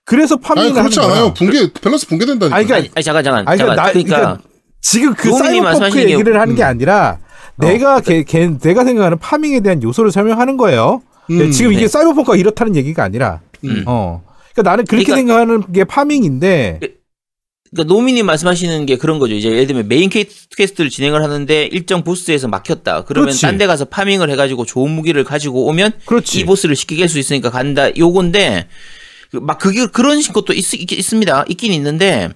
[0.04, 0.06] 음.
[0.06, 1.20] 그래서 아니 farming을 그렇지 하는 거야.
[1.22, 1.34] 않아요.
[1.34, 2.56] 붕괴 밸런스 붕괴된다니까.
[2.56, 4.48] 아니, 그러니까 아니, 아니 잠깐 잠깐 아니, 잠깐 그러니까 나- 그러니까, 그러니까
[4.80, 6.66] 지금 그 사이버펑크 말씀하시는 게- 얘기를 하는 게 음.
[6.66, 7.18] 아니라
[7.56, 11.02] 어, 내가 걔, 걔, 내가 생각하는 farming에 대한 요소를 설명하는 거예요.
[11.30, 11.50] 음.
[11.50, 11.88] 지금 이게 네.
[11.88, 13.84] 사이버펑크가 이렇다는 얘기가 아니라 음.
[13.86, 14.22] 어.
[14.52, 16.80] 그러니까 나는 그렇게 그러니까- 생각하는 게 farming인데
[17.70, 19.34] 그러니까 노미님 말씀하시는 게 그런 거죠.
[19.34, 23.04] 이제 예를 들면 main que- quest를 진행을 하는데 일정 보스에서 막혔다.
[23.04, 23.34] 그러면.
[23.40, 26.40] 딴 데 가서 farming을 해가지고 좋은 무기를 가지고 오면 그렇지.
[26.40, 27.88] 이 보스를 쉽게 깰 수 있으니까 간다.
[27.96, 29.03] 요건데 그-
[29.40, 31.44] 막 그게 그런 것도 있, 있, 있습니다.
[31.48, 32.30] 있긴 있는데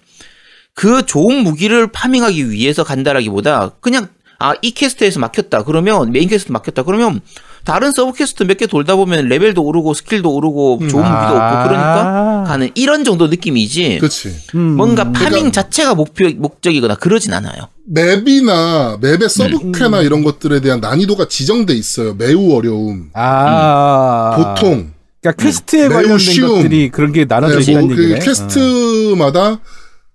[0.75, 4.09] 그 좋은 무기를 farming하기 위해서 간다라기보다 그냥
[4.41, 5.65] 아 이 quest에서 막혔다.
[5.65, 6.85] 그러면 main quest 막혔다.
[6.85, 7.21] 그러면
[7.65, 11.11] 다른 sub quest 몇 개 돌다 보면 레벨도 오르고 스킬도 오르고 좋은 음.
[11.11, 11.61] 무기도 아.
[11.63, 13.99] 얻고 그러니까 가는 이런 정도 느낌이지.
[13.99, 14.37] 그렇지.
[14.55, 14.77] 음.
[14.77, 17.69] 뭔가 farming 그러니까- 자체가 목표 목적이거나 그러진 않아요.
[17.87, 19.29] 맵이나 맵의 음.
[19.29, 22.15] 서브퀘나 이런 것들에 대한 난이도가 지정돼 있어요.
[22.15, 23.11] 매우 어려움.
[23.15, 24.35] 아.
[24.55, 26.49] 보통 그러니까 quest에 매우 관련된 쉬움.
[26.63, 28.21] 것들이 그런 게 나눠져 네, 있다는 뭐그 얘기네.
[28.21, 29.61] quest마다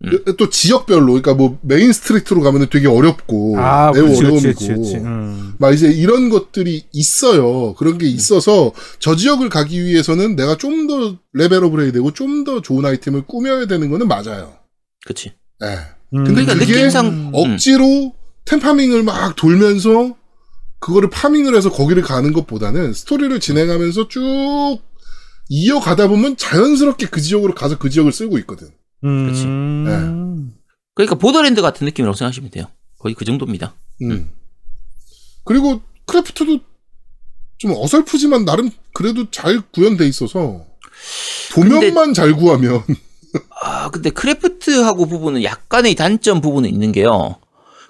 [0.06, 0.24] 음.
[0.38, 4.96] 또 지역별로 그러니까 뭐 main street로 가면은 되게 어렵고 아, 매우 그렇지, 어려움이고 그렇지, 그렇지.
[4.98, 5.54] 음.
[5.60, 7.74] 막 이제 이런 것들이 있어요.
[7.76, 12.62] 그런 게 있어서 저 지역을 가기 위해서는 내가 좀 더 레벨업을 해야 되고 좀 더
[12.62, 14.54] 좋은 아이템을 꾸며야 되는 거는 맞아요.
[15.06, 15.32] 그렇지.
[15.64, 15.68] 예.
[16.14, 16.24] 음.
[16.26, 17.30] 근데 그러니까 그게 느낌상 음.
[17.34, 18.14] 억지로
[18.46, 20.16] 템farming을 막 돌면서
[20.80, 24.80] 그거를 farming을 해서 거기를 가는 것보다는 스토리를 진행하면서 쭉
[25.50, 28.70] 이어가다 보면 자연스럽게 그 지역으로 가서 그 지역을 쓰고 있거든.
[29.02, 29.44] 그렇지.
[29.44, 30.54] 음.
[30.96, 32.66] 그러니까 보더랜드 같은 느낌이라고 생각하시면 돼요.
[33.00, 33.76] 거의 그 정도입니다.
[34.04, 34.32] 음.
[35.44, 36.60] 그리고 craft도
[37.58, 40.66] 좀 어설프지만 나름 그래도 잘 구현돼 있어서
[41.54, 42.84] 도면만 잘 구하면
[43.62, 47.38] 아 근데 craft하고 부분은 약간의 단점 부분은 있는 게요.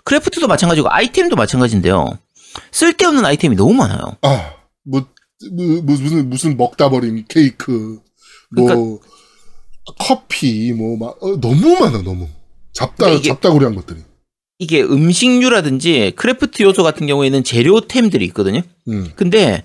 [0.03, 2.17] craft도 마찬가지고 아이템도 마찬가지인데요.
[2.71, 4.17] 쓸데없는 아이템이 너무 많아요.
[4.21, 5.07] 아, 뭐
[5.51, 7.99] 무슨 무슨 먹다 버린 케이크,
[8.49, 9.05] 뭐 그러니까-
[9.99, 12.29] 커피, 뭐막 너무 많아 너무
[12.73, 13.99] 잡다 이게- 잡다구리한 것들이.
[14.59, 18.61] 이게 음식류라든지 craft 요소 같은 경우에는 재료템들이 있거든요.
[18.87, 19.09] 음.
[19.15, 19.63] 근데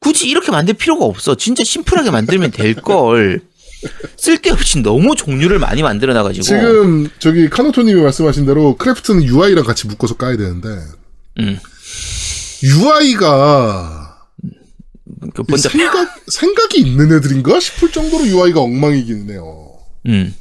[0.00, 1.34] 굳이 이렇게 만들 필요가 없어.
[1.34, 3.40] 진짜 심플하게 만들면 될 걸.
[4.16, 6.42] 쓸데없이 너무 종류를 많이 만들어 놔가지고.
[6.42, 10.68] 지금 저기 카노토님이 말씀하신 대로 craft는 UI랑 같이 묶어서 까야 되는데
[11.40, 11.58] 음.
[12.62, 13.97] UI가
[15.34, 19.72] 그 먼저 생각 생각이 있는 애들인가 싶을 정도로 UI가 엉망이긴 해요.
[20.06, 20.34] 음.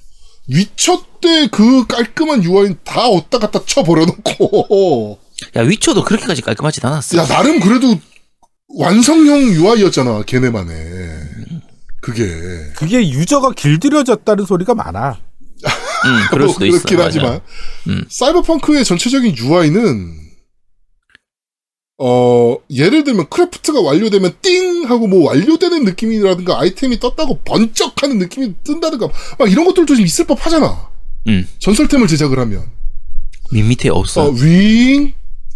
[0.48, 5.20] 위쳐 때 그 깔끔한 UI는 다 어디다 갖다 쳐 버려놓고
[5.56, 7.18] 야 위쳐도 그렇게까지 깔끔하지 않았어.
[7.18, 8.00] 야 나름 그래도
[8.78, 10.76] 완성형 UI였잖아 걔네만의
[12.02, 12.26] 그게
[12.76, 15.20] 그게 유저가 길들여졌다는 소리가 많아.
[16.06, 16.78] 음, 그럴 뭐 수도 있어.
[16.78, 17.08] 그렇긴 맞아.
[17.08, 17.40] 하지만
[17.88, 18.06] 음.
[18.10, 20.27] 사이버펑크의 전체적인 UI는
[22.00, 28.54] 어 예를 들면 craft가 완료되면 띵 하고 뭐 완료되는 느낌이라든가 아이템이 떴다고 번쩍 하는 느낌이
[28.64, 30.90] 뜬다든가 막 이런 것들도 좀 있을 법 하잖아.
[31.28, 31.48] 음.
[31.60, 32.70] 전설템을 제작을 하면
[33.52, 34.26] 밋밋해 없어.
[34.26, 35.14] 어, 윙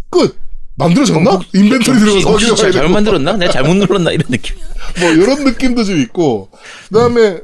[0.10, 0.40] 끝.
[0.76, 1.32] 만들어졌나?
[1.36, 2.94] 어, 인벤토리 혹시- 들어가서 혹시 확인해봐야 잘못 되고.
[2.94, 3.34] 만들었나?
[3.34, 4.56] 내가 잘못 눌렀나 이런 느낌.
[5.00, 6.50] 뭐 이런 느낌도 좀 있고
[6.90, 7.40] 그다음에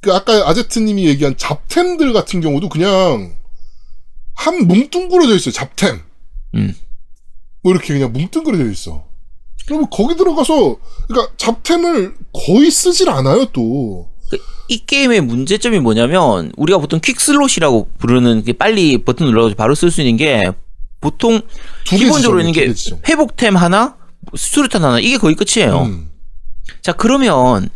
[0.00, 3.34] 그 아까 아제트님이 얘기한 잡템들 같은 경우도 그냥
[4.34, 6.00] 한 뭉뚱그려져 있어요 잡템
[6.54, 6.74] 음.
[7.68, 9.04] 뭐 이렇게 그냥 뭉뚱그려져 있어
[9.66, 14.08] 그러면 거기 들어가서 그러니까 잡템을 거의 쓰질 않아요 또
[14.68, 20.02] 이 게임의 문제점이 뭐냐면 우리가 보통 퀵슬롯이라고 부르는 게 빨리 버튼 눌러서 바로 쓸 수
[20.02, 20.52] 있는 게두
[21.00, 21.40] 보통
[21.86, 22.72] 개 기본적으로 있는 게.
[23.08, 23.96] 회복템 하나,
[24.36, 25.84] 수류탄 하나 이게 거의 끝이에요.
[25.84, 26.10] 음.
[26.82, 27.70] 자 그러면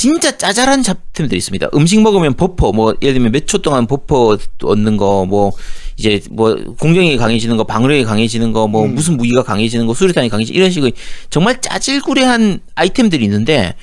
[0.00, 1.68] 진짜 짜잘한 잡템들이 있습니다.
[1.74, 5.52] 음식 먹으면 buff, 뭐 예를 들면 몇 초 동안 buff 얻는 거, 뭐
[5.98, 8.94] 이제 뭐 공격력이 강해지는 거, 방어력이 강해지는 거, 뭐 음.
[8.94, 10.94] 무슨 무기가 강해지는 거, 수류탄이 강해지는 이런 식의
[11.28, 13.74] 정말 짜질구레한 아이템들이 있는데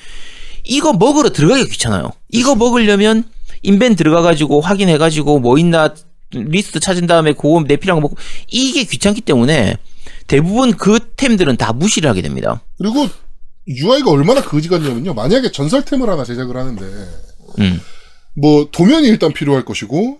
[0.64, 2.10] 이거 먹으러 들어가기가 귀찮아요.
[2.30, 3.22] 이거 먹으려면
[3.62, 5.94] 인벤 들어가가지고 확인해가지고 뭐 있나
[6.32, 9.76] 리스트 찾은 다음에 그거 내 필요한 거 먹고 이게 귀찮기 때문에
[10.26, 12.60] 대부분 그 템들은 다 무시를 하게 됩니다.
[12.76, 13.08] 그리고
[13.68, 15.14] UI가 얼마나 거지 같냐면요.
[15.14, 16.84] 만약에 전설템을 하나 제작을 하는데
[17.60, 17.80] 음.
[18.34, 20.18] 뭐 도면이 일단 필요할 것이고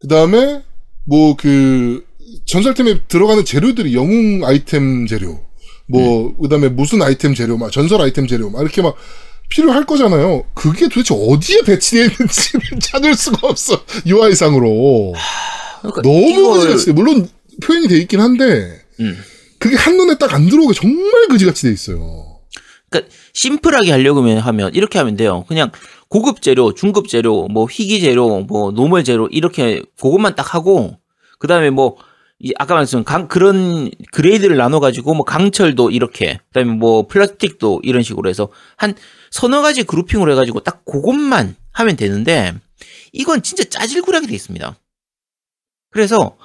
[0.00, 0.62] 그 다음에
[1.04, 2.04] 뭐 그
[2.46, 5.40] 전설템에 들어가는 재료들이 영웅 아이템 재료
[5.88, 8.96] 뭐 그다음에 무슨 아이템 재료 막 전설 아이템 재료 막 이렇게 막
[9.48, 10.44] 필요할 거잖아요.
[10.54, 15.14] 그게 도대체 어디에 배치되어 있는지를 찾을 수가 없어 UI상으로
[15.80, 16.92] 그러니까 너무 거지같이 돼.
[16.92, 17.26] 물론
[17.62, 19.16] 표현이 돼 있긴 한데 음.
[19.58, 22.27] 그게 한눈에 딱 안 들어오게 정말 거지같이 돼 있어요.
[22.90, 25.44] 그러니까 심플하게 하려고 하면 이렇게 하면 돼요.
[25.48, 25.70] 그냥
[26.08, 30.98] 고급 재료, 중급 재료, 뭐 희귀 재료, 뭐 normal 재료 이렇게 그것만 딱 하고
[31.38, 37.82] 그다음에 뭐이 아까 말씀드린 강 그런 grade를 나눠 가지고 뭐 강철도 이렇게 그다음에 뭐 플라스틱도
[37.84, 38.94] 이런 식으로 해서 한
[39.30, 42.54] 서너 가지 grouping으로 해 가지고 딱 그것만 하면 되는데
[43.12, 44.76] 이건 진짜 짜질구리하게 돼 있습니다.
[45.90, 46.36] 그래서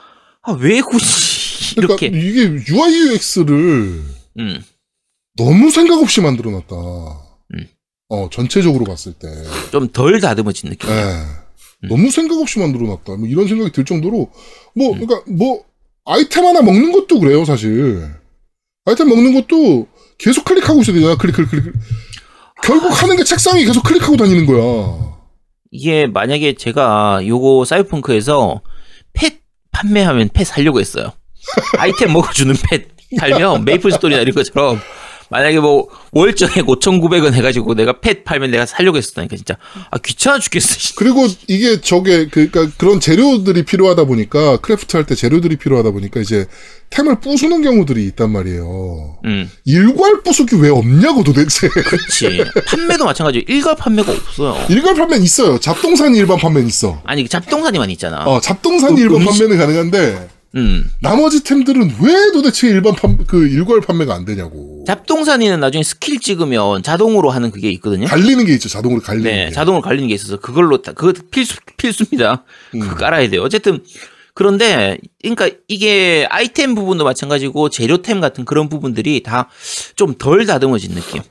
[0.41, 4.03] 아, 왜 굳이 그러니까 이렇게 이게 UI UX를
[4.39, 4.63] 음,
[5.37, 6.75] 너무 생각 없이 만들어 놨다.
[6.75, 7.67] 음.
[8.09, 9.27] 어, 전체적으로 봤을 때.
[9.71, 10.89] 좀 덜 다듬어진 느낌.
[10.89, 10.93] 예.
[11.83, 11.89] 음.
[11.89, 13.15] 너무 생각 없이 만들어 놨다.
[13.17, 14.29] 뭐 이런 생각이 들 정도로,
[14.75, 15.63] 뭐, 그러니까, 뭐,
[16.05, 18.09] 아이템 하나 먹는 것도 그래요, 사실.
[18.85, 21.17] 아이템 먹는 것도 계속 클릭하고 있어야 되잖아.
[21.17, 21.73] 클릭, 클릭, 클릭.
[22.61, 25.13] 결국 하는 게 책상이 계속 클릭하고 다니는 거야.
[25.71, 28.61] 이게 만약에 제가 요거 사이버펑크에서
[29.13, 29.33] pet
[29.71, 31.11] 판매하면 pet 살려고 했어요.
[31.79, 34.79] 아이템 먹어주는 pet 살면 메이플 스토리나 이런 것처럼
[35.29, 39.57] 만약에 뭐 월정액 5,900원 해가지고 내가 pet 팔면 내가 살려고 했었다니까 진짜
[39.89, 40.75] 아 귀찮아 죽겠어.
[40.79, 40.95] 씨.
[40.95, 46.19] 그리고 이게 저게, 그, 그니까 그런 재료들이 필요하다 보니까, craft 할 때 재료들이 필요하다 보니까
[46.21, 46.45] 이제
[46.91, 49.17] 템을 부수는 경우들이 있단 말이에요.
[49.25, 51.67] 음, 일괄 부수기 왜 없냐고 도대체.
[51.67, 52.43] 그렇지.
[52.67, 54.55] 판매도 마찬가지로 일괄 판매가 없어요.
[54.69, 55.59] 일괄 판매는 있어요.
[55.59, 57.01] 잡동사니 일반 판매는 있어.
[57.05, 58.23] 아니 잡동사니만 있잖아.
[58.25, 63.47] 어, 잡동사니 그 일반 음식- 판매는 가능한데, 음, 나머지 템들은 왜 도대체 일반 판, 그
[63.47, 64.83] 일괄 판매가 안 되냐고.
[64.85, 68.05] 잡동사니는 나중에 스킬 찍으면 자동으로 하는 그게 있거든요.
[68.05, 68.69] 갈리는 게 있죠.
[68.69, 69.51] 자동으로 갈리는 네, 게.
[69.51, 72.43] 자동으로 갈리는 게 있어서 그걸로 다- 그거 필수 필수입니다.
[72.75, 72.79] 음.
[72.81, 73.41] 그거 깔아야 돼요.
[73.41, 73.83] 어쨌든
[74.35, 79.49] 그런데 그러니까 이게 아이템 부분도 마찬가지고 재료템 같은 그런 부분들이 다
[79.95, 81.21] 좀 덜 다듬어진 느낌.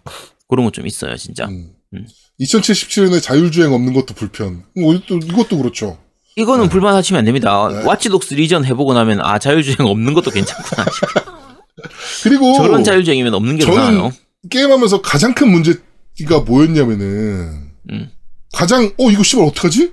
[0.48, 1.46] 그런 거 좀 있어요, 진짜.
[1.46, 1.70] 음.
[1.94, 2.06] 음.
[2.40, 4.64] 2077년에 자율주행 없는 것도 불편.
[4.74, 5.98] 뭐, 이것도, 이것도 그렇죠.
[6.36, 7.68] 이거는 불만하시면 안 됩니다.
[7.70, 7.84] 네.
[7.84, 10.86] 와치독스 리전 해보고 나면 아 자율주행 없는 것도 괜찮구나.
[12.22, 14.12] 그리고 저런 자율주행이면 없는 게 나아요.
[14.48, 18.10] 게임하면서 가장 큰 문제가 뭐였냐면은 음.
[18.52, 19.92] 가장 어 이거 씨발 어떡하지?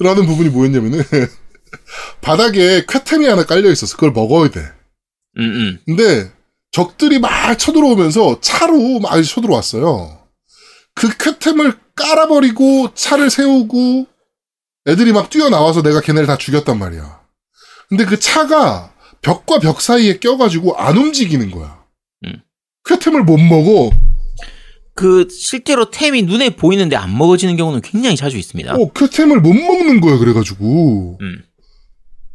[0.00, 1.02] 라는 부분이 뭐였냐면은
[2.20, 3.94] 바닥에 퀘템이 하나 깔려 있었어.
[3.96, 4.60] 그걸 먹어야 돼.
[5.38, 5.78] 음, 음.
[5.84, 6.30] 근데
[6.70, 10.18] 적들이 막 쳐들어오면서 차로 막 쳐들어왔어요.
[10.94, 14.06] 그 쾌템을 깔아버리고 차를 세우고
[14.86, 17.20] 애들이 막 뛰어나와서 내가 걔네를 다 죽였단 말이야.
[17.88, 21.82] 근데 그 차가 벽과 벽 사이에 껴가지고 안 움직이는 거야.
[22.26, 22.42] 음.
[22.84, 23.90] 쾌템을 못 먹어.
[24.94, 28.74] 그 실제로 템이 눈에 보이는데 안 먹어지는 경우는 굉장히 자주 있습니다.
[28.74, 31.18] 어, 쾌템을 못 먹는 거야, 그래가지고.
[31.20, 31.42] 음.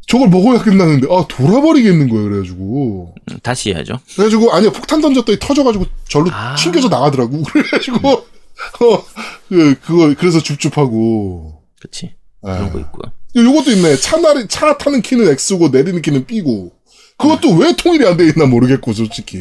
[0.08, 3.14] 저걸 먹어야 끝나는데, 아, 돌아버리겠는 거야, 그래가지고.
[3.30, 4.00] 음, 다시 해야죠.
[4.14, 6.56] 그래가지고, 아니야, 폭탄 던졌더니 터져가지고 절로 아.
[6.56, 7.42] 튕겨져 나가더라고.
[7.44, 9.04] 그래가지고, 어,
[9.48, 11.62] 그, 그거, 그래서 줍줍하고.
[11.78, 12.16] 그렇지.
[12.46, 12.52] 예.
[12.52, 13.12] 그런 거 있고요.
[13.36, 13.96] 요것도 있네.
[13.96, 16.72] 차, 나리, 차 타는 키는 X고 내리는 키는 B고.
[17.16, 19.36] 그것도 왜 통일이 안 돼 있나 모르겠고, 솔직히.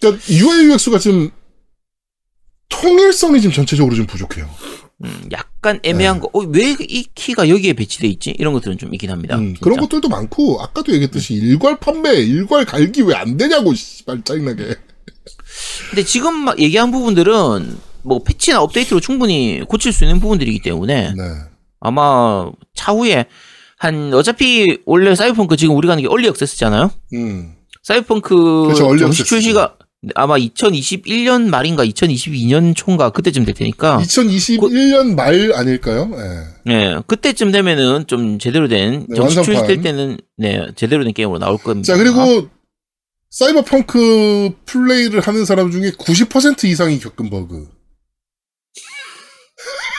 [0.00, 1.30] 그니까, UI, UX가 지금,
[2.68, 4.48] 통일성이 지금 전체적으로 좀 부족해요.
[5.04, 8.30] 음, 약간 애매한 거, 어, 왜 이 키가 여기에 배치돼 있지?
[8.38, 9.36] 이런 것들은 좀 있긴 합니다.
[9.36, 9.54] 음.
[9.60, 14.76] 그런 것들도 많고 아까도 얘기했듯이 일괄 판매, 일괄 갈기 왜 안 되냐고 씨발 짜증나게.
[15.90, 21.22] 근데 지금 막 얘기한 부분들은 뭐 패치나 업데이트로 충분히 고칠 수 있는 부분들이기 때문에 네.
[21.80, 23.26] 아마 차후에
[23.78, 26.90] 한 어차피 원래 사이버펑크 지금 우리가 하는 게 얼리 액세스잖아요.
[27.14, 27.54] 음.
[27.82, 28.34] 사이버펑크
[28.66, 29.24] 그렇죠, 정식 액세스죠.
[29.24, 29.76] 출시가
[30.16, 36.10] 아마 2021년 말인가 2022년 초인가 그때쯤 될 테니까 2021년 말 아닐까요?
[36.66, 36.72] 예.
[36.72, 39.44] 네 그때쯤 되면은 좀 제대로 된 네, 정식 완성판.
[39.44, 41.86] 출시될 때는 네 제대로 된 게임으로 나올 겁니다.
[41.86, 42.48] 자, 그리고
[43.30, 47.68] 사이버펑크 플레이를 하는 사람 중에 90% 이상이 겪은 버그.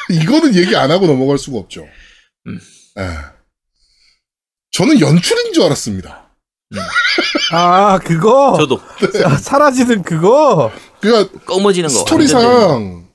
[0.22, 1.86] 이거는 얘기 안 하고 넘어갈 수가 없죠.
[2.48, 2.60] 음.
[3.00, 3.08] 예.
[4.72, 6.30] 저는 연출인 줄 알았습니다.
[7.54, 8.82] 아 그거 저도
[9.12, 11.96] 사- 사라지는 그거 그러니까 꺼머지는 거.
[12.00, 13.08] 스토리상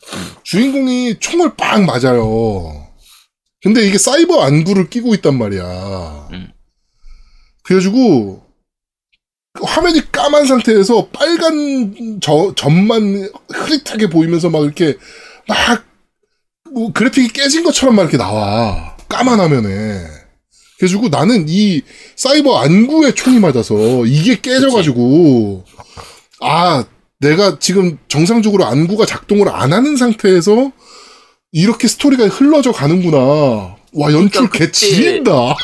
[0.45, 2.87] 주인공이 총을 빵 맞아요.
[3.61, 6.29] 근데 이게 사이버 안구를 끼고 있단 말이야.
[6.33, 6.53] 음.
[7.65, 8.47] 그래가지고
[9.61, 14.97] 화면이 까만 상태에서 빨간 저, 점만 흐릿하게 보이면서 막 이렇게
[15.49, 15.85] 막
[16.73, 18.97] 뭐 그래픽이 깨진 것처럼 막 이렇게 나와.
[19.09, 20.05] 까만 화면에.
[20.79, 21.83] 그래가지고 나는 이
[22.17, 25.65] 사이버 안구에 총이 맞아서 이게 깨져가지고
[26.41, 26.85] 아
[27.21, 30.71] 내가 지금 정상적으로 안구가 작동을 안 하는 상태에서
[31.51, 33.77] 이렇게 스토리가 흘러져 가는구나.
[33.95, 35.33] 와 연출 그러니까 개 그때- 지린다.
[35.33, 35.57] 막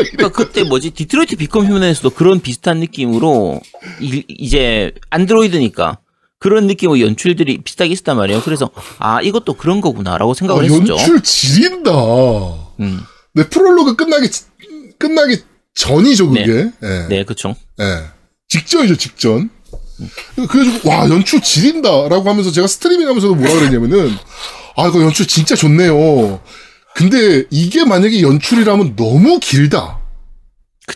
[0.00, 0.10] 이래.
[0.12, 3.60] 그러니까 그때 뭐지 디트로이트 비컴 휴먼에서도 그런 비슷한 느낌으로
[4.00, 5.98] 이, 이제 안드로이드니까
[6.42, 8.42] 그런 느낌의 연출들이 비슷하게 있었단 말이에요.
[8.42, 8.68] 그래서
[8.98, 10.94] 아 이것도 그런 거구나라고 생각을 와, 했었죠.
[10.94, 11.90] 어, 연출 지린다.
[12.80, 13.00] 음,
[13.34, 14.42] 네 프롤로그 끝나기 지-
[14.98, 15.38] 끝나기
[15.74, 16.70] 전이죠 그게.
[16.82, 17.06] 예.
[17.08, 17.54] 네, 그렇죠.
[17.80, 17.84] 예.
[18.48, 19.50] 직전이죠, 직전.
[20.48, 24.10] 그래가지고, 와, 연출 지린다라고 하면서 제가 스트리밍 하면서도 뭐라 그랬냐면은,
[24.76, 26.40] 아, 이거 연출 진짜 좋네요.
[26.94, 30.00] 근데 이게 만약에 연출이라면 너무 길다.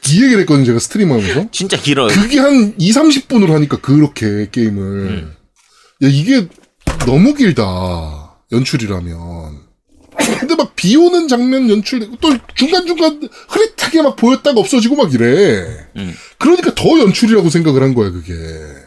[0.08, 1.46] 이 얘기를 했거든요, 제가 스트리밍 하면서.
[1.52, 2.08] 진짜 길어요.
[2.08, 4.82] 그게 한 2, 30분으로 하니까 그렇게 게임을.
[4.82, 5.35] 음.
[6.02, 6.48] 야, 이게
[7.06, 8.36] 너무 길다.
[8.52, 9.66] 연출이라면.
[10.40, 15.64] 근데 막 비 오는 장면 연출, 또 중간중간 흐릿하게 막 보였다가 없어지고 막 이래.
[15.96, 16.14] 음.
[16.38, 18.32] 그러니까 더 연출이라고 생각을 한 거야, 그게.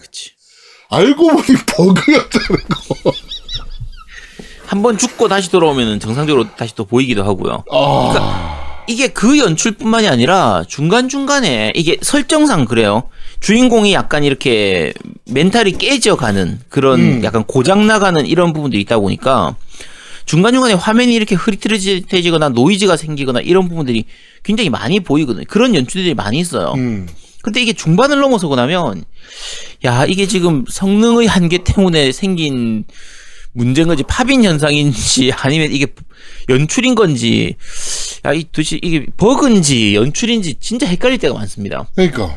[0.02, 0.32] 그치.
[0.90, 3.12] 알고 보니 버그였다는 거.
[4.68, 7.64] 한 번 죽고 다시 돌아오면 정상적으로 다시 또 보이기도 하고요.
[7.72, 8.69] 아.
[8.90, 13.04] 이게 그 연출뿐만이 아니라 중간중간에 이게 설정상 그래요.
[13.40, 14.94] 주인공이 약간 이렇게
[15.26, 17.24] 멘탈이 깨져가는 그런 음.
[17.24, 19.56] 약간 고장나가는 이런 부분들이 있다 보니까
[20.26, 24.06] 중간중간에 화면이 이렇게 흐릿흐릿해지거나 노이즈가 생기거나 이런 부분들이
[24.44, 25.46] 굉장히 많이 보이거든요.
[25.48, 26.74] 그런 연출들이 많이 있어요.
[26.76, 27.08] 음.
[27.44, 29.04] 근데 이게 중반을 넘어서고 나면
[29.86, 32.86] 야 이게 지금 성능의 한계 때문에 생긴
[33.54, 35.86] 문제인 건지 파빈 현상인지 아니면 이게
[36.50, 37.56] 연출인 건지
[38.26, 41.88] 야 이 도대체 이게 버그인지 연출인지 진짜 헷갈릴 때가 많습니다.
[41.96, 42.36] 그러니까.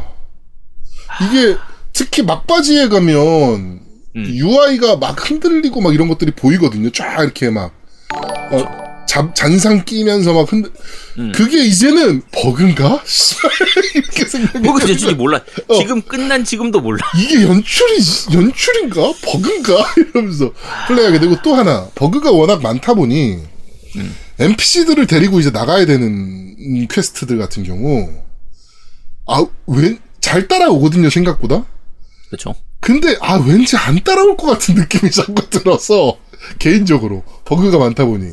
[1.22, 1.56] 이게
[1.92, 3.80] 특히 막바지에 가면
[4.16, 4.24] 음.
[4.34, 6.90] UI가 막 흔들리고 막 이런 것들이 보이거든요.
[6.90, 7.72] 쫙 이렇게 막
[8.52, 8.64] 어,
[9.08, 10.70] 잡, 잔상 끼면서 막 흔들.
[11.18, 11.32] 음.
[11.34, 13.02] 그게 이제는 버그인가?
[13.94, 14.62] 이렇게 생각이.
[14.66, 15.40] 버그 연출이 몰라.
[15.68, 15.74] 어.
[15.74, 16.98] 지금 끝난 지금도 몰라.
[17.18, 17.96] 이게 연출이
[18.32, 19.12] 연출인가?
[19.24, 19.94] 버그인가?
[20.14, 20.52] 이러면서
[20.88, 23.38] 플레이하게 되고 또 하나 버그가 워낙 많다 보니
[23.96, 24.14] 음.
[24.38, 28.08] NPC들을 데리고 이제 나가야 되는 quest들 같은 경우
[29.26, 31.66] 아 웬 잘 따라오거든요 생각보다.
[32.28, 32.54] 그렇죠.
[32.80, 36.18] 근데 아 왠지 안 따라올 것 같은 느낌이 자꾸 들어서
[36.58, 38.26] 개인적으로 버그가 많다 보니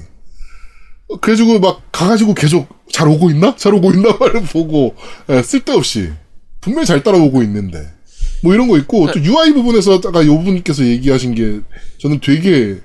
[1.09, 4.95] 어, 그래가지고 막 가가지고 계속 잘 오고 있나 잘 오고 있나 말을 보고
[5.29, 6.11] 예, 쓸데없이
[6.61, 7.91] 분명히 잘 따라오고 있는데
[8.41, 11.61] 뭐 이런 거 있고 또 UI 부분에서 아까 요 분께서 얘기하신 게
[11.99, 12.79] 저는 되게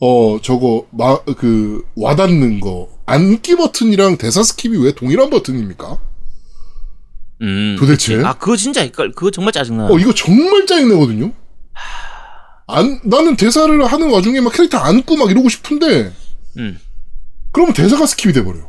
[0.00, 5.98] 어 저거 마 그 와닿는 거 안기 버튼이랑 대사 skip이 왜 동일한 버튼입니까?
[7.42, 7.76] 음.
[7.78, 8.20] 도대체?
[8.22, 9.12] 아 그거 진짜 헷갈.
[9.12, 9.86] 그거 정말 짜증나.
[9.88, 11.32] 어, 이거 정말 짜증나거든요?
[12.68, 16.12] 안, 나는 대사를 하는 와중에 막 캐릭터 안고 막 이러고 싶은데,
[16.56, 16.78] 음.
[17.52, 18.60] 그러면 대사가 skip이 돼버려.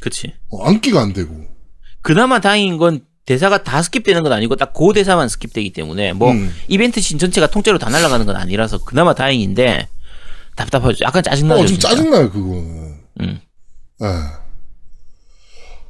[0.00, 0.34] 그렇지.
[0.50, 1.46] 어, 안기가 안 되고.
[2.02, 6.52] 그나마 다행인 건 대사가 다 skip되는 건 아니고 딱 그 대사만 skip되기 때문에 뭐 음.
[6.66, 9.86] 이벤트 신 전체가 통째로 다 날아가는 건 아니라서 그나마 다행인데
[10.58, 11.04] 답답하죠.
[11.04, 11.60] 약간 짜증나죠.
[11.62, 11.88] 어, 좀 진짜.
[11.90, 12.94] 짜증나요, 그거는.
[13.20, 13.40] 음.
[14.02, 14.06] 예.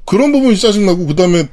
[0.07, 1.49] 그런 부분이 짜증나고, 그 다음에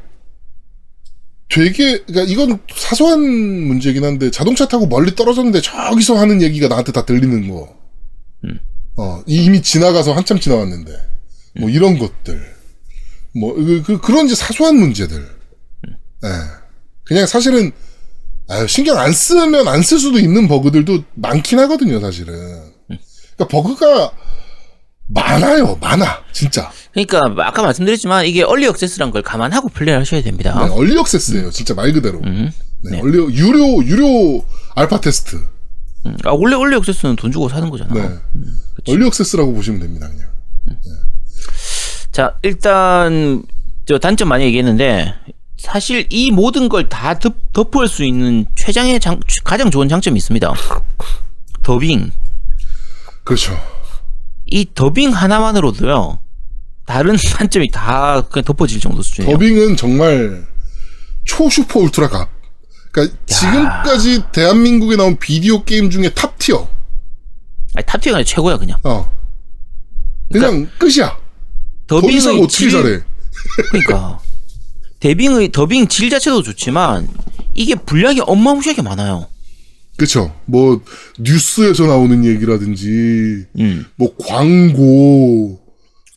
[1.50, 7.06] 되게, 그니까 이건 사소한 문제긴 한데, 자동차 타고 멀리 떨어졌는데 저기서 하는 얘기가 나한테 다
[7.06, 7.76] 들리는 거.
[8.46, 8.60] 음.
[8.98, 10.92] 어, 이미 지나가서 한참 지나왔는데.
[11.60, 12.56] 뭐 이런 것들.
[13.34, 15.22] 뭐, 그, 그, 그런 이제 사소한 문제들.
[16.24, 16.30] 예.
[17.04, 17.72] 그냥 사실은,
[18.48, 22.74] 아유, 신경 안 쓰면 안 쓸 수도 있는 버그들도 많긴 하거든요, 사실은.
[23.36, 24.12] 그러니까 버그가
[25.08, 26.72] 많아요, 많아, 진짜.
[26.94, 30.66] 그러니까 아까 말씀드렸지만 이게 early access란 걸 감안하고 플레이를 하셔야 됩니다.
[30.66, 32.20] 네, early access예요, 진짜 말 그대로.
[32.24, 32.52] 음.
[32.82, 33.02] 네, 네.
[33.02, 34.44] early 유료 유료
[34.76, 35.36] 알파 테스트.
[36.06, 36.18] 음.
[36.24, 37.94] 아, 원래 early access는 돈 주고 사는 거잖아.
[37.94, 38.10] 네,
[38.88, 40.30] early access라고 보시면 됩니다, 그냥.
[42.12, 43.44] 자, 일단
[43.86, 45.14] 저 단점 많이 얘기했는데
[45.58, 47.20] 사실 이 모든 걸 다
[47.54, 50.54] 덮을 수 있는 최장의 장, 가장 좋은 장점이 있습니다.
[51.64, 52.12] 더빙.
[53.26, 53.60] 그렇죠.
[54.46, 56.20] 이 더빙 하나만으로도요.
[56.86, 59.34] 다른 단점이 다 그냥 덮어질 정도 수준이에요.
[59.36, 60.48] 더빙은 정말
[61.26, 62.30] 초슈퍼 울트라 갑.
[62.92, 66.70] 그러니까 지금까지 대한민국에 나온 비디오 게임 중에 top tier.
[67.74, 68.80] 아니, top tier가 최고야 그냥.
[68.84, 69.12] 어.
[70.32, 71.18] 그냥 끝이야.
[71.88, 73.00] 더 이상 더빙의 어떻게 질- 잘해?
[73.72, 74.20] 그러니까
[75.02, 77.08] 데빙의 더빙 질 자체도 좋지만
[77.54, 79.28] 이게 분량이 어마무시하게 많아요.
[79.98, 80.34] 그쵸.
[80.46, 80.82] 뭐,
[81.20, 83.86] 뉴스에서 나오는 얘기라든지, 음.
[83.96, 85.60] 뭐, 광고,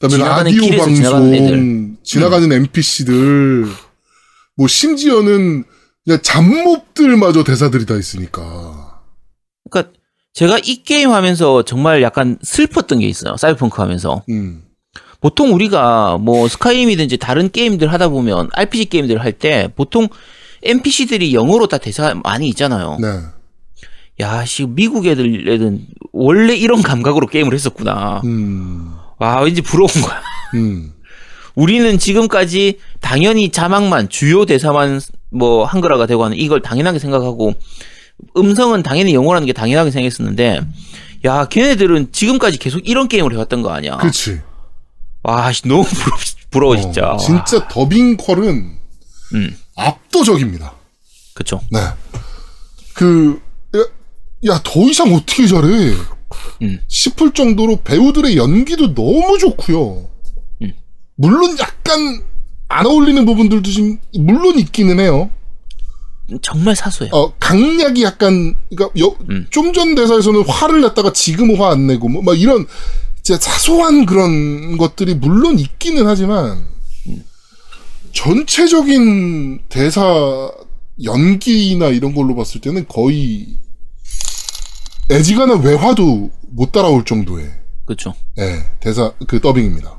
[0.00, 1.30] 그 다음에 지나가는 라디오 길에서 지나가는.
[1.30, 3.66] 방송, 지나가는 NPC들,
[4.56, 5.64] 뭐, 심지어는,
[6.04, 9.02] 그냥 잡몹들마저 대사들이 다 있으니까.
[9.70, 9.92] 그러니까
[10.32, 13.36] 제가 이 게임 하면서 정말 약간 슬펐던 게 있어요.
[13.36, 14.22] 사이버펑크 하면서.
[14.30, 14.62] 음.
[15.20, 20.08] 보통 우리가 뭐 스카이림이든지 다른 게임들 하다 보면 RPG 게임들 할 때 보통
[20.62, 22.98] NPC들이 영어로 다 대사 많이 있잖아요.
[23.00, 23.08] 네.
[24.20, 28.20] 야, 씨 미국 애들은 원래 이런 감각으로 게임을 했었구나.
[28.24, 28.94] 음.
[29.18, 30.20] 와, 왠지 부러운 거야.
[30.54, 30.92] 음.
[31.54, 35.00] 우리는 지금까지 당연히 자막만 주요 대사만
[35.30, 37.52] 뭐 한글화가 되고 하는 이걸 당연하게 생각하고
[38.36, 40.60] 음성은 당연히 영어라는 게 당연하게 생각했었는데
[41.24, 43.96] 야, 걔네들은 지금까지 계속 이런 게임을 해왔던 거 아니야.
[43.96, 44.40] 그렇지.
[45.24, 46.16] 와, 씨, 너무 부러,
[46.50, 47.10] 부러워 진짜.
[47.10, 48.78] 어, 진짜 더빙 퀄은
[49.34, 50.74] 음, 압도적입니다.
[51.34, 51.60] 그쵸.
[51.70, 51.80] 네.
[52.94, 53.40] 그,
[54.47, 55.95] 야, 야, 더 이상 어떻게 잘해?
[56.62, 56.80] 음.
[56.89, 60.09] 싶을 정도로 배우들의 연기도 너무 좋고요.
[60.62, 60.72] 음.
[61.16, 62.22] 물론 약간
[62.68, 65.30] 안 어울리는 부분들도 좀, 물론 있기는 해요.
[66.43, 67.11] 정말 사소해요.
[67.14, 68.91] 어, 강약이 약간, 그니까,
[69.30, 69.47] 음.
[69.49, 72.66] 좀전 대사에서는 화를 냈다가 지금은 화안 내고, 뭐, 막 이런,
[73.22, 76.66] 진짜 사소한 그런 것들이 물론 있기는 하지만,
[78.12, 80.51] 전체적인 대사
[81.03, 83.57] 연기나 이런 걸로 봤을 때는 거의,
[85.11, 87.50] 애지간한 외화도 못 따라올 정도의,
[87.86, 88.14] 그쵸.
[88.38, 89.98] 예, 대사, 그 더빙입니다.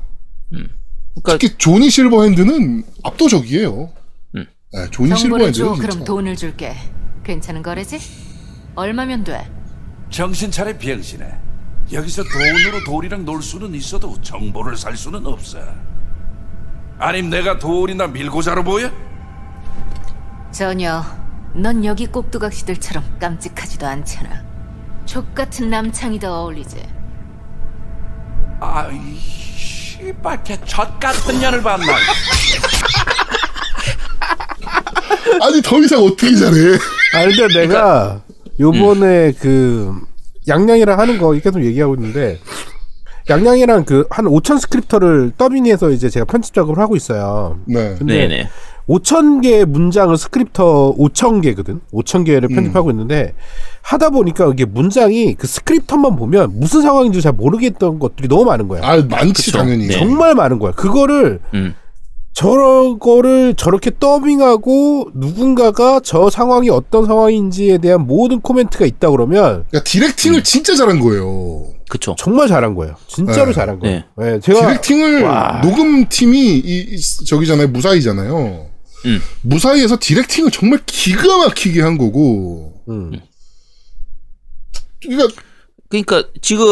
[0.50, 3.90] 그러니까 특히 조니 실버핸드는 압도적이에요.
[4.36, 4.46] 음.
[4.76, 5.74] 예, 조니 정보를 실버핸드는 줘.
[5.74, 5.88] 진짜.
[5.88, 6.74] 그럼 돈을 줄게.
[7.24, 7.98] 괜찮은 거래지?
[8.76, 9.50] 얼마면 돼?
[10.10, 11.26] 정신 차려 비행신해.
[11.92, 15.58] 여기서 돈으로 돌이랑 놀 수는 있어도 정보를 살 수는 없어.
[16.98, 18.90] 아님 내가 돌이나 밀고 자로 보여?
[20.52, 21.02] 전혀.
[21.54, 24.49] 넌 여기 꼭두각시들처럼 깜찍하지도 않잖아.
[25.10, 26.76] 족 같은 남창이 더 어울리지.
[28.60, 31.84] 아이 씨발 개젖 같은 년을 봤나?
[35.42, 36.76] 아니, 더 이상 어떻게 잘해.
[37.16, 38.22] 아 근데 내가
[38.60, 39.92] 요번에 그
[40.46, 42.38] 양양이랑 하는 거 계속 얘기하고 있는데
[43.28, 47.58] 양양이랑 그 한 5천 스크립터를 더빙해서 이제 제가 편집 작업을 하고 있어요.
[47.66, 47.96] 네.
[47.98, 48.48] 근데 네네.
[49.00, 51.80] 5천 개 문장을 스크립터 5천 개거든.
[51.92, 53.34] 5천 개를 편집하고 있는데
[53.82, 58.80] 하다 보니까 이게 문장이 그 스크립터만 보면 무슨 상황인지 잘 모르겠던 것들이 너무 많은 거야.
[58.84, 59.58] 아, 많지, 그쵸.
[59.58, 59.86] 당연히.
[59.86, 59.92] 네.
[59.94, 60.72] 정말 많은 거야.
[60.72, 61.74] 그거를 음.
[62.32, 70.42] 저거를 저렇게 더빙하고 누군가가 저 상황이 어떤 상황인지에 대한 모든 코멘트가 있다 그러면 그러니까 디렉팅을
[70.42, 71.66] 진짜 잘한 거예요.
[71.88, 72.14] 그쵸.
[72.18, 72.94] 정말 잘한 거예요.
[73.08, 73.52] 진짜로 네.
[73.52, 74.02] 잘한 거예요.
[74.16, 74.32] 네.
[74.32, 75.60] 네, 제가 디렉팅을 와.
[75.62, 77.68] 녹음팀이 이, 이- 저기잖아요.
[77.68, 78.69] 무사히잖아요.
[79.06, 79.20] 음.
[79.42, 82.82] 무사히에서 디렉팅을 정말 기가 막히게 한 거고.
[82.88, 83.12] 음.
[85.02, 85.28] 그러니까
[85.88, 86.64] 그러니까 지금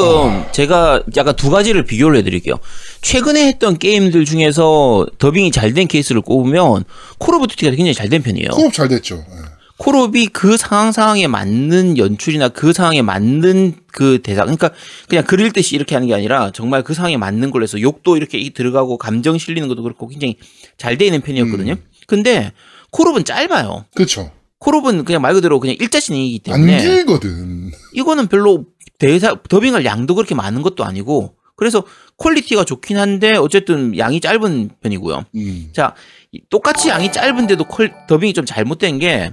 [0.53, 2.55] 제가 약간 두 가지를 비교를 해드릴게요.
[3.01, 6.85] 최근에 했던 게임들 중에서 더빙이 잘 된 케이스를 꼽으면
[7.19, 8.51] 콜 오브 듀티가 굉장히 잘 된 편이에요.
[8.51, 9.17] 콜옵 잘 됐죠.
[9.17, 9.59] 예.
[9.79, 14.71] 콜옵이 그 상황 상황에 맞는 연출이나 그 상황에 맞는 그 대사 그러니까
[15.09, 18.39] 그냥 그 읽듯이 이렇게 하는 게 아니라 정말 그 상황에 맞는 걸로 해서 욕도 이렇게
[18.39, 20.37] 이- 들어가고 감정 실리는 것도 그렇고 굉장히
[20.79, 21.77] 잘 돼 있는 편이었거든요.
[22.09, 22.53] 근데
[22.91, 23.85] 콜옵은 짧아요.
[23.95, 24.33] 그렇죠.
[24.59, 27.71] 콜옵은 그냥 말 그대로 그냥 일자신이기 안 때문에 길거든.
[27.93, 28.65] 이거는 별로
[28.99, 31.85] 대사 더빙할 양도 그렇게 많은 것도 아니고 그래서
[32.17, 35.25] quality가 좋긴 한데 어쨌든 양이 짧은 편이고요.
[35.37, 35.69] 음.
[35.73, 35.95] 자,
[36.33, 39.33] 이- 똑같이 양이 짧은데도 퀄, 더빙이 좀 잘못된 게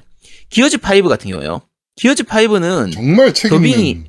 [0.50, 1.62] 기어즈 5 같은 경우예요.
[1.96, 3.34] 기어즈 5는 정말.
[3.34, 4.04] 더빙이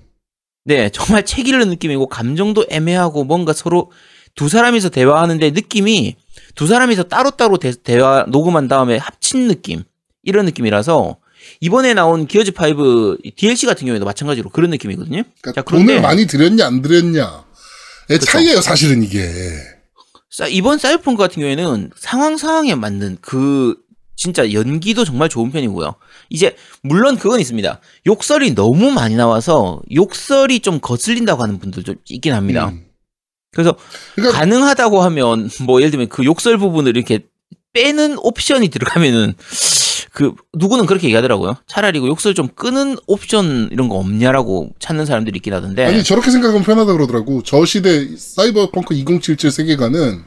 [0.65, 3.93] 네, 정말 책 읽는 느낌이고 감정도 애매하고 뭔가 서로
[4.37, 6.17] 두 사람이서 대화하는데 느낌이
[6.55, 9.83] 두 사람이서 따로따로 대, 대화 녹음한 다음에 합친 느낌
[10.23, 11.17] 이런 느낌이라서
[11.61, 15.23] 이번에 나온 기어즈 5 DLC 같은 경우에도 마찬가지로 그런 느낌이거든요.
[15.41, 17.45] 그러니까 자, 그런데 돈을 많이 들였냐 안 들였냐.
[18.11, 18.21] 의.
[18.21, 19.29] 차이예요 사실은 이게.
[20.31, 23.77] 사- 이번 사이버펑크 같은 경우에는 상황 상황에 맞는 그
[24.17, 25.95] 진짜 연기도 정말 좋은 편이고요.
[26.31, 27.81] 이제 물론 그건 있습니다.
[28.07, 32.69] 욕설이 너무 많이 나와서 욕설이 좀 거슬린다고 하는 분들도 있긴 합니다.
[32.69, 32.86] 음.
[33.53, 33.75] 그래서
[34.15, 37.21] 그러니까 가능하다고 하면 뭐 예를 들면 그 욕설 부분을 이렇게
[37.73, 39.35] 빼는 옵션이 들어가면은
[40.13, 41.57] 그 누구는 그렇게 얘기하더라고요.
[41.67, 45.85] 차라리 그 욕설 좀 끄는 옵션 이런 거 없냐라고 찾는 사람들이 있긴 하던데.
[45.85, 47.43] 아니 저렇게 생각하면 편하다 그러더라고.
[47.43, 50.23] 저 시대 사이버펑크 2077 세계관은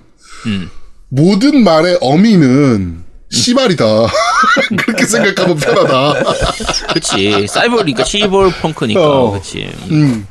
[0.45, 0.69] 음.
[1.09, 3.85] 모든 말의 어미는 씨발이다.
[4.77, 6.23] 그렇게 생각하면 편하다.
[6.93, 7.47] 그치.
[7.47, 9.01] 사이버니까 시벌펑크니까.
[9.01, 9.31] 어.
[9.31, 9.71] 그치.
[9.89, 10.27] 음.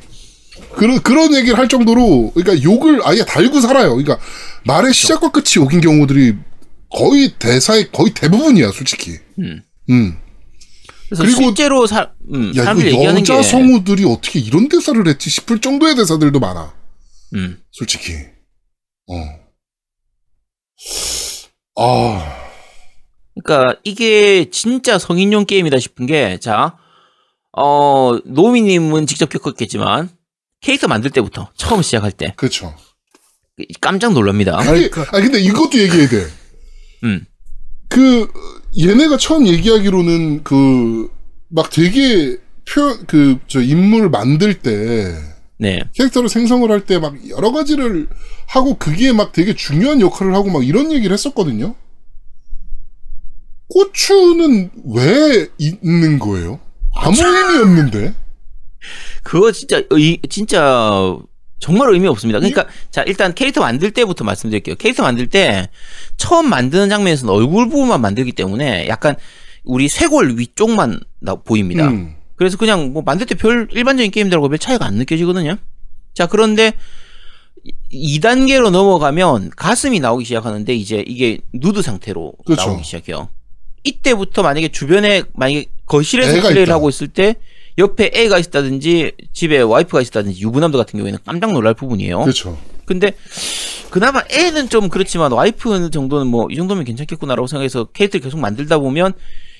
[0.79, 3.95] 그런 그런 얘기를 할 정도로 그러니까 욕을 아예 달고 살아요.
[3.97, 4.17] 그러니까
[4.65, 6.35] 말의 시작과 끝이 욕인 경우들이
[6.89, 9.17] 거의 대사의 거의 대부분이야, 솔직히.
[9.39, 9.61] 음.
[9.89, 10.17] 음.
[11.09, 15.59] 그래서 그리고- 실제로 사, 음, 야, 이거 여자 게 성우들이 어떻게 이런 대사를 했지 싶을
[15.59, 16.73] 정도의 대사들도 많아.
[17.35, 17.59] 음.
[17.71, 18.13] 솔직히.
[19.07, 19.15] 어.
[21.75, 22.35] 아,
[23.43, 26.77] 그러니까 이게 진짜 성인용 게임이다 싶은 게, 자,
[27.57, 30.09] 어, 노미님은 직접 겪었겠지만,
[30.61, 32.75] 캐릭터 만들 때부터, 처음 시작할 때, 그렇죠.
[33.81, 34.57] 깜짝 놀랍니다.
[34.59, 36.27] 아니, 아니, 근데 이것도 얘기해야 돼.
[37.03, 37.25] 음.
[37.87, 38.27] 그,
[38.77, 41.09] 얘네가 처음 얘기하기로는 그,
[41.49, 45.15] 막 되게 표, 그, 저, 인물 만들 때,
[45.57, 45.81] 네.
[45.93, 48.07] 캐릭터를 생성을 할 때 막 여러 가지를
[48.47, 51.75] 하고 그게 막 되게 중요한 역할을 하고 막 이런 얘기를 했었거든요.
[53.67, 56.59] 고추는 왜 있는 거예요?
[56.95, 58.13] 아무 의미 없는데.
[59.23, 61.15] 그거 진짜, 의, 진짜,
[61.59, 62.39] 정말 의미 없습니다.
[62.39, 64.75] 그러니까, 자, 일단 캐릭터 만들 때부터 말씀드릴게요.
[64.75, 65.69] 캐릭터 만들 때,
[66.17, 69.15] 처음 만드는 장면에서는 얼굴 부분만 만들기 때문에, 약간,
[69.65, 71.87] 우리 쇄골 위쪽만 나, 보입니다.
[71.89, 72.15] 음.
[72.35, 75.57] 그래서 그냥 뭐 만들 때 별 일반적인 게임들하고 별 차이가 안 느껴지거든요.
[76.13, 76.71] 자, 그런데
[77.91, 82.69] 2단계로 넘어가면 가슴이 나오기 시작하는데 이제 이게 누드 상태로 그렇죠.
[82.69, 83.27] 나오기 시작해요.
[83.83, 86.73] 이때부터 만약에 주변에 만약에 거실에서 플레이를 있다.
[86.75, 87.35] 하고 있을 때
[87.79, 92.19] 옆에 애가 있다든지 집에 와이프가 있다든지 유부남들 같은 경우에는 깜짝 놀랄 부분이에요.
[92.21, 92.57] 그렇죠.
[92.85, 93.13] 근데
[93.89, 99.13] 그나마 애는 좀 그렇지만 와이프 정도는 뭐 이 정도면 괜찮겠구나라고 생각해서 캐릭터를 계속 만들다 보면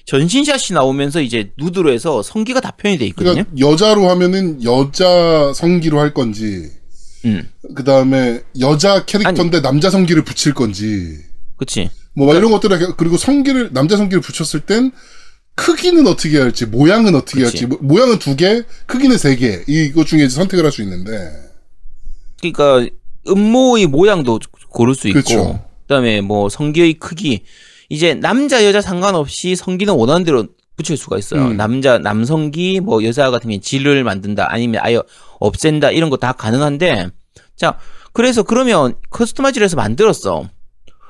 [0.05, 3.43] 전신샷이 나오면서 이제 누드로 해서 성기가 다 표현이 돼 있거든요.
[3.43, 6.71] 그러니까 여자로 하면은 여자 성기로 할 건지,
[7.25, 11.17] 음, 그 다음에 여자 캐릭터인데 남자 성기를 붙일 건지,
[11.57, 11.91] 그치.
[12.15, 14.91] 뭐막 이런 것들을 그리고 성기를 남자 성기를 붙였을 땐
[15.59, 17.43] 크기는 어떻게 할지, 모양은 어떻게 그치.
[17.43, 21.11] 할지, 모- 모양은 두 개, 크기는 세 개, 이거 중에 선택을 할 수 있는데,
[22.39, 22.87] 그러니까
[23.27, 24.39] 음모의 모양도
[24.69, 25.65] 고를 수 있고, 그쵸.
[25.81, 27.43] 그다음에 뭐 성기의 크기,
[27.89, 30.47] 이제 남자 여자 상관없이 성기는 원하는 대로
[30.77, 31.47] 붙일 수가 있어요.
[31.47, 31.57] 음.
[31.57, 35.01] 남자 남성기, 뭐 여자 같으면 질을 만든다, 아니면 아예
[35.39, 37.09] 없앤다 이런 거 다 가능한데,
[37.57, 37.77] 자
[38.13, 40.49] 그래서 그러면 customize를 해서 만들었어.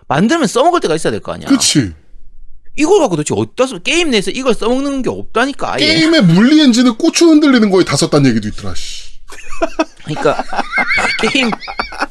[0.08, 1.48] 만들면 써먹을 때가 있어야 될 거 아니야.
[1.48, 1.94] 그치.
[2.80, 3.78] 이걸 갖고 도대체 어디다 써?
[3.80, 5.74] 게임 내에서 이걸 써먹는 게 없다니까.
[5.74, 5.86] 아예.
[5.86, 9.10] 게임의 물리 엔진을 고추 흔들리는 거에 다 썼다는 얘기도 있더라, 씨.
[10.06, 10.42] 그러니까
[11.22, 11.52] 게임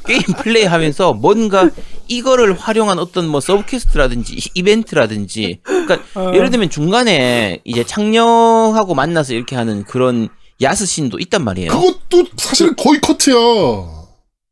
[0.07, 1.71] 게임 플레이 하면서 뭔가
[2.07, 5.99] 이거를 활용한 어떤 뭐 sub quest라든지 이벤트라든지 그러니까
[6.35, 10.29] 예를 들면 중간에 이제 창녀하고 만나서 이렇게 하는 그런
[10.61, 11.71] 야스신도 있단 말이에요.
[11.71, 13.35] 그것도 사실은 거의 커트야.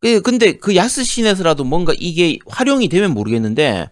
[0.00, 3.88] 그- 근데 그 야스신에서라도 뭔가 이게 활용이 되면 모르겠는데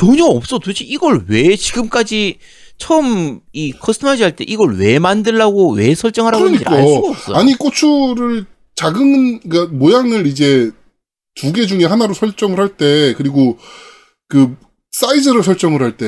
[0.00, 0.58] 전혀 없어.
[0.58, 2.38] 도대체 이걸 왜 지금까지
[2.78, 6.88] 처음 이 customize 할 때 이걸 왜 만들라고 왜 설정하라고 했는지 그러니까.
[6.88, 7.34] 알 수가 없어.
[7.34, 8.46] 아니, 고추를
[8.76, 10.70] 작은, 그러니까 모양을 이제
[11.34, 13.58] 두 개 중에 하나로 설정을 할 때, 그리고
[14.28, 14.56] 그
[14.92, 16.06] 사이즈를 설정을 할 때,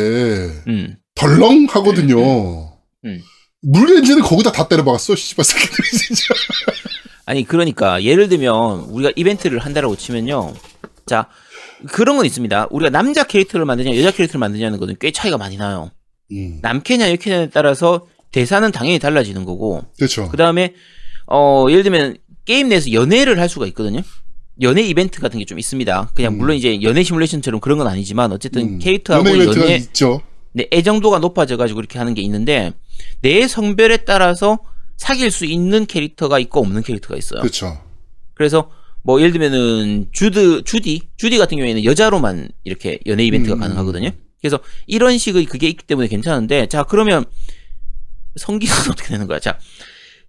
[0.69, 0.97] 음.
[1.15, 2.17] 덜렁 하거든요.
[3.05, 3.21] 음.
[3.61, 6.35] 물리 엔진을 거기다 다 때려박았어, 씨발 새끼들이 진짜.
[7.27, 10.55] 아니 그러니까 예를 들면 우리가 이벤트를 한다라고 치면요.
[11.07, 11.29] 자
[11.89, 12.69] 그런 건 있습니다.
[12.71, 15.91] 우리가 남자 캐릭터를 만드냐 여자 캐릭터를 만드냐는 거는 꽤 차이가 많이 나요.
[16.33, 20.29] 음, 남캐냐 여캐냐에 따라서 대사는 당연히 달라지는 거고 그렇죠.
[20.29, 20.75] 그 다음에
[21.27, 24.01] 어 예를 들면 게임 내에서 연애를 할 수가 있거든요.
[24.61, 26.11] 연애 이벤트 같은 게 좀 있습니다.
[26.15, 26.39] 그냥 음.
[26.39, 28.79] 물론 이제 연애 시뮬레이션처럼 그런 건 아니지만 어쨌든 음.
[28.79, 30.23] 캐릭터하고 연애 연애 있죠.
[30.53, 32.73] 네, 애정도가 높아져가지고 이렇게 하는 게 있는데
[33.23, 34.59] 내 성별에 따라서
[34.99, 37.41] 사귈 수 있는 캐릭터가 있고 없는 캐릭터가 있어요.
[37.41, 37.79] 그렇죠.
[38.35, 38.71] 그래서
[39.03, 43.61] 뭐 예를 들면은 주드 주디 주디 같은 경우에는 여자로만 이렇게 연애 이벤트가 음.
[43.61, 44.11] 가능하거든요.
[44.41, 47.25] 그래서 이런 식의 그게 있기 때문에 괜찮은데 자 그러면
[48.37, 49.39] 성기는 어떻게 되는 거야?
[49.39, 49.59] 자,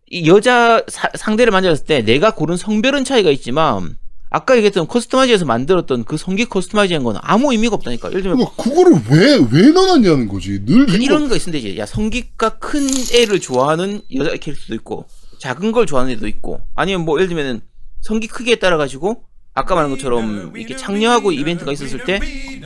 [0.09, 3.97] 이 여자 사- 상대를 만졌을 때 내가 고른 성별은 차이가 있지만
[4.29, 8.09] 아까 얘기했던 커스터마이즈에서 만들었던 그 성기 커스터마이즈한 건 아무 의미가 없다니까.
[8.09, 10.59] 예를 들면 그러니까 그거를 왜, 왜 넣어놨냐는 거지.
[10.65, 11.77] 늘 그 이런 거 있으면 되지.
[11.77, 12.81] 야, 성기가 큰
[13.13, 15.05] 애를 좋아하는 여자 캐릭터도 있고,
[15.37, 17.61] 작은 걸 좋아하는 애도 있고, 아니면 뭐, 예를 들면은,
[18.03, 19.23] 성기 크기에 따라 가지고,
[19.53, 22.19] 아까 말한 것처럼, 이렇게 창녀하고 이벤트가 있었을 때,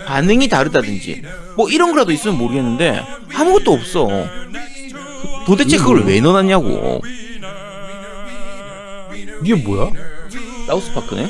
[0.07, 1.22] 반응이 다르다든지,
[1.55, 3.03] 뭐, 이런 거라도 있으면 모르겠는데,
[3.34, 4.07] 아무것도 없어.
[4.07, 7.01] 그- 도대체 그걸 왜 넣어놨냐고.
[9.43, 9.91] 이게 뭐야?
[10.68, 11.30] 사우스파크네?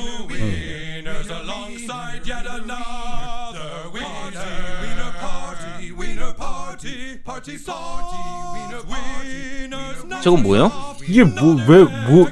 [10.27, 10.69] 저건 뭐예요?
[11.07, 12.27] 이게 뭐 왜 뭐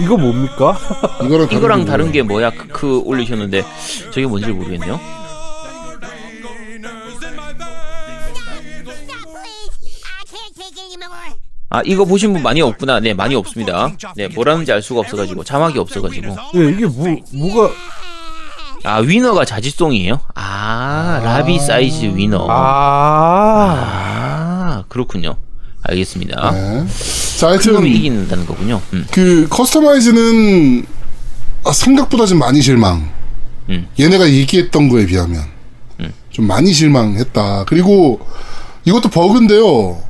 [0.00, 0.76] 이거 뭡니까?
[1.24, 2.12] 이거랑 다른 이거랑 게 다른?
[2.12, 2.50] 게 뭐야?
[2.50, 3.62] 그, 그 올리셨는데,
[4.10, 4.98] 저게 뭔지 모르겠네요.
[11.70, 13.00] 아, 이거 보신 분 많이 없구나.
[13.00, 13.90] 네, 많이 없습니다.
[14.16, 16.36] 네, 뭐라는지 알 수가 없어가지고, 자막이 없어가지고.
[16.56, 17.70] 예, 이게 뭐 뭐가
[18.84, 20.20] 아 위너가 자지송이에요?
[20.34, 22.46] 아, 라비 사이즈 위너.
[22.48, 25.36] 아, 아, 그렇군요.
[25.82, 26.50] 알겠습니다.
[26.52, 26.86] 네.
[27.36, 28.80] 자, 하여튼 이긴다는 거군요.
[28.92, 29.06] 음.
[29.10, 30.86] 그 커스터마이즈는
[31.64, 33.10] 아, 생각보다 좀 많이 실망.
[33.68, 33.88] 음.
[33.98, 35.56] 얘네가 얘기했던 거에 비하면
[36.30, 37.64] 좀 많이 실망했다.
[37.64, 38.20] 그리고
[38.84, 40.02] 이것도 버그인데요.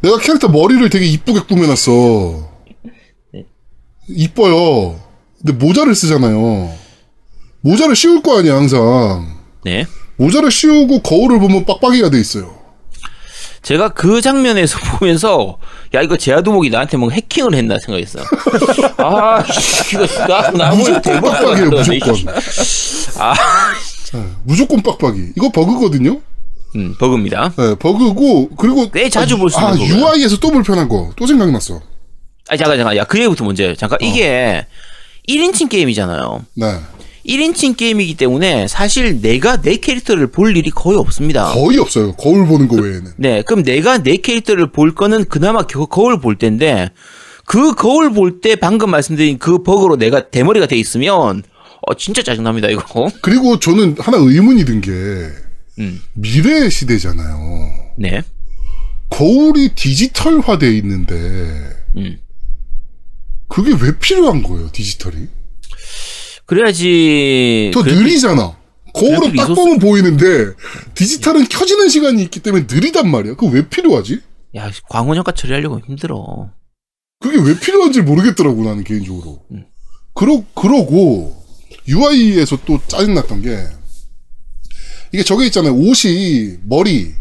[0.00, 2.48] 내가 캐릭터 머리를 되게 이쁘게 꾸며놨어.
[3.34, 3.44] 네.
[4.08, 4.98] 이뻐요.
[5.38, 6.72] 근데 모자를 쓰잖아요.
[7.60, 9.36] 모자를 씌울 거 아니야 항상.
[9.64, 9.86] 네.
[10.16, 12.58] 모자를 씌우고 거울을 보면 빡빡이가 돼 있어요.
[13.62, 15.58] 제가 그 장면에서 보면서
[15.94, 18.24] 야 이거 제아도목이 나한테 뭐 해킹을 했나 생각했어요.
[18.98, 19.42] 아
[19.92, 22.14] 이거 나 나무를 무조건 대박 빡빡이에요 무조건.
[23.18, 23.34] 아,
[24.12, 25.32] 네, 무조건 빡빡이.
[25.36, 26.20] 이거 버그거든요.
[26.76, 27.52] 음, 버그입니다.
[27.56, 30.06] 네, 버그고 그리고 꽤 자주 볼수 아, 있는 버그예요.
[30.14, 31.80] UI에서 또 불편한 거 또 생각났어.
[32.48, 33.74] 아 잠깐 잠깐 야 그 얘기부터 먼저 해.
[33.74, 34.66] 잠깐 이게
[35.28, 36.44] 1인칭 게임이잖아요.
[36.54, 36.78] 네,
[37.26, 41.52] 1인칭 게임이기 때문에 사실 내가 내 캐릭터를 볼 일이 거의 없습니다.
[41.52, 42.12] 거의 없어요.
[42.16, 43.12] 거울 보는 거 외에는.
[43.16, 46.90] 네, 그럼 내가 내 캐릭터를 볼 거는 그나마 겨- 거울 볼 때인데
[47.46, 51.42] 그 거울 볼 때 방금 말씀드린 그 버그로 내가 대머리가 돼 있으면
[51.86, 53.10] 어 진짜 짜증납니다 이거.
[53.22, 54.90] 그리고 저는 하나 의문이 든게
[55.78, 57.70] 음, 미래 시대잖아요.
[57.98, 58.22] 네,
[59.10, 61.14] 거울이 디지털화돼 있는데
[61.96, 62.18] 음.
[63.48, 64.70] 그게 왜 필요한 거예요?
[64.72, 65.26] 디지털이?
[66.50, 67.70] 그래야지.
[67.72, 68.58] 더 그래- 느리잖아.
[68.92, 70.52] 거울은 딱 리소스- 보면 보이는데
[70.96, 73.34] 디지털은 켜지는 시간이 있기 때문에 느리단 말이야.
[73.34, 74.20] 그거 왜 필요하지?
[74.56, 76.50] 야 광원 효과 처리하려고 힘들어.
[77.20, 79.44] 그게 왜 필요한지 모르겠더라고 나는 개인적으로.
[79.52, 79.64] 음.
[80.12, 81.40] 그러 그러고
[81.86, 83.56] UI에서 또 짜증났던 게
[85.12, 85.72] 이게 저게 있잖아요.
[85.72, 87.12] 옷이 머리,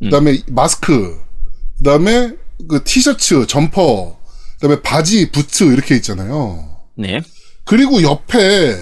[0.00, 1.20] 그다음에 마스크,
[1.78, 2.32] 그다음에
[2.68, 4.18] 그 티셔츠, 점퍼,
[4.60, 6.68] 그다음에 바지, 부츠 이렇게 있잖아요.
[6.96, 7.20] 네,
[7.64, 8.76] 그리고 옆에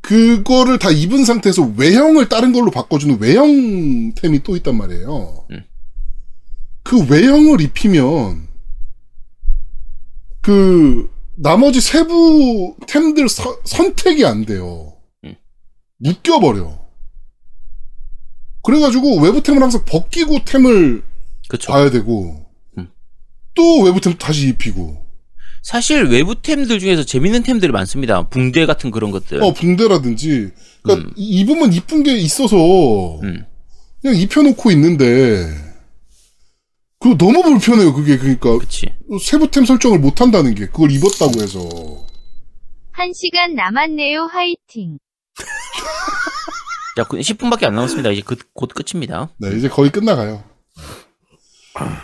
[0.00, 5.46] 그거를 다 입은 상태에서 외형을 다른 걸로 바꿔주는 외형템이 또 있단 말이에요.
[5.50, 5.64] 음.
[6.82, 8.48] 그 외형을 입히면
[10.40, 14.94] 그 나머지 세부 템들 서- 선택이 안 돼요.
[15.24, 15.36] 음.
[15.98, 16.80] 묶여버려.
[18.62, 21.02] 그래가지고 외부템을 항상 벗기고 템을
[21.48, 21.72] 그쵸.
[21.72, 22.46] 봐야 되고
[22.78, 22.90] 음.
[23.54, 24.99] 또 외부템 다시 입히고
[25.62, 28.22] 사실 외부 템들 중에서 재밌는 템들이 많습니다.
[28.28, 29.42] 붕대 같은 그런 것들.
[29.42, 30.50] 어 붕대라든지
[30.82, 31.12] 그러니까 음.
[31.16, 32.56] 이- 입으면 이쁜 게 있어서
[33.22, 33.44] 음.
[34.00, 35.46] 그냥 입혀놓고 있는데
[36.98, 38.86] 그거 너무 불편해요 그게 그러니까 그치.
[39.22, 41.60] 세부템 설정을 못 한다는 게 그걸 입었다고 해서
[42.92, 44.24] 한 시간 남았네요.
[44.32, 44.98] 화이팅.
[46.96, 48.10] 자, 10분밖에 안 남았습니다.
[48.10, 49.30] 이제 그, 곧 끝입니다.
[49.38, 50.42] 네 이제 거의 끝나가요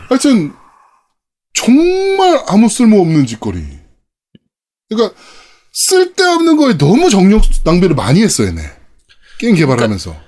[0.08, 0.52] 하여튼
[1.56, 3.62] 정말 아무 쓸모없는 짓거리
[4.88, 5.18] 그러니까
[5.72, 8.62] 쓸데없는 거에 너무 정력 낭비를 많이 했어 얘네
[9.38, 10.26] 게임 개발하면서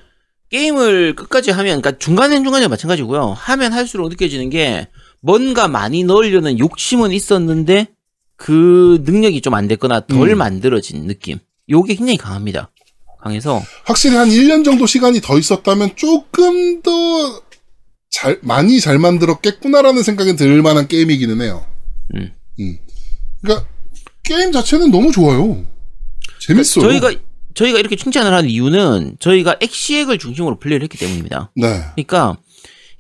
[0.51, 3.35] 게임을 끝까지 하면, 그러니까 중간중간에 마찬가지고요.
[3.37, 4.89] 하면 할수록 느껴지는 게
[5.21, 7.89] 뭔가 많이 넣으려는 욕심은 있었는데
[8.37, 10.39] 그 능력이 좀 안 됐거나 덜 음.
[10.39, 11.39] 만들어진 느낌.
[11.69, 12.71] 요게 굉장히 강합니다.
[13.21, 16.91] 강해서 확실히 한 1년 정도 시간이 더 있었다면 조금 더
[18.11, 21.65] 잘, 많이 잘 만들었겠구나라는 생각이 들 만한 게임이기는 해요.
[22.15, 22.33] 음.
[23.43, 23.67] 그러니까,
[24.25, 25.65] 게임 자체는 너무 좋아요.
[26.41, 26.85] 재밌어요.
[26.89, 27.13] 저희가
[27.55, 31.51] 저희가 이렇게 칭찬을 하는 이유는 저희가 엑시엑을 중심으로 플레이를 했기 때문입니다.
[31.57, 31.81] 네.
[31.97, 32.37] 그러니까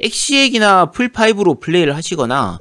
[0.00, 2.58] 엑시엑이나 플스5로 플레이를 하시거나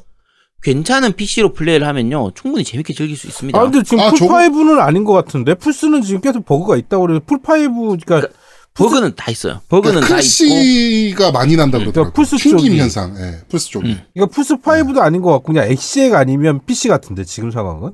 [0.64, 3.58] 괜찮은 PC로 플레이를 하면요 충분히 재밌게 즐길 수 있습니다.
[3.58, 7.20] 아 근데 지금 아, 저거- 플스5는 아닌 것 같은데 플스는 지금 계속 버그가 있다고 그래요.
[7.22, 8.28] 플스5 그러니까
[8.78, 9.62] 버그는 다 있어요.
[9.70, 12.14] 버그는 다 있고 crash가 많이 난다 그러더라고요.
[12.14, 12.80] 그러니까 플스 튕김 쪽이.
[12.80, 13.16] 현상.
[13.18, 13.90] 예, 플스 쪽이.
[13.90, 14.02] 음.
[14.14, 17.94] 그러니까 플스 5도 아닌 것 같고 그냥 엑시엑 아니면 PC 같은데 지금 상황은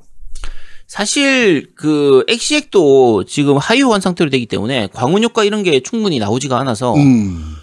[0.88, 6.94] 사실 그 엑시엑도 지금 하위호환 상태로 되기 때문에 광원 효과 이런 게 충분히 나오지가 않아서
[6.96, 7.56] 음.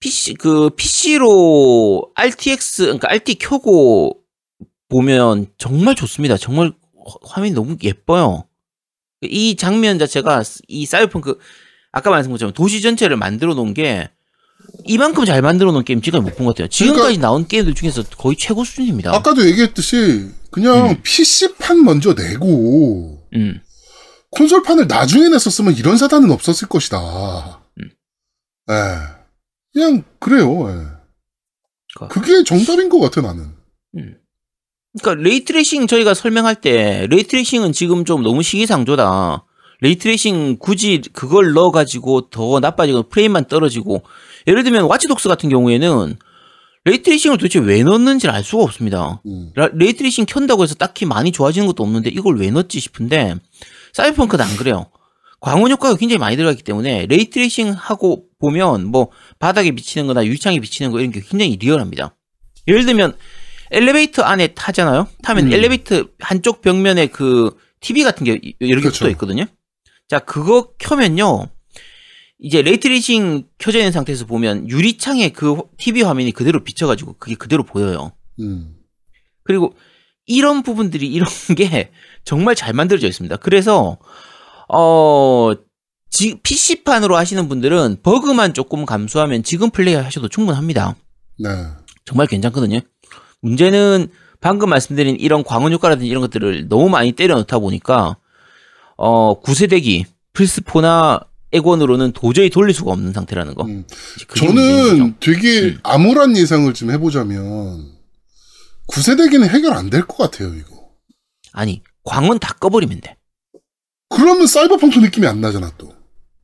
[0.00, 4.16] PC 그 PC로 RTX 그러니까 RT 켜고
[4.88, 6.36] 보면 정말 좋습니다.
[6.36, 6.72] 정말
[7.22, 8.44] 화면이 너무 예뻐요.
[9.22, 11.38] 이 장면 자체가 이 사이버펑크
[11.96, 14.10] 아까 말씀한 것처럼 도시 전체를 만들어 놓은 게
[14.84, 16.68] 이만큼 잘 만들어 놓은 게임 지금까지 못 본 것 같아요.
[16.68, 19.10] 지금까지 나온 게임들 중에서 거의 최고 수준입니다.
[19.12, 23.60] 그러니까 아까도 얘기했듯이, 그냥 PC판 먼저 내고, 음.
[24.32, 26.98] 콘솔판을 나중에 냈었으면 이런 사단은 없었을 것이다.
[27.78, 27.90] 음.
[28.70, 28.74] 예.
[29.72, 30.68] 그냥, 그래요.
[30.68, 30.86] 예.
[31.98, 33.54] 그- 그게 정답인 것 같아, 나는.
[33.96, 34.18] 음.
[35.00, 39.45] 그러니까 ray tracing 저희가 설명할 때 ray tracing은 지금 좀 너무 시기상조다.
[39.80, 44.02] ray tracing 굳이 그걸 넣어가지고 더 나빠지고 프레임만 떨어지고
[44.46, 46.16] 예를 들면 와치독스 같은 경우에는
[46.84, 49.20] ray tracing을 도대체 왜 넣는지를 알 수가 없습니다.
[49.26, 49.50] 음.
[49.54, 53.34] 라- ray tracing 켠다고 해서 딱히 많이 좋아지는 것도 없는데 이걸 왜 넣었지 싶은데
[53.92, 54.86] 사이버펑크는 안 그래요.
[55.40, 60.60] 광원 효과가 굉장히 많이 들어가기 때문에 ray tracing 하고 보면 뭐 바닥에 비치는 거나 유리창에
[60.60, 62.14] 비치는 거 이런 게 굉장히 리얼합니다.
[62.68, 63.16] 예를 들면
[63.72, 65.08] 엘리베이터 안에 타잖아요.
[65.22, 65.52] 타면 음.
[65.52, 67.50] 엘리베이터 한쪽 벽면에 그
[67.80, 68.90] TV 같은 게 여러 개 그렇죠.
[69.00, 69.44] 붙어 있거든요.
[70.08, 71.48] 자, 그거 켜면요.
[72.38, 77.62] 이제 ray tracing 켜져 있는 상태에서 보면 유리창에 그 TV 화면이 그대로 비쳐가지고 그게 그대로
[77.62, 78.12] 보여요.
[78.40, 78.76] 음.
[79.42, 79.74] 그리고
[80.26, 81.90] 이런 부분들이 이런 게
[82.24, 83.36] 정말 잘 만들어져 있습니다.
[83.36, 83.96] 그래서
[84.68, 85.52] 어
[86.10, 90.96] 지, PC판으로 하시는 분들은 버그만 조금 감수하면 지금 플레이 하셔도 충분합니다.
[91.38, 91.48] 네.
[92.04, 92.80] 정말 괜찮거든요.
[93.40, 94.08] 문제는
[94.40, 98.16] 방금 말씀드린 이런 광원 효과라든지 이런 것들을 너무 많이 때려 넣다 보니까
[98.96, 100.04] 어 9세대기
[100.34, 103.64] 플스4나 액원으로는 도저히 돌릴 수가 없는 상태라는 거.
[103.64, 103.84] 음.
[104.36, 105.78] 저는 되게 음.
[105.82, 107.92] 암울한 예상을 좀 해보자면
[108.88, 110.88] 9세대기는 해결 안 될 것 같아요 이거.
[111.52, 113.16] 아니 광원 다 꺼버리면 돼.
[114.08, 115.94] 그러면 사이버펑크 느낌이 안 나잖아 또.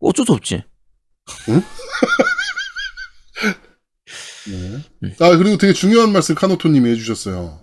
[0.00, 0.62] 어쩔 수 없지.
[4.46, 4.54] 네.
[5.04, 5.14] 음.
[5.20, 7.60] 아 그리고 되게 중요한 말씀 카노토님이 해주셨어요.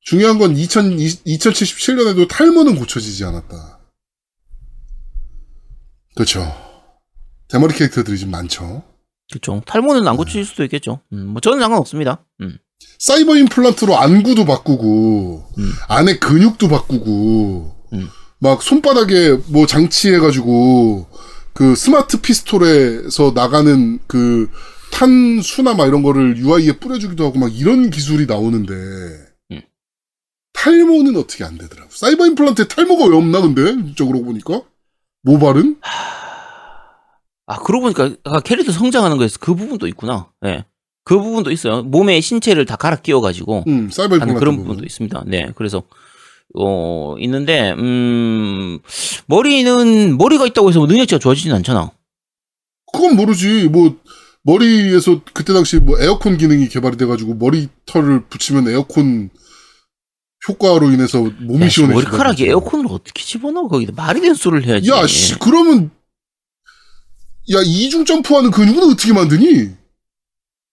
[0.00, 3.75] 중요한 건 2000, 2077년에도 탈모는 고쳐지지 않았다.
[6.16, 6.50] 그렇죠.
[7.48, 8.82] 대머리 캐릭터들이 좀 많죠.
[9.30, 9.62] 그렇죠.
[9.66, 11.00] 탈모는 안 고칠 수도 있겠죠.
[11.12, 12.24] 음, 뭐 저는 상관없습니다.
[12.40, 12.58] 음.
[12.98, 15.72] 사이버 임플란트로 안구도 바꾸고 음.
[15.88, 18.08] 안에 근육도 바꾸고 음.
[18.38, 21.06] 막 손바닥에 뭐 장치해가지고
[21.52, 24.50] 그 스마트 피스톨에서 나가는 그
[24.92, 28.74] 탄수나 막 이런 거를 UI에 뿌려주기도 하고 막 이런 기술이 나오는데
[29.52, 29.60] 음.
[30.54, 31.90] 탈모는 어떻게 안 되더라고.
[31.92, 33.62] 사이버 임플란트에 탈모가 왜 없나 근데
[33.94, 34.62] 그러고 보니까
[35.26, 35.76] 모발은
[37.46, 40.30] 아 그러고 보니까 아까 캐릭터 성장하는 거에서 그 부분도 있구나.
[40.44, 40.64] 예.
[41.04, 41.82] 그 부분도 있어요.
[41.82, 44.68] 몸에 신체를 다 갈아 끼워가지고 음 사이버 하는 그런 부분.
[44.68, 45.24] 부분도 있습니다.
[45.26, 45.50] 네.
[45.56, 45.82] 그래서
[46.58, 48.78] 어 있는데 음
[49.26, 51.90] 머리는 머리가 있다고 해서 뭐 능력치가 좋아지진 않잖아.
[52.92, 53.68] 그건 모르지.
[53.68, 53.96] 뭐
[54.42, 59.30] 머리에서 그때 당시 뭐 에어컨 기능이 개발이 돼가지고 머리 털을 붙이면 에어컨
[60.48, 62.10] 효과로 인해서 몸이 야, 씨, 시원해지고.
[62.10, 64.88] 머리카락에 에어컨을 어떻게 집어넣어 거기다 말이 되는 소리를 해야지.
[64.90, 65.90] 야, 씨, 그러면
[67.52, 69.70] 야 이중 점프하는 근육은 어떻게 만드니?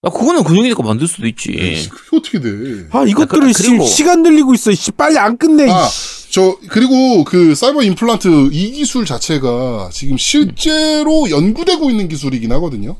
[0.05, 1.53] 아, 그거는 근육이니까 만들 수도 있지.
[1.57, 2.87] 에이씨, 그게 어떻게 돼?
[2.91, 4.73] 아 이것들을 그- 그리고- 시, 간 들리고 있어.
[4.73, 5.69] 씨, 빨리 안 끝내.
[5.69, 6.31] 아, 씨.
[6.33, 12.97] 저 그리고 그 사이버 임플란트 이 기술 자체가 지금 실제로 연구되고 있는 기술이긴 하거든요.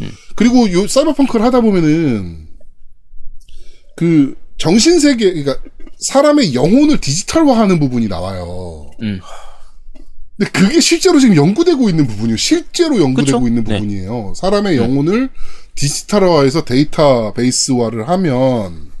[0.00, 0.10] 음.
[0.36, 2.46] 그리고 요 사이버펑크를 하다 보면은
[3.96, 5.56] 그 정신 세계 그러니까
[6.04, 8.90] 사람의 영혼을 디지털화하는 부분이 나와요.
[9.02, 9.20] 음.
[10.36, 12.36] 근데 그게 실제로 지금 연구되고 있는 부분이에요.
[12.36, 13.48] 실제로 연구되고 그쵸?
[13.48, 13.74] 있는 네.
[13.74, 14.34] 부분이에요.
[14.36, 15.30] 사람의 영혼을
[15.76, 18.92] 디지털화해서 데이터베이스화를 하면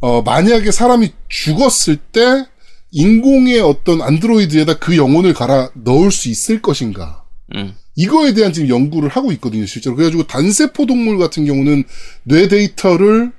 [0.00, 2.46] 어, 만약에 사람이 죽었을 때
[2.90, 7.24] 인공의 어떤 안드로이드에다 그 영혼을 갈아 넣을 수 있을 것인가.
[7.54, 7.74] 음.
[7.96, 9.96] 이거에 대한 지금 연구를 하고 있거든요, 실제로.
[9.96, 11.84] 그래가지고 단세포 동물 같은 경우는
[12.22, 13.32] 뇌 데이터를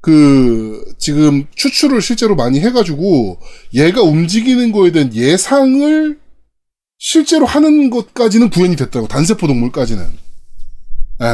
[0.00, 3.40] 그 지금 추출을 실제로 많이 해가지고
[3.74, 6.18] 얘가 움직이는 거에 대한 예상을
[6.98, 10.04] 실제로 하는 것까지는 구현이 됐다고 단세포 동물까지는.
[11.22, 11.26] 예.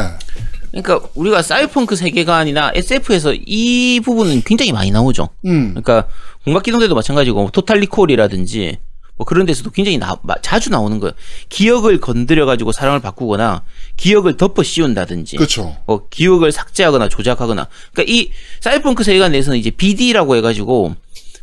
[0.71, 5.29] 그러니까 우리가 사이버펑크 세계관이나 SF에서 이 부분은 굉장히 많이 나오죠.
[5.47, 5.71] 음.
[5.71, 6.09] 그러니까
[6.45, 8.79] 공각기동대도 마찬가지고 토탈 리콜이라든지
[9.17, 11.13] 뭐 그런 데서도 굉장히 나- 마- 자주 나오는 거예요.
[11.49, 13.63] 기억을 건드려 가지고 사람을 바꾸거나
[13.97, 15.77] 기억을 덮어 씌운다든지 그렇죠.
[15.87, 18.31] 뭐 기억을 삭제하거나 조작하거나 그러니까 이
[18.61, 20.97] 사이버펑크 세계관 내에서는 이제 BD라고 해가지고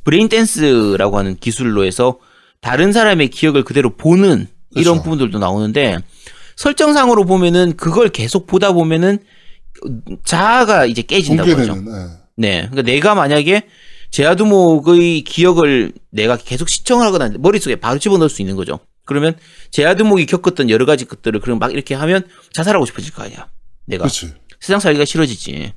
[0.03, 2.17] braindance라고 하는 기술로 해서
[2.59, 5.01] 다른 사람의 기억을 그대로 보는 이런.
[5.01, 5.97] 부분들도 나오는데
[6.57, 9.19] 설정상으로 보면은 그걸 계속 보다 보면은
[10.25, 11.73] 자아가 이제 깨진다고 하죠.
[11.75, 12.21] 예.
[12.35, 12.57] 네.
[12.69, 13.63] 그러니까 내가 만약에
[14.11, 18.79] 제아두목의 기억을 내가 계속 시청을 하거나 머릿속에 바로 집어넣을 수 있는 거죠.
[19.05, 19.35] 그러면
[19.71, 22.23] 제아두목이 겪었던 여러 가지 것들을 그럼 막 이렇게 하면
[22.53, 23.49] 자살하고 싶어질 거 아니야.
[23.85, 24.03] 내가.
[24.03, 24.33] 그렇지.
[24.59, 25.73] 세상 살기가 싫어지지.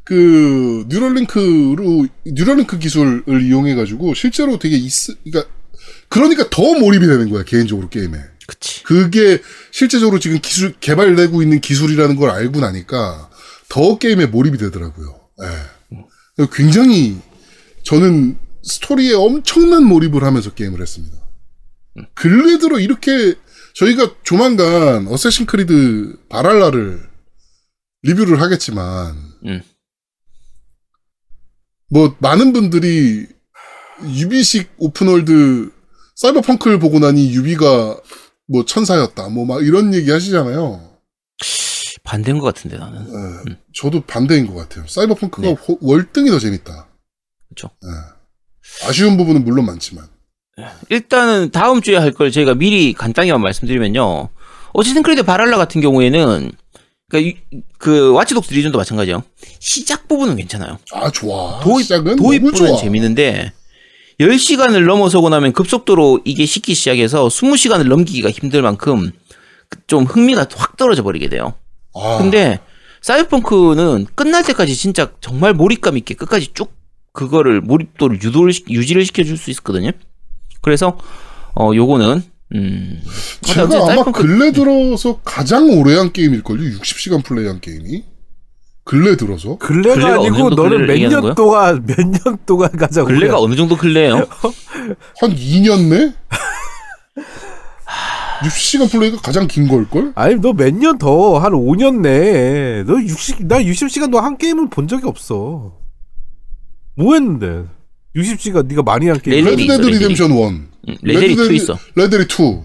[0.04, 4.92] 그 뉴럴링크로 뉴럴링크 기술을 이용해 가지고 실제로 되게 있
[5.24, 5.50] 그러니까
[6.08, 8.18] 그러니까 더 몰입이 되는 거야 개인적으로 게임에.
[8.46, 8.82] 그치.
[8.82, 9.40] 그게
[9.70, 13.30] 실제적으로 지금 기술 개발되고 있는 기술이라는 걸 알고 나니까
[13.68, 15.20] 더 게임에 몰입이 되더라고요.
[15.42, 16.46] 예.
[16.52, 17.16] 굉장히
[17.84, 21.16] 저는 스토리에 엄청난 몰입을 하면서 게임을 했습니다.
[22.14, 23.34] 근래 들어 이렇게
[23.74, 27.08] 저희가 조만간 어쌔신 크리드 발할라를
[28.02, 29.16] 리뷰를 하겠지만
[29.46, 29.62] 음.
[31.90, 33.26] 뭐 많은 분들이
[34.02, 35.70] 유비식 open world
[36.16, 37.96] 사이버펑크를 보고 나니 유비가
[38.48, 40.90] 뭐 천사였다 뭐 막 이런 얘기 하시잖아요.
[42.02, 43.06] 반대인 것 같은데 나는.
[43.48, 44.86] 예, 저도 반대인 것 같아요.
[44.86, 45.54] 사이버펑크가 네.
[45.54, 46.88] 호- 월등히 더 재밌다.
[47.48, 47.70] 그쵸.
[47.84, 48.86] 예.
[48.88, 50.06] 아쉬운 부분은 물론 많지만.
[50.90, 54.28] 일단은 다음 주에 할 걸 저희가 미리 간단히만 말씀드리면요.
[54.72, 56.52] 어쌔신 크리드 발할라 같은 경우에는
[57.08, 59.22] 그러니까 이- 그 와치독스 리전도 마찬가지요.
[59.60, 60.78] 시작 부분은 괜찮아요.
[60.92, 61.60] 아 좋아.
[61.60, 62.80] 도입 시작은 도입 너무 부분은 좋아.
[62.80, 63.52] 재밌는데
[64.18, 69.12] 10시간을 넘어서고 나면 급속도로 이게 식기 시작해서 20시간을 넘기기가 힘들 만큼
[69.68, 71.52] 그 좀 흥미가 확 떨어져 버리게 돼요.
[71.94, 72.58] 아, 근데
[73.02, 76.72] 사이버펑크는 끝날 때까지 진짜 정말 몰입감 있게 끝까지 쭉
[77.12, 79.90] 그거를 몰입도를 유도를 시- 유지를 시켜줄 수 있거든요.
[80.62, 80.96] 그래서
[81.54, 83.00] 어 요거는 음
[83.40, 86.78] 제가 어쨌든 아마 근래 들어서 가장 오래 한 게임일걸요.
[86.78, 88.04] 60시간 플레이한 게임이.
[88.84, 89.56] 근래 들어서.
[89.56, 91.34] 근래가 아니고 너는 몇 년?
[91.34, 93.08] 동안 몇 년 동안 가자고.
[93.08, 94.16] 근래가 어느 정도 근래예요?
[95.20, 96.12] 한 2년 내?
[98.42, 100.12] 60시간 플레이가 가장 긴 걸걸?
[100.16, 102.82] 아니 너 몇 년 더 한 5년 내.
[102.84, 105.78] 너 60, 나 60시간 너 한 게임을 본 적이 없어.
[106.96, 107.64] 뭐 했는데?
[108.16, 109.44] 60시간 네가 많이 한 게임.
[109.44, 109.92] 있어, 레벨이.
[109.98, 110.38] 리뎀션 1.
[110.88, 111.78] 음, 레데리 2 있어.
[111.94, 112.62] 레데리 2.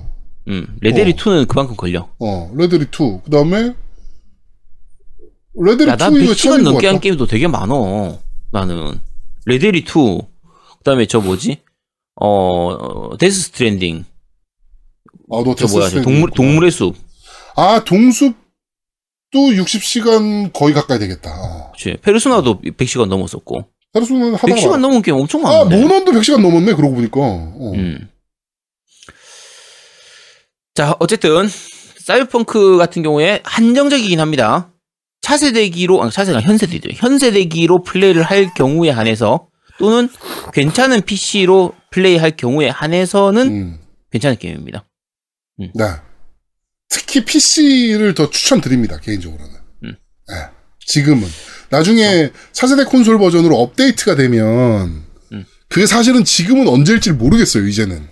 [0.50, 1.16] 음, 레데리 어.
[1.16, 2.10] 2는 그만큼 걸려.
[2.20, 3.22] 어, 레데리 2.
[3.24, 3.74] 그 다음에,
[5.56, 7.00] 레데리 야, 난2 이거 100시간 처음인 것 넘게 한.
[7.00, 8.20] 게임도 되게 많어.
[8.52, 9.00] 나는.
[9.46, 10.20] 레데리 2.
[10.80, 11.58] 그다음에 저 뭐지?
[12.22, 14.06] 어, 데스 스트랜딩.
[15.32, 15.90] 아, 너저 뭐야?
[15.90, 16.96] 저 데스 동물 스트랜딩 동물의 숲.
[17.56, 18.36] 아, 동숲도
[19.34, 21.32] 60시간 거의 가까이 되겠다.
[21.32, 21.72] 어.
[21.72, 21.98] 그치.
[22.02, 23.68] 페르소나도 100시간 넘었었고.
[23.94, 24.54] 페르소나는 하다가.
[24.54, 25.82] 100시간 넘은 게임 엄청 아, 많은데.
[25.82, 27.20] 모넌도 100시간 넘었네, 그러고 보니까.
[27.20, 27.72] 어.
[27.76, 28.10] 음.
[30.76, 31.48] 자, 어쨌든
[31.98, 34.72] 사이버펑크 같은 경우에 한정적이긴 합니다.
[35.22, 36.90] 차세대기로 아니 차세가 현세대죠.
[36.94, 39.48] 현세대기로 플레이를 할 경우에 한해서
[39.78, 40.10] 또는
[40.54, 43.80] 괜찮은 PC로 플레이할 경우에 한해서는 음.
[44.12, 44.86] 괜찮은 게임입니다.
[45.58, 45.72] 네.
[46.88, 49.54] 특히 PC를 더 추천드립니다, 개인적으로는.
[49.84, 49.96] 음.
[50.30, 50.36] 네.
[50.86, 51.28] 지금은.
[51.70, 55.46] 나중에 차세대 콘솔 버전으로 업데이트가 되면, 음.
[55.68, 58.08] 그게 사실은 지금은 언제일지 모르겠어요, 이제는.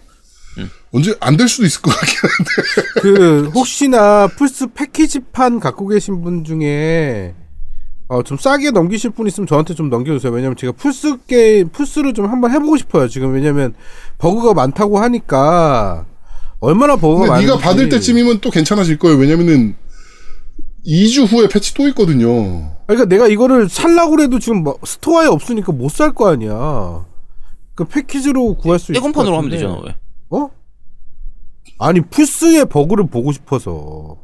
[0.60, 0.70] 음.
[0.92, 2.52] 언제, 안 될 수도 있을 것 같긴 한데.
[3.02, 7.34] 그 혹시나 플스 패키지판 갖고 계신 분 중에
[8.10, 10.32] 어, 좀 싸게 넘기실 분 있으면 저한테 좀 넘겨주세요.
[10.32, 13.10] 왜냐면 제가 플스 게임 플스를 좀 한번 해보고 싶어요.
[13.10, 13.74] 지금 왜냐면
[14.18, 16.06] 버그가 많다고 하니까
[16.62, 19.18] 얼마나 버그가 많은지 네가 받을 때쯤이면 또 괜찮아질 거예요.
[19.18, 19.76] 왜냐면은,
[20.88, 22.78] 2주 후에 패치 또 있거든요.
[22.88, 27.06] 그러니까 내가 이거를 살라고 해도 지금 뭐 store에 없으니까 못 살 거 아니야.
[27.76, 29.50] 그 패키지로 구할 수것 떼건판으로 하면.
[29.52, 29.96] 되잖아, 왜?
[30.30, 30.50] 어?
[31.80, 34.18] 아니 플스의 버그를 보고 싶어서.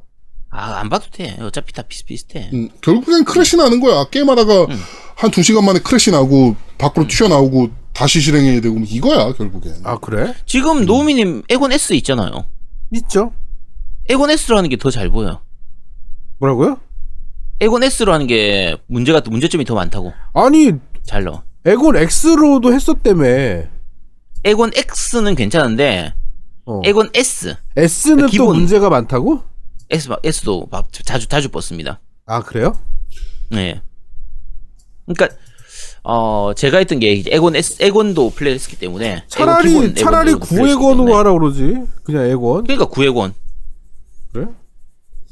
[0.50, 1.36] 아, 안 봐도 돼.
[1.42, 2.50] 어차피 다 비슷비슷해.
[2.54, 4.06] 음, 결국엔 crash 나는 거야.
[4.10, 4.80] 게임하다가 음.
[5.16, 9.82] 한두 시간 만에 crash 나고, 밖으로 튀어나오고, 다시 실행해야 되고, 뭐 이거야, 결국엔.
[9.84, 10.34] 아 그래?
[10.46, 12.46] 지금 노미님 엑원 S 있잖아요.
[12.92, 13.34] 있죠?
[14.10, 15.42] 엑원 S로 하는 게 더 잘 보여.
[16.44, 16.78] 뭐라고요?
[17.62, 20.12] 엑원 S로 하는 게 문제가 문제점이 더 많다고.
[20.34, 21.44] 아니 잘 넣어.
[21.66, 23.24] 엑원 X로도 했었다며.
[24.44, 26.14] 엑원 X는 괜찮은데
[26.66, 26.82] 어.
[26.84, 28.56] 엑원 S, S는 또 기본.
[28.58, 29.42] 문제가 많다고?
[29.90, 32.02] S S도 막 자주 자주 뻗습니다.
[32.26, 32.78] 아 그래요?
[33.50, 33.82] 네.
[35.06, 35.38] 그러니까
[36.04, 41.14] 어 제가 했던 게 엑원 S, 엑원도 플레이했기 때문에 차라리 엑원 기본 차라리 때문에.
[41.14, 41.78] 하라 그러지.
[42.04, 42.64] 그냥 엑원.
[42.66, 43.34] 그러니까 구엑원.
[44.34, 44.48] 그래?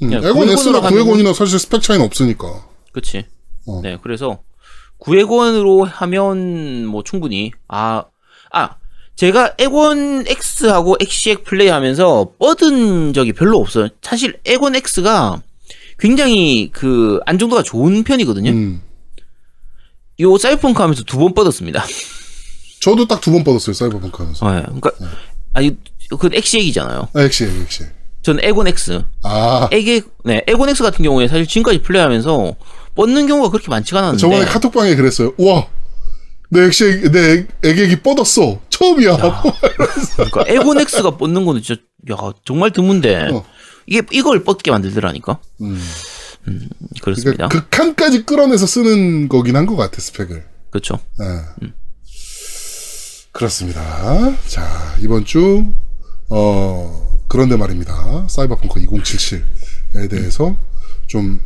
[0.02, 2.66] 음, 구엑원으로 S나 구엑원이나 사실 스펙 차이는 없으니까.
[2.92, 3.26] 그렇지.
[3.68, 3.82] 어.
[3.84, 4.40] 네, 그래서
[4.98, 8.04] 구엑원으로 하면 뭐 충분히 아,
[8.52, 8.76] 아,
[9.16, 13.90] 제가 엑원 X하고 엑시엑 플레이 하면서 뻗은 적이 별로 없어요.
[14.02, 15.42] 사실 엑원 X가
[16.00, 18.50] 굉장히 그 안정도가 좋은 편이거든요.
[18.52, 18.82] 음.
[20.20, 21.84] 요 사이버펑크 하면서 두 번 뻗었습니다.
[22.82, 24.52] 저도 딱 두 번 뻗었어요, 사이버펑크 하면서.
[24.52, 24.92] 네, 그러니까
[25.54, 25.78] 아니
[26.20, 27.10] 그 엑시엑이잖아요.
[27.14, 27.84] 아, 엑시, 엑시.
[27.84, 27.86] 저
[28.28, 29.04] 는 엑원 X.
[29.24, 32.56] 아, 에게 네, 엑원 X 같은 경우에 사실 지금까지 플레이하면서
[32.96, 35.34] 뻗는 경우가 그렇게 많지가 않았는데 저번에 카톡방에 그랬어요.
[35.38, 35.68] 우와,
[36.50, 38.60] 내 액시 내 액- 액액이 뻗었어.
[38.70, 39.18] 처음이야.
[40.18, 41.82] 그러니까 엑원 X가 뻗는 거는 진짜
[42.12, 43.44] 야 정말 드문데 어.
[43.88, 45.40] 이게 이걸 뻗게 만들더라니까.
[45.62, 45.82] 음.
[47.02, 47.48] 그렇습니다.
[47.48, 50.44] 그러니까 극한까지 끌어내서 쓰는 거긴 한 것 같아 스펙을.
[50.70, 51.00] 그렇죠.
[51.22, 51.68] 예.
[53.32, 54.36] 그렇습니다.
[54.48, 55.66] 자, 이번 주,
[56.30, 58.26] 어, 그런데 말입니다.
[58.30, 60.58] 사이버펑크 2077에 대해서
[61.08, 61.40] 좀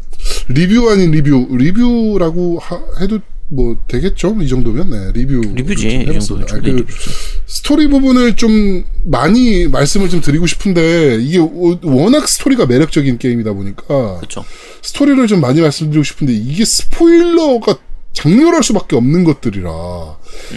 [0.48, 4.36] 리뷰 아닌 리뷰, 리뷰라고 하- 해도 뭐 되겠죠?
[4.42, 4.90] 이 정도면?
[4.90, 5.40] 네, 리뷰.
[5.54, 5.88] 리뷰지.
[5.88, 7.10] 이 정도면 그 충분히 리뷰지.
[7.46, 14.18] 스토리 부분을 좀 많이 말씀을 좀 드리고 싶은데 이게 워- 워낙 스토리가 매력적인 게임이다 보니까
[14.18, 14.44] 그렇죠.
[14.82, 17.78] 스토리를 좀 많이 말씀드리고 싶은데 이게 스포일러가
[18.14, 19.70] 작렬할 수밖에 없는 것들이라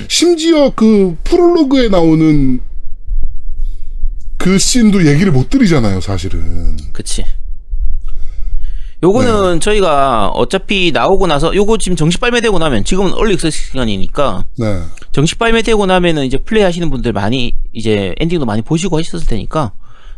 [0.08, 2.60] 심지어 그 프롤로그에 나오는
[4.38, 7.24] 그 씬도 얘기를 못 드리잖아요 사실은 그치.
[9.02, 9.58] 요거는 네.
[9.60, 14.82] 저희가 어차피 나오고 나서 요거 지금 정식 발매되고 나면 지금은 early access 시간이니까 네
[15.12, 19.72] 정식 발매되고 나면은 이제 플레이 하시는 분들 많이 이제 엔딩도 많이 보시고 하셨을 테니까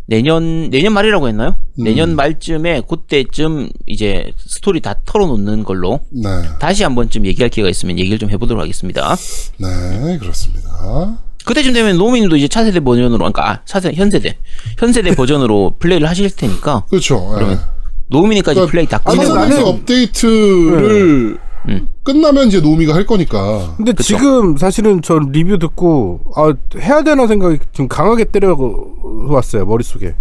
[0.06, 1.56] 내년 내년 말이라고 했나요?
[1.78, 1.84] 음.
[1.84, 6.28] 내년 말쯤에 그때쯤 이제 스토리 다 털어놓는 걸로 네,
[6.59, 9.14] 다시 한 번쯤 얘기할 기회가 있으면 얘기를 좀 해보도록 하겠습니다.
[9.59, 11.30] 네, 그렇습니다.
[11.44, 14.36] 그때쯤 되면 노미님도 이제 차세대 버전으로 그러니까 아, 차세 현세대
[14.78, 17.26] 현세대 버전으로 플레이를 하실 테니까 그렇죠.
[17.34, 17.60] 그러면
[18.08, 21.38] 노미니까지 그러니까 플레이 다 끝내고 나는- 업데이트를
[21.68, 21.88] 음.
[22.02, 23.74] 끝나면 이제 노미가 할 거니까.
[23.76, 24.16] 근데 그쵸.
[24.16, 30.14] 지금 사실은 저 리뷰 듣고 아 해야 되나 생각이 좀 강하게 때려왔어요 머릿속에.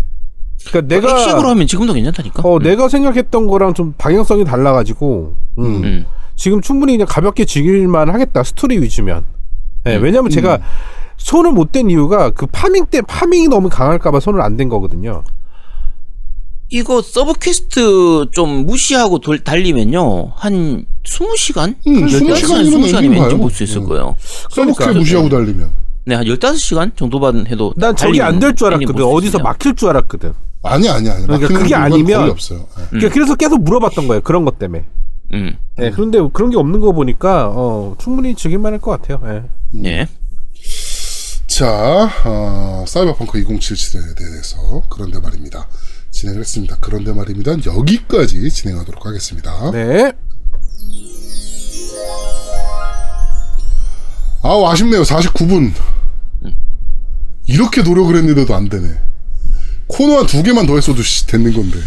[0.68, 2.42] 그러니까 내가 엑시엑으로 하면 지금도 괜찮다니까.
[2.46, 5.64] 어 내가 생각했던 거랑 좀 방향성이 달라가지고 음.
[5.84, 6.06] 음.
[6.36, 9.24] 지금 충분히 그냥 가볍게 즐길만 하겠다 스토리 위주면.
[9.86, 10.04] 네, 음.
[10.04, 10.60] 왜냐면 제가
[11.20, 15.24] 손을 못 댄 이유가 그 farming 때 farming이 너무 강할까봐 손을 안 댄 거거든요.
[16.72, 21.76] 이거 sub quest 좀 무시하고 돌, 달리면요 한 20시간?
[21.88, 23.38] 음, 20시간이면 20시간이면 엔딩 봐요.
[23.38, 23.88] 볼수 있을 음.
[23.88, 24.16] 거예요.
[24.54, 24.94] 그러니까.
[24.94, 25.72] 무시하고 달리면.
[26.06, 29.04] 네, 한 15시간 정도만 해도 난 저게 안 될 줄 알았거든.
[29.04, 30.34] 어디서 막힐 줄 알았거든.
[30.64, 31.26] 아니 아니 아니.
[31.26, 32.60] 그러니까 그게 아니면- 거의 없어요.
[32.78, 32.84] 네.
[32.90, 34.22] 그러니까 그래서 계속 물어봤던 거예요.
[34.22, 34.86] 그런 것 때문에.
[35.34, 35.56] 음.
[35.78, 39.22] 네, 그런데 그런 게 없는 거 보니까 어, 충분히 즐길 만 할 것 같아요.
[39.76, 39.90] 예.
[39.90, 40.08] 예.
[41.60, 45.68] 자, 어, 사이버펑크 2077에 대해서 그런데 말입니다.
[46.10, 46.78] 진행을 했습니다.
[46.80, 47.52] 그런데 말입니다.
[47.66, 49.70] 여기까지 진행하도록 하겠습니다.
[49.72, 50.14] 네.
[54.42, 55.02] 아우, 아쉽네요.
[55.04, 55.74] 49분.
[57.46, 58.98] 이렇게 노력을 했는데도 안 되네.
[59.88, 61.78] 코너 한 두 개만 더 했어도 씨, 됐는 건데.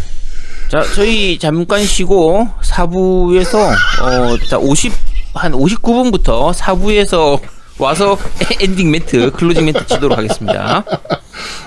[0.69, 3.71] 자, 저희 잠깐 쉬고 4부에서
[4.03, 4.93] 어, 자, 50,
[5.33, 7.41] 한 59분부터 4부에서
[7.79, 8.17] 와서
[8.61, 10.83] 엔딩 멘트, closing 멘트 치도록 하겠습니다.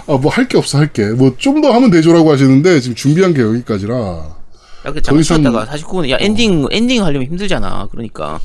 [0.06, 1.04] 아, 뭐 할 게 없어, 할 게.
[1.10, 3.94] 뭐 좀 더 하면 되죠라고 하시는데 지금 준비한 게 여기까지라.
[3.94, 7.88] 야, 그 잠깐 이상- 쉬었다가 49분, 야, 엔딩, 엔딩 하려면 힘들잖아.
[7.90, 8.38] 그러니까.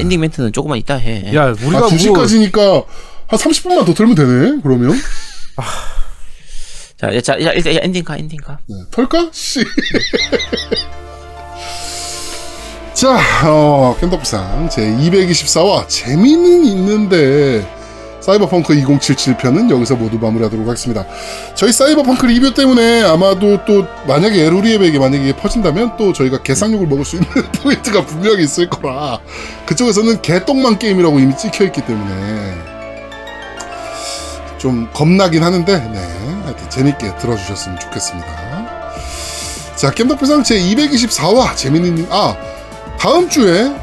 [0.00, 1.32] 엔딩 멘트는 조금만 이따 해.
[1.34, 2.84] 야, 우리가 아, 뭐 2시까지니까
[3.26, 4.94] 한 30분만 더 틀면 되네, 그러면.
[7.00, 8.58] 자, 야, 자, 야, 일단 야, 엔딩 가, 엔딩 가.
[8.68, 9.30] 네, 털까?
[9.32, 9.60] 씨.
[12.98, 13.16] 자,
[13.46, 17.64] 어, 캔더프상 제 224화 재미는 있는데
[18.18, 21.06] 사이버펑크 2077편은 여기서 모두 마무리하도록 하겠습니다.
[21.54, 27.14] 저희 사이버펑크 리뷰 때문에 아마도 또 만약에 에루리에에게 만약에 퍼진다면 또 저희가 개상욕을 먹을 수
[27.14, 27.28] 있는
[27.62, 29.20] 포인트가 분명히 있을 거라
[29.66, 32.54] 그쪽에서는 개똥만 게임이라고 이미 찍혀 있기 때문에
[34.58, 38.26] 좀 겁나긴 하는데 네 하여튼 재밌게 들어주셨으면 좋겠습니다.
[39.76, 42.47] 자 겜덕배상 제 224화 재밌는 아
[42.98, 43.74] 다음 주에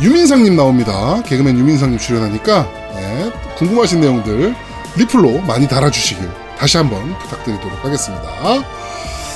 [0.00, 1.22] 유민상님 나옵니다.
[1.22, 2.62] 개그맨 유민상님 출연하니까
[2.94, 4.54] 네, 궁금하신 내용들
[4.96, 6.28] 리플로 많이 달아주시길
[6.58, 8.24] 다시 한번 부탁드리도록 하겠습니다.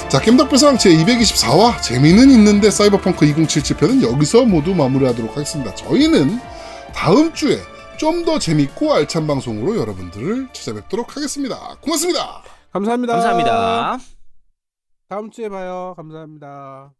[0.09, 5.75] 자 겜덕배상 제 224화 재미는 있는데 사이버펑크 2077편은 여기서 모두 마무리하도록 하겠습니다.
[5.75, 6.39] 저희는
[6.95, 7.59] 다음 주에
[7.97, 11.77] 좀 더 재밌고 알찬 방송으로 여러분들을 찾아뵙도록 하겠습니다.
[11.83, 12.43] 고맙습니다.
[12.73, 13.13] 감사합니다.
[13.13, 13.99] 감사합니다.
[15.09, 15.95] 다음 주에 봐요.
[15.97, 17.00] 감사합니다.